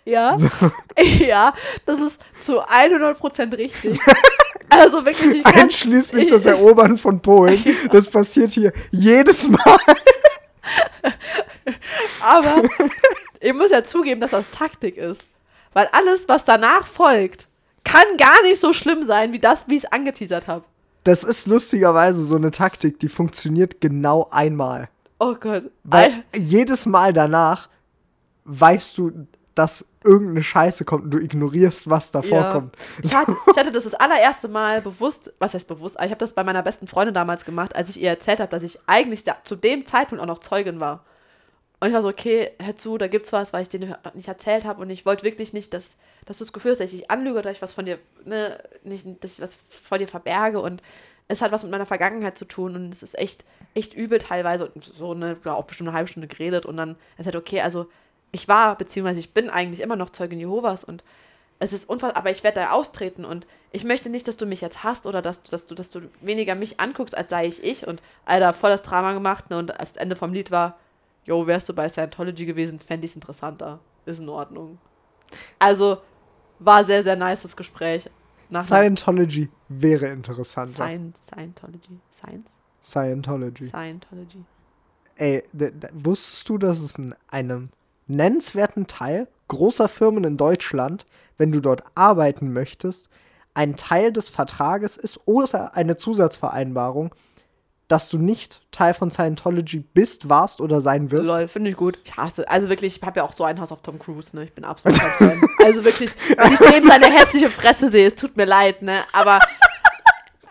Ja, 0.05 0.35
ja, 1.19 1.53
das 1.85 2.01
ist 2.01 2.21
zu 2.39 2.61
100% 2.61 3.57
richtig. 3.57 3.99
Also 4.73 5.05
wirklich, 5.05 5.37
ich 5.37 5.43
kann, 5.43 5.53
Einschließlich 5.63 6.29
das 6.29 6.45
Erobern 6.47 6.97
von 6.97 7.21
Polen. 7.21 7.63
Das 7.91 8.09
passiert 8.09 8.51
hier 8.51 8.71
jedes 8.89 9.49
Mal. 9.49 9.77
aber 12.21 12.63
ich 13.39 13.53
muss 13.53 13.71
ja 13.71 13.83
zugeben, 13.83 14.21
dass 14.21 14.31
das 14.31 14.49
Taktik 14.49 14.97
ist. 14.97 15.23
Weil 15.73 15.87
alles, 15.93 16.27
was 16.27 16.43
danach 16.45 16.85
folgt, 16.85 17.47
kann 17.83 18.03
gar 18.17 18.41
nicht 18.43 18.59
so 18.59 18.73
schlimm 18.73 19.03
sein, 19.05 19.31
wie 19.33 19.39
das, 19.39 19.65
wie 19.67 19.75
ich 19.75 19.83
es 19.85 19.91
angeteasert 19.91 20.47
habe. 20.47 20.63
Das 21.03 21.23
ist 21.23 21.47
lustigerweise 21.47 22.23
so 22.23 22.35
eine 22.35 22.51
Taktik, 22.51 22.99
die 22.99 23.09
funktioniert 23.09 23.81
genau 23.81 24.27
einmal. 24.31 24.89
Oh 25.19 25.33
Gott. 25.35 25.63
Weil 25.83 26.23
Al- 26.33 26.39
jedes 26.41 26.85
Mal 26.85 27.13
danach 27.13 27.69
weißt 28.45 28.97
du, 28.97 29.27
dass 29.55 29.85
irgendeine 30.03 30.43
Scheiße 30.43 30.85
kommt 30.85 31.05
und 31.05 31.11
du 31.11 31.19
ignorierst, 31.19 31.89
was 31.89 32.11
davor 32.11 32.41
Ja. 32.41 32.51
kommt. 32.51 32.75
Ich 33.03 33.15
hatte, 33.15 33.35
ich 33.51 33.57
hatte 33.57 33.71
das 33.71 33.83
das 33.83 33.93
allererste 33.93 34.47
Mal 34.47 34.81
bewusst, 34.81 35.31
was 35.39 35.53
heißt 35.53 35.67
bewusst, 35.67 35.95
ich 35.95 36.09
habe 36.09 36.17
das 36.17 36.33
bei 36.33 36.43
meiner 36.43 36.63
besten 36.63 36.87
Freundin 36.87 37.13
damals 37.13 37.45
gemacht, 37.45 37.75
als 37.75 37.89
ich 37.89 38.01
ihr 38.01 38.09
erzählt 38.09 38.39
habe, 38.39 38.49
dass 38.49 38.63
ich 38.63 38.79
eigentlich 38.87 39.23
da, 39.23 39.37
zu 39.43 39.55
dem 39.55 39.85
Zeitpunkt 39.85 40.21
auch 40.21 40.27
noch 40.27 40.39
Zeugin 40.39 40.79
war. 40.79 41.03
Und 41.79 41.87
ich 41.87 41.93
war 41.95 42.01
so, 42.03 42.09
okay, 42.09 42.51
hör 42.61 42.75
zu, 42.75 42.97
da 42.99 43.07
gibt's 43.07 43.33
was, 43.33 43.53
weil 43.53 43.63
ich 43.63 43.69
dir 43.69 43.97
nicht 44.13 44.27
erzählt 44.27 44.65
habe 44.65 44.81
und 44.81 44.89
ich 44.91 45.05
wollte 45.05 45.23
wirklich 45.23 45.51
nicht, 45.51 45.73
dass, 45.73 45.97
dass 46.25 46.37
du 46.37 46.43
das 46.43 46.53
Gefühl 46.53 46.71
hast, 46.71 46.79
dass 46.79 46.91
ich 46.93 47.01
dich 47.01 47.11
anlüge 47.11 47.33
oder 47.39 47.43
dass 47.43 47.55
ich 47.57 47.61
was 47.61 47.73
von 47.73 47.85
dir, 47.85 47.97
ne, 48.23 48.59
nicht, 48.83 49.05
dass 49.23 49.33
ich 49.33 49.41
was 49.41 49.57
vor 49.69 49.97
dir 49.97 50.07
verberge 50.07 50.59
und 50.59 50.83
es 51.27 51.41
hat 51.41 51.51
was 51.51 51.63
mit 51.63 51.71
meiner 51.71 51.85
Vergangenheit 51.87 52.37
zu 52.37 52.45
tun 52.45 52.75
und 52.75 52.93
es 52.93 53.01
ist 53.01 53.17
echt, 53.17 53.45
echt 53.73 53.93
übel 53.95 54.19
teilweise 54.19 54.67
und 54.67 54.83
so 54.83 55.11
eine, 55.11 55.37
auch 55.45 55.65
bestimmt 55.65 55.89
eine 55.89 55.95
halbe 55.97 56.09
Stunde 56.09 56.27
geredet 56.27 56.65
und 56.67 56.77
dann 56.77 56.97
er 57.17 57.23
sagt, 57.23 57.35
okay, 57.35 57.61
also 57.61 57.87
ich 58.31 58.47
war, 58.47 58.77
beziehungsweise 58.77 59.19
ich 59.19 59.33
bin 59.33 59.49
eigentlich 59.49 59.81
immer 59.81 59.95
noch 59.95 60.09
Zeugin 60.09 60.39
Jehovas 60.39 60.83
und 60.83 61.03
es 61.59 61.73
ist 61.73 61.87
unfassbar, 61.87 62.17
aber 62.17 62.31
ich 62.31 62.43
werde 62.43 62.61
da 62.61 62.71
austreten 62.71 63.23
und 63.23 63.45
ich 63.71 63.83
möchte 63.83 64.09
nicht, 64.09 64.27
dass 64.27 64.35
du 64.35 64.47
mich 64.47 64.61
jetzt 64.61 64.83
hasst 64.83 65.05
oder 65.05 65.21
dass, 65.21 65.43
dass, 65.43 65.67
du, 65.67 65.75
dass 65.75 65.91
du 65.91 66.01
weniger 66.19 66.55
mich 66.55 66.79
anguckst, 66.79 67.15
als 67.15 67.29
sei 67.29 67.45
ich 67.45 67.63
ich 67.63 67.87
und 67.87 68.01
Alter, 68.25 68.53
voll 68.53 68.71
das 68.71 68.81
Drama 68.81 69.13
gemacht 69.13 69.49
ne, 69.49 69.59
und 69.59 69.67
das 69.67 69.95
Ende 69.95 70.15
vom 70.15 70.33
Lied 70.33 70.49
war, 70.49 70.79
jo, 71.25 71.45
wärst 71.45 71.69
du 71.69 71.73
bei 71.73 71.87
Scientology 71.87 72.45
gewesen, 72.45 72.79
fände 72.79 73.05
ich 73.05 73.11
es 73.11 73.15
interessanter. 73.15 73.79
Ist 74.05 74.19
in 74.19 74.29
Ordnung. 74.29 74.79
Also, 75.59 76.01
war 76.57 76.83
sehr, 76.83 77.03
sehr 77.03 77.15
nice 77.15 77.43
das 77.43 77.55
Gespräch. 77.55 78.09
Nach 78.49 78.63
Scientology 78.63 79.49
wäre 79.69 80.07
interessanter. 80.07 80.73
Science, 80.73 81.27
Scientology, 81.27 81.99
Science, 82.11 82.51
Scientology. 82.81 83.67
Scientology. 83.67 84.43
Ey, 85.15 85.43
wusstest 85.93 86.49
du, 86.49 86.57
dass 86.57 86.79
es 86.79 86.95
in 86.95 87.13
einem 87.29 87.69
nennenswerten 88.11 88.87
Teil 88.87 89.27
großer 89.47 89.87
Firmen 89.87 90.23
in 90.23 90.37
Deutschland, 90.37 91.05
wenn 91.37 91.51
du 91.51 91.59
dort 91.59 91.83
arbeiten 91.95 92.53
möchtest, 92.53 93.09
ein 93.53 93.75
Teil 93.75 94.13
des 94.13 94.29
Vertrages 94.29 94.97
ist 94.97 95.19
oder 95.25 95.75
eine 95.75 95.97
Zusatzvereinbarung, 95.97 97.13
dass 97.91 98.07
du 98.07 98.17
nicht 98.17 98.61
Teil 98.71 98.93
von 98.93 99.11
Scientology 99.11 99.79
bist, 99.79 100.29
warst 100.29 100.61
oder 100.61 100.79
sein 100.79 101.11
wirst? 101.11 101.27
Lol, 101.27 101.49
finde 101.49 101.71
ich 101.71 101.75
gut. 101.75 101.99
Ich 102.05 102.15
hasse, 102.15 102.47
also 102.49 102.69
wirklich, 102.69 102.95
ich 102.95 103.03
habe 103.03 103.19
ja 103.19 103.25
auch 103.25 103.33
so 103.33 103.43
ein 103.43 103.59
Haus 103.59 103.73
auf 103.73 103.81
Tom 103.81 103.99
Cruise, 103.99 104.33
ne? 104.33 104.45
Ich 104.45 104.53
bin 104.53 104.63
absolut 104.63 104.97
kein 104.97 105.11
Fan. 105.17 105.41
Also 105.65 105.83
wirklich, 105.83 106.11
wenn 106.37 106.53
ich 106.53 106.59
dem 106.59 106.85
seine 106.85 107.07
hässliche 107.07 107.49
Fresse 107.49 107.89
sehe, 107.89 108.07
es 108.07 108.15
tut 108.15 108.37
mir 108.37 108.45
leid, 108.45 108.81
ne? 108.81 109.01
Aber, 109.11 109.39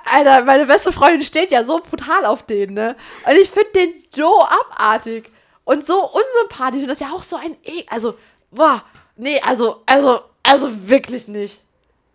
Alter, 0.04 0.44
meine 0.44 0.66
beste 0.66 0.92
Freundin 0.92 1.22
steht 1.22 1.50
ja 1.50 1.64
so 1.64 1.78
brutal 1.78 2.26
auf 2.26 2.42
den, 2.42 2.74
ne? 2.74 2.94
Und 3.26 3.36
ich 3.36 3.48
finde 3.48 3.70
den 3.74 3.94
so 4.12 4.42
abartig 4.42 5.30
und 5.70 5.86
so 5.86 6.10
unsympathisch 6.10 6.82
und 6.82 6.88
das 6.88 7.00
ist 7.00 7.06
ja 7.06 7.12
auch 7.14 7.22
so 7.22 7.36
ein 7.36 7.52
e 7.64 7.84
also, 7.88 8.14
boah, 8.50 8.82
nee, 9.16 9.40
also, 9.40 9.82
also, 9.86 10.18
also 10.42 10.88
wirklich 10.88 11.28
nicht. 11.28 11.62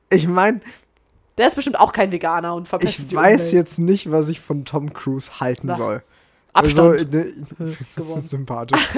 Ich 0.09 0.27
meine, 0.27 0.59
Der 1.37 1.47
ist 1.47 1.55
bestimmt 1.55 1.79
auch 1.79 1.93
kein 1.93 2.11
Veganer 2.11 2.53
und 2.53 2.67
verpestet 2.67 3.05
ich 3.07 3.15
weiß 3.15 3.53
jetzt 3.53 3.79
nicht, 3.79 4.11
was 4.11 4.27
ich 4.27 4.41
von 4.41 4.65
Tom 4.65 4.91
Cruise 4.93 5.39
halten 5.39 5.67
Bah. 5.67 5.77
soll. 5.77 6.03
Abstand. 6.51 7.15
Also, 7.15 7.17
ne, 7.59 8.19
sympathisch. 8.21 8.89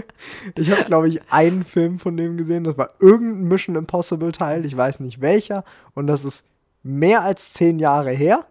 ich 0.54 0.70
habe, 0.70 0.84
glaube 0.84 1.08
ich, 1.08 1.20
einen 1.30 1.64
Film 1.64 1.98
von 1.98 2.16
dem 2.16 2.38
gesehen. 2.38 2.64
Das 2.64 2.78
war 2.78 2.94
irgendein 3.00 3.48
Mission 3.48 3.76
Impossible 3.76 4.32
Teil. 4.32 4.64
Ich 4.64 4.76
weiß 4.76 5.00
nicht 5.00 5.20
welcher. 5.20 5.64
Und 5.94 6.06
das 6.06 6.24
ist 6.24 6.44
mehr 6.82 7.22
als 7.22 7.52
zehn 7.52 7.78
Jahre 7.78 8.10
her, 8.10 8.46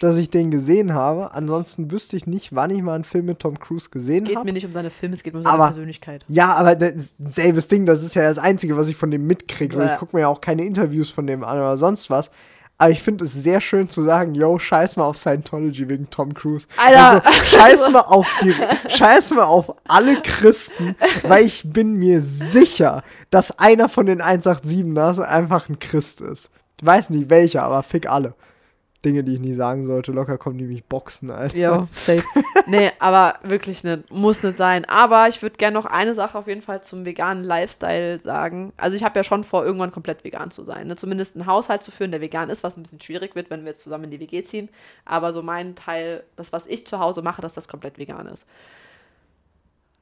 dass 0.00 0.16
ich 0.16 0.28
den 0.30 0.50
gesehen 0.50 0.92
habe. 0.94 1.32
Ansonsten 1.34 1.90
wüsste 1.90 2.16
ich 2.16 2.26
nicht, 2.26 2.54
wann 2.54 2.70
ich 2.70 2.82
mal 2.82 2.94
einen 2.94 3.04
Film 3.04 3.26
mit 3.26 3.38
Tom 3.40 3.58
Cruise 3.58 3.90
gesehen 3.90 4.24
geht 4.24 4.36
habe. 4.36 4.46
mir 4.46 4.52
nicht 4.52 4.66
um 4.66 4.72
seine 4.72 4.90
Filme, 4.90 5.14
es 5.14 5.22
geht 5.22 5.34
um 5.34 5.42
seine 5.42 5.54
Aber- 5.54 5.66
Persönlichkeit. 5.66 6.24
Ja, 6.28 6.54
aber 6.54 6.74
das 6.74 7.14
selbes 7.18 7.68
Ding. 7.68 7.86
Das 7.86 8.02
ist 8.02 8.14
ja 8.14 8.22
das 8.28 8.38
Einzige, 8.38 8.76
was 8.76 8.88
ich 8.88 8.96
von 8.96 9.10
dem 9.10 9.26
mitkriege. 9.26 9.74
So, 9.76 9.82
ich 9.82 9.94
gucke 9.96 10.16
mir 10.16 10.22
ja 10.22 10.28
auch 10.28 10.40
keine 10.40 10.64
Interviews 10.64 11.10
von 11.10 11.26
dem 11.26 11.44
an 11.44 11.56
oder 11.58 11.76
sonst 11.76 12.10
was. 12.10 12.30
Aber 12.76 12.90
ich 12.90 13.04
finde 13.04 13.24
es 13.24 13.32
sehr 13.32 13.60
schön 13.60 13.88
zu 13.88 14.02
sagen, 14.02 14.34
yo, 14.34 14.58
scheiß 14.58 14.96
mal 14.96 15.04
auf 15.04 15.16
Scientology 15.16 15.88
wegen 15.88 16.10
Tom 16.10 16.34
Cruise. 16.34 16.66
Alter. 16.76 17.24
Also, 17.24 17.56
scheiß 17.56 17.90
mal 17.92 18.00
auf 18.00 18.26
die, 18.42 18.52
scheiß 18.90 19.30
mal 19.34 19.44
auf 19.44 19.72
alle 19.86 20.20
Christen, 20.22 20.96
weil 21.22 21.46
ich 21.46 21.62
bin 21.72 21.94
mir 21.94 22.20
sicher, 22.20 23.04
dass 23.30 23.60
einer 23.60 23.88
von 23.88 24.06
den 24.06 24.20
187ers 24.20 25.20
einfach 25.20 25.68
ein 25.68 25.78
Christ 25.78 26.20
ist. 26.20 26.50
Ich 26.80 26.84
weiß 26.84 27.10
nicht 27.10 27.30
welcher, 27.30 27.62
aber 27.62 27.84
fick 27.84 28.10
alle. 28.10 28.34
Dinge, 29.04 29.24
die 29.24 29.34
ich 29.34 29.40
nie 29.40 29.52
sagen 29.52 29.86
sollte. 29.86 30.12
Locker 30.12 30.38
kommen 30.38 30.58
die 30.58 30.66
mich 30.66 30.84
boxen, 30.84 31.30
Alter. 31.30 31.56
Ja, 31.56 31.88
safe. 31.92 32.24
nee, 32.66 32.90
aber 32.98 33.34
wirklich 33.42 33.84
nicht. 33.84 34.10
Muss 34.10 34.42
nicht 34.42 34.56
sein. 34.56 34.84
Aber 34.86 35.28
ich 35.28 35.42
würde 35.42 35.56
gerne 35.56 35.74
noch 35.74 35.86
eine 35.86 36.14
Sache 36.14 36.38
auf 36.38 36.46
jeden 36.46 36.62
Fall 36.62 36.82
zum 36.82 37.04
veganen 37.04 37.44
Lifestyle 37.44 38.20
sagen. 38.20 38.72
Also 38.76 38.96
ich 38.96 39.04
habe 39.04 39.18
ja 39.18 39.24
schon 39.24 39.44
vor, 39.44 39.64
irgendwann 39.64 39.92
komplett 39.92 40.24
vegan 40.24 40.50
zu 40.50 40.62
sein. 40.62 40.88
Ne? 40.88 40.96
Zumindest 40.96 41.36
einen 41.36 41.46
Haushalt 41.46 41.82
zu 41.82 41.90
führen, 41.90 42.10
der 42.10 42.20
vegan 42.20 42.50
ist, 42.50 42.64
was 42.64 42.76
ein 42.76 42.82
bisschen 42.82 43.00
schwierig 43.00 43.34
wird, 43.34 43.50
wenn 43.50 43.60
wir 43.60 43.68
jetzt 43.68 43.82
zusammen 43.82 44.04
in 44.04 44.10
die 44.10 44.20
WG 44.20 44.42
ziehen. 44.42 44.68
Aber 45.04 45.32
so 45.32 45.42
mein 45.42 45.74
Teil, 45.76 46.24
das, 46.36 46.52
was 46.52 46.66
ich 46.66 46.86
zu 46.86 46.98
Hause 46.98 47.22
mache, 47.22 47.42
dass 47.42 47.54
das 47.54 47.68
komplett 47.68 47.98
vegan 47.98 48.26
ist. 48.26 48.46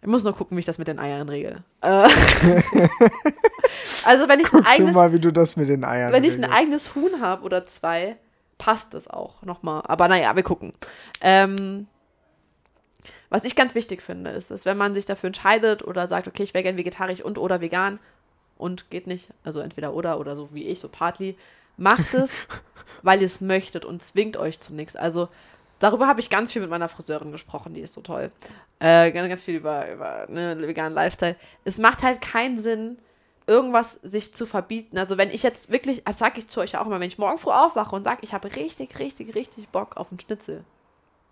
Ich 0.03 0.09
muss 0.09 0.25
nur 0.25 0.35
gucken, 0.35 0.57
wie 0.57 0.61
ich 0.61 0.67
das 0.67 0.79
mit 0.79 0.89
den 0.89 0.99
Eiern 0.99 1.29
regel. 1.29 1.63
Äh, 1.81 1.87
also 4.05 4.29
wenn 4.29 4.41
ich 4.41 4.47
ein 4.47 4.59
Guck 4.59 4.65
dir 4.65 4.71
eigenes 4.71 4.95
mal, 4.97 5.13
wie 5.13 5.21
du 5.21 5.33
das 5.33 5.57
mit 5.57 5.69
den 5.69 5.85
Eiern 5.85 6.13
wenn 6.13 6.25
ich 6.25 6.35
ein 6.35 6.45
eigenes 6.45 6.97
Huhn 6.97 7.21
habe 7.21 7.45
oder 7.45 7.65
zwei, 7.65 8.17
passt 8.63 8.95
das 8.95 9.09
auch 9.09 9.43
nochmal. 9.43 9.83
Aber 9.87 10.07
naja, 10.07 10.37
wir 10.37 10.45
gucken. 10.45 10.73
Ähm, 11.21 11.89
was 13.29 13.43
ich 13.43 13.57
ganz 13.57 13.75
wichtig 13.75 14.03
finde, 14.03 14.31
ist, 14.31 14.53
dass 14.53 14.65
wenn 14.67 14.77
man 14.77 14.95
sich 14.95 15.05
dafür 15.05 15.27
entscheidet 15.27 15.83
oder 15.83 16.07
sagt, 16.07 16.29
okay, 16.29 16.45
ich 16.45 16.55
wäre 16.55 16.63
gern 16.63 16.77
vegetarisch 16.77 17.21
und 17.23 17.39
oder 17.39 17.61
vegan 17.61 17.99
und 18.59 18.89
geht 18.89 19.09
nicht, 19.09 19.31
also 19.43 19.59
entweder 19.59 19.95
oder 19.95 20.21
oder 20.21 20.37
so 20.37 20.55
wie 20.55 20.69
ich, 20.69 20.79
so 20.79 20.89
partly, 20.89 21.37
macht 21.77 22.15
es, 22.15 22.47
weil 23.03 23.21
ihr 23.21 23.27
es 23.27 23.41
möchtet 23.41 23.85
und 23.85 24.01
zwingt 24.01 24.37
euch 24.37 24.61
zu 24.61 24.73
nichts. 24.73 24.95
Also 24.95 25.29
darüber 25.81 26.07
habe 26.07 26.21
ich 26.21 26.31
ganz 26.31 26.53
viel 26.53 26.63
mit 26.63 26.71
meiner 26.71 26.89
Friseurin 26.89 27.33
gesprochen, 27.33 27.75
die 27.75 27.81
ist 27.81 27.95
so 27.95 28.01
toll. 28.01 28.31
Äh, 28.79 29.11
ganz, 29.11 29.29
ganz 29.29 29.43
viel 29.43 29.57
über, 29.57 29.91
über 29.91 30.27
ne, 30.29 30.57
veganen 30.61 30.95
Lifestyle. 30.95 31.35
Es 31.65 31.79
macht 31.79 32.05
halt 32.05 32.21
keinen 32.21 32.59
Sinn, 32.59 32.99
irgendwas 33.47 33.95
sich 33.95 34.35
zu 34.35 34.47
verbieten. 34.47 34.99
Also 34.99 35.19
wenn 35.19 35.31
ich 35.31 35.43
jetzt 35.43 35.71
wirklich, 35.71 36.05
das 36.05 36.19
sage 36.19 36.41
ich 36.41 36.49
zu 36.49 36.61
euch 36.61 36.77
auch 36.77 36.87
immer, 36.87 37.01
wenn 37.01 37.09
ich 37.09 37.19
morgen 37.19 37.39
früh 37.39 37.51
aufwache 37.51 37.95
und 37.97 38.05
sage, 38.05 38.21
ich 38.23 38.33
habe 38.33 38.55
richtig, 38.55 38.99
richtig, 38.99 39.35
richtig 39.35 39.69
Bock 39.69 39.97
auf 39.97 40.11
einen 40.11 40.21
Schnitzel, 40.21 40.65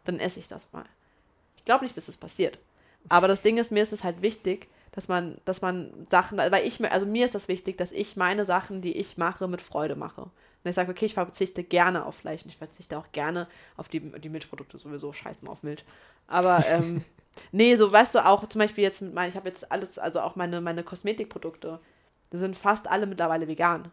dann 0.04 0.18
esse 0.18 0.40
ich 0.40 0.48
das 0.48 0.66
mal. 0.72 0.84
Ich 1.56 1.64
glaube 1.64 1.84
nicht, 1.84 1.96
dass 1.96 2.06
das 2.06 2.16
passiert. 2.16 2.58
Aber 3.08 3.28
das 3.28 3.42
Ding 3.42 3.58
ist, 3.58 3.72
mir 3.72 3.82
ist 3.82 3.92
es 3.92 4.04
halt 4.04 4.22
wichtig, 4.22 4.68
dass 4.92 5.08
man, 5.08 5.38
dass 5.44 5.62
man 5.62 6.06
Sachen, 6.06 6.38
weil 6.38 6.66
ich 6.66 6.80
mir, 6.80 6.90
also 6.90 7.06
mir 7.06 7.24
ist 7.24 7.34
das 7.34 7.48
wichtig, 7.48 7.78
dass 7.78 7.92
ich 7.92 8.16
meine 8.16 8.44
Sachen, 8.44 8.82
die 8.82 8.96
ich 8.96 9.16
mache, 9.16 9.46
mit 9.46 9.62
Freude 9.62 9.94
mache. 9.94 10.22
Und 10.22 10.68
ich 10.68 10.74
sage, 10.74 10.90
okay, 10.90 11.06
ich 11.06 11.14
verzichte 11.14 11.62
gerne 11.62 12.04
auf 12.04 12.16
Fleisch 12.16 12.42
und 12.42 12.50
ich 12.50 12.58
verzichte 12.58 12.98
auch 12.98 13.10
gerne 13.12 13.46
auf 13.76 13.88
die, 13.88 14.00
die 14.00 14.28
Milchprodukte 14.28 14.78
sowieso. 14.78 15.12
Scheiß 15.12 15.42
mal 15.42 15.52
auf 15.52 15.62
Milch. 15.62 15.84
Aber 16.26 16.64
ähm, 16.66 17.04
nee, 17.52 17.76
so 17.76 17.90
weißt 17.90 18.14
du 18.16 18.26
auch 18.26 18.46
zum 18.48 18.58
Beispiel 18.58 18.84
jetzt 18.84 19.00
mit 19.00 19.14
meinen, 19.14 19.30
ich 19.30 19.36
habe 19.36 19.48
jetzt 19.48 19.70
alles, 19.70 19.98
also 19.98 20.20
auch 20.20 20.36
meine, 20.36 20.60
meine 20.60 20.82
Kosmetikprodukte, 20.82 21.80
sind 22.38 22.56
fast 22.56 22.88
alle 22.88 23.06
mittlerweile 23.06 23.48
vegan. 23.48 23.90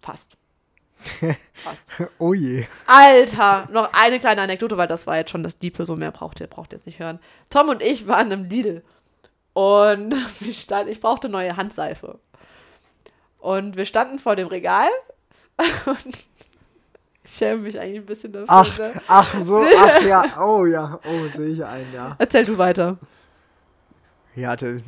Fast. 0.00 0.36
Fast. 1.52 1.90
Oh 2.18 2.32
je. 2.32 2.64
Alter, 2.86 3.68
noch 3.72 3.90
eine 3.92 4.20
kleine 4.20 4.42
Anekdote, 4.42 4.76
weil 4.76 4.86
das 4.86 5.06
war 5.06 5.16
jetzt 5.16 5.30
schon 5.30 5.42
das 5.42 5.58
Diepe, 5.58 5.84
so 5.84 5.96
mehr 5.96 6.12
braucht 6.12 6.40
ihr, 6.40 6.46
braucht 6.46 6.72
jetzt 6.72 6.86
nicht 6.86 7.00
hören. 7.00 7.18
Tom 7.50 7.68
und 7.68 7.82
ich 7.82 8.06
waren 8.06 8.30
im 8.30 8.44
Lidl 8.44 8.82
und 9.52 10.14
wir 10.40 10.52
stand, 10.52 10.88
ich 10.88 11.00
brauchte 11.00 11.28
neue 11.28 11.56
Handseife. 11.56 12.18
Und 13.38 13.76
wir 13.76 13.84
standen 13.84 14.18
vor 14.18 14.36
dem 14.36 14.46
Regal 14.46 14.88
und 15.86 16.06
ich 17.24 17.30
schäme 17.30 17.62
mich 17.62 17.78
eigentlich 17.78 18.00
ein 18.00 18.06
bisschen 18.06 18.32
dafür. 18.32 18.46
Ach, 18.48 18.78
ne? 18.78 19.02
ach 19.08 19.40
so, 19.40 19.64
ach 19.78 20.02
ja, 20.02 20.24
oh 20.40 20.66
ja, 20.66 21.00
oh, 21.04 21.28
sehe 21.28 21.48
ich 21.48 21.64
ein, 21.64 21.86
ja. 21.92 22.16
Erzähl 22.18 22.44
du 22.44 22.56
weiter. 22.56 22.98
Ja, 24.34 24.56
der 24.56 24.80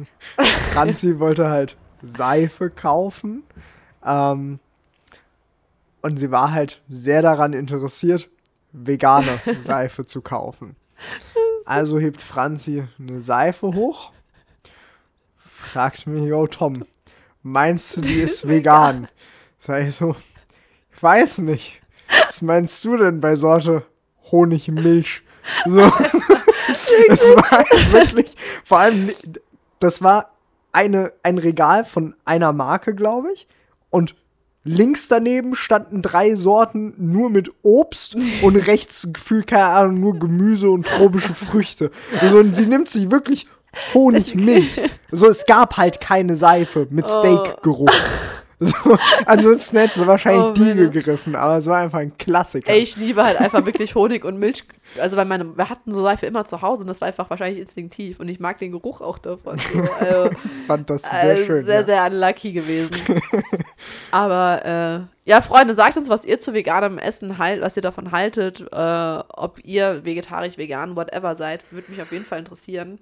Franzi 0.72 1.18
wollte 1.18 1.49
halt 1.49 1.76
Seife 2.03 2.70
kaufen. 2.70 3.45
Ähm, 4.05 4.59
und 6.03 6.18
sie 6.18 6.30
war 6.30 6.53
halt 6.53 6.82
sehr 6.88 7.22
daran 7.22 7.53
interessiert, 7.53 8.28
vegane 8.72 9.40
Seife 9.61 10.05
zu 10.05 10.20
kaufen. 10.20 10.76
Also 11.64 11.99
hebt 11.99 12.20
Franzi 12.20 12.86
eine 12.99 13.20
Seife 13.20 13.68
hoch, 13.68 14.12
fragt 15.38 16.07
mich, 16.07 16.24
yo 16.24 16.47
Tom, 16.47 16.84
meinst 17.42 17.97
du, 17.97 18.01
die 18.03 18.20
ist 18.20 18.47
vegan? 18.49 19.09
Sag 19.59 19.84
ich 19.84 19.95
so, 19.95 20.14
ich 20.95 21.03
weiß 21.03 21.38
nicht. 21.38 21.80
Was 22.26 22.42
meinst 22.42 22.84
du 22.84 22.99
denn 22.99 23.20
bei 23.20 23.34
Sorte 23.34 23.86
Honigmilch? 24.30 25.22
So. 25.66 25.90
Es 27.09 27.28
war 27.36 27.51
halt 27.51 27.92
wirklich, 27.92 28.24
vor 28.65 28.79
allem, 28.79 29.11
das 29.79 30.03
war 30.03 30.31
eine, 30.73 31.12
ein 31.23 31.39
Regal 31.39 31.85
von 31.85 32.15
einer 32.25 32.53
Marke, 32.53 32.95
glaube 32.95 33.29
ich. 33.33 33.47
Und 33.91 34.17
links 34.65 35.09
daneben 35.09 35.55
standen 35.55 36.03
drei 36.03 36.35
Sorten 36.35 36.95
nur 36.99 37.31
mit 37.31 37.51
Obst 37.62 38.17
und 38.43 38.57
rechts 38.57 39.09
gefühlt, 39.12 39.47
keine 39.47 39.67
Ahnung, 39.67 40.01
nur 40.01 40.19
Gemüse 40.19 40.71
und 40.71 40.87
tropische 40.87 41.35
Früchte. 41.35 41.91
Also, 42.21 42.39
und 42.39 42.55
sie 42.55 42.67
nimmt 42.67 42.89
sich 42.89 43.11
wirklich 43.11 43.47
Honigmilch. 43.93 44.81
So, 45.11 45.29
es 45.29 45.47
gab 45.47 45.77
halt 45.77 46.01
keine 46.01 46.37
Seife 46.37 46.89
mit 46.91 47.09
Steakgeruch. 47.09 47.91
So, 48.61 48.96
ansonsten 49.26 49.78
hätte 49.78 49.98
sie 49.98 50.07
wahrscheinlich 50.07 50.44
Oh, 50.44 50.52
die 50.52 50.74
gegriffen, 50.90 51.34
aber 51.34 51.59
es 51.59 51.66
war 51.66 51.78
einfach 51.78 51.98
ein 51.98 52.16
Klassiker. 52.16 52.70
Ey, 52.72 52.78
ich 52.80 52.96
liebe 52.96 53.22
halt 53.24 53.38
einfach 53.40 53.66
wirklich 53.66 53.94
Honig 53.96 54.24
und 54.24 54.38
Milch. 54.38 54.64
Also, 54.98 55.16
weil 55.16 55.24
meine, 55.24 55.57
wir 55.57 55.68
hatten 55.68 55.90
so 55.92 56.02
Seife 56.02 56.26
immer 56.26 56.44
zu 56.44 56.62
Hause 56.62 56.82
und 56.82 56.86
das 56.86 57.00
war 57.00 57.09
einfach 57.09 57.28
wahrscheinlich 57.30 57.61
instinktiv 57.61 58.20
und 58.20 58.28
ich 58.28 58.38
mag 58.38 58.59
den 58.59 58.70
Geruch 58.72 59.00
auch 59.00 59.18
davon. 59.18 59.59
So, 59.59 59.80
also, 60.00 60.30
Ich 60.30 60.66
fand 60.66 60.88
das 60.88 61.02
sehr 61.02 61.36
äh, 61.40 61.46
schön. 61.46 61.64
sehr, 61.64 61.80
ja. 61.80 61.84
sehr 61.84 62.05
unlucky 62.07 62.52
gewesen. 62.52 62.94
Aber 64.11 64.64
äh, 64.64 65.30
ja, 65.30 65.40
Freunde, 65.40 65.74
sagt 65.74 65.96
uns, 65.96 66.09
was 66.09 66.24
ihr 66.24 66.38
zu 66.38 66.55
veganem 66.55 66.98
Essen 66.98 67.38
halt, 67.38 67.61
was 67.61 67.76
ihr 67.76 67.82
davon 67.82 68.12
haltet, 68.12 68.61
äh, 68.72 69.22
ob 69.28 69.59
ihr 69.64 70.05
vegetarisch, 70.05 70.59
vegan, 70.59 70.96
whatever 70.96 71.34
seid, 71.34 71.64
würde 71.72 71.90
mich 71.90 72.00
auf 72.00 72.12
jeden 72.12 72.24
Fall 72.24 72.38
interessieren. 72.38 72.98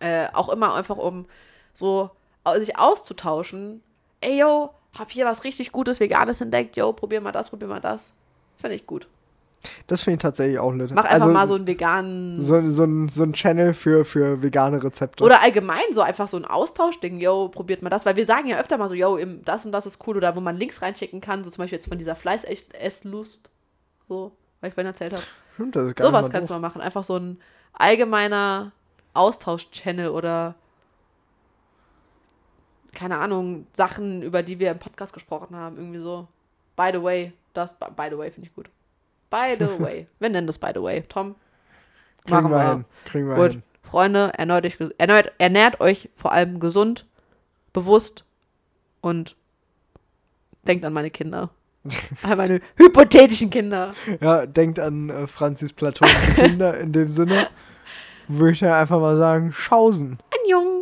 Äh, 0.00 0.26
auch 0.32 0.48
immer 0.48 0.74
einfach 0.74 0.96
um 0.96 1.26
so 1.72 2.10
au- 2.42 2.58
sich 2.58 2.76
auszutauschen. 2.78 3.82
Ey, 4.24 4.38
yo, 4.38 4.70
hab 4.98 5.10
hier 5.10 5.26
was 5.26 5.44
richtig 5.44 5.70
Gutes 5.70 6.00
Veganes 6.00 6.40
entdeckt. 6.40 6.76
Yo, 6.76 6.92
probier 6.92 7.20
mal 7.20 7.32
das, 7.32 7.50
probier 7.50 7.68
mal 7.68 7.80
das. 7.80 8.12
Finde 8.56 8.76
ich 8.76 8.86
gut. 8.86 9.06
Das 9.86 10.02
finde 10.02 10.16
ich 10.16 10.22
tatsächlich 10.22 10.58
auch 10.58 10.72
nett. 10.72 10.90
Mach 10.94 11.04
einfach 11.04 11.26
also, 11.26 11.28
mal 11.28 11.46
so 11.46 11.54
einen 11.54 11.66
veganen. 11.66 12.40
so, 12.40 12.68
so, 12.68 12.84
ein, 12.84 13.08
so 13.08 13.22
ein 13.22 13.32
Channel 13.32 13.74
für, 13.74 14.04
für 14.04 14.42
vegane 14.42 14.82
Rezepte. 14.82 15.24
Oder 15.24 15.42
allgemein 15.42 15.92
so 15.92 16.00
einfach 16.00 16.28
so 16.28 16.36
ein 16.36 16.44
Austauschding, 16.44 17.20
yo, 17.20 17.48
probiert 17.48 17.82
mal 17.82 17.90
das, 17.90 18.06
weil 18.06 18.16
wir 18.16 18.26
sagen 18.26 18.48
ja 18.48 18.58
öfter 18.58 18.78
mal 18.78 18.88
so, 18.88 18.94
yo, 18.94 19.18
das 19.44 19.66
und 19.66 19.72
das 19.72 19.86
ist 19.86 20.06
cool, 20.06 20.16
oder 20.16 20.36
wo 20.36 20.40
man 20.40 20.56
Links 20.56 20.82
reinschicken 20.82 21.20
kann, 21.20 21.44
so 21.44 21.50
zum 21.50 21.62
Beispiel 21.62 21.78
jetzt 21.78 21.88
von 21.88 21.98
dieser 21.98 22.14
Fleiß-Esslust, 22.14 23.50
so, 24.08 24.32
weil 24.60 24.68
ich 24.68 24.74
vorhin 24.74 24.88
erzählt 24.88 25.12
habe. 25.12 25.22
Stimmt, 25.54 25.76
das 25.76 25.86
ist 25.86 25.96
gar 25.96 26.06
Sowas 26.06 26.24
nicht 26.24 26.32
mal 26.32 26.38
kannst 26.38 26.50
du 26.50 26.54
mal 26.54 26.60
machen, 26.60 26.80
einfach 26.80 27.04
so 27.04 27.16
ein 27.16 27.38
allgemeiner 27.72 28.72
Austausch-Channel 29.14 30.08
oder 30.08 30.56
keine 32.94 33.18
Ahnung, 33.18 33.66
Sachen, 33.72 34.22
über 34.22 34.42
die 34.42 34.58
wir 34.58 34.70
im 34.70 34.78
Podcast 34.78 35.12
gesprochen 35.12 35.56
haben, 35.56 35.76
irgendwie 35.76 36.00
so. 36.00 36.26
By 36.76 36.90
the 36.92 37.02
way, 37.02 37.32
das, 37.52 37.74
by 37.78 38.08
the 38.10 38.18
way, 38.18 38.30
finde 38.30 38.48
ich 38.48 38.54
gut. 38.54 38.68
By 39.30 39.56
the 39.58 39.66
way. 39.82 40.06
Wir 40.18 40.28
nennen 40.28 40.46
das 40.46 40.58
by 40.58 40.70
the 40.74 40.82
way. 40.82 41.02
Tom, 41.08 41.34
Kriegen 42.26 42.50
wir 42.50 42.68
hin. 42.72 42.84
Kriegen 43.04 43.28
wir 43.28 43.34
Gut, 43.36 43.52
hin. 43.52 43.62
Freunde, 43.82 44.32
ernährt 44.36 44.64
euch, 44.64 44.76
ges- 44.76 44.94
ernährt, 45.38 45.80
euch 45.80 46.08
vor 46.14 46.32
allem 46.32 46.58
gesund, 46.58 47.06
bewusst 47.74 48.24
und 49.02 49.36
denkt 50.66 50.84
an 50.86 50.92
meine 50.94 51.10
Kinder. 51.10 51.50
an 52.22 52.38
meine 52.38 52.60
hypothetischen 52.76 53.50
Kinder. 53.50 53.90
Ja, 54.20 54.46
denkt 54.46 54.78
an 54.80 55.10
äh, 55.10 55.26
Franzis 55.26 55.74
platonische 55.74 56.32
Kinder 56.34 56.78
in 56.80 56.92
dem 56.94 57.10
Sinne. 57.10 57.48
Würde 58.26 58.52
ich 58.52 58.60
ja 58.60 58.80
einfach 58.80 58.98
mal 59.00 59.18
sagen, 59.18 59.52
Schausen. 59.52 60.18
Anjong. 60.42 60.73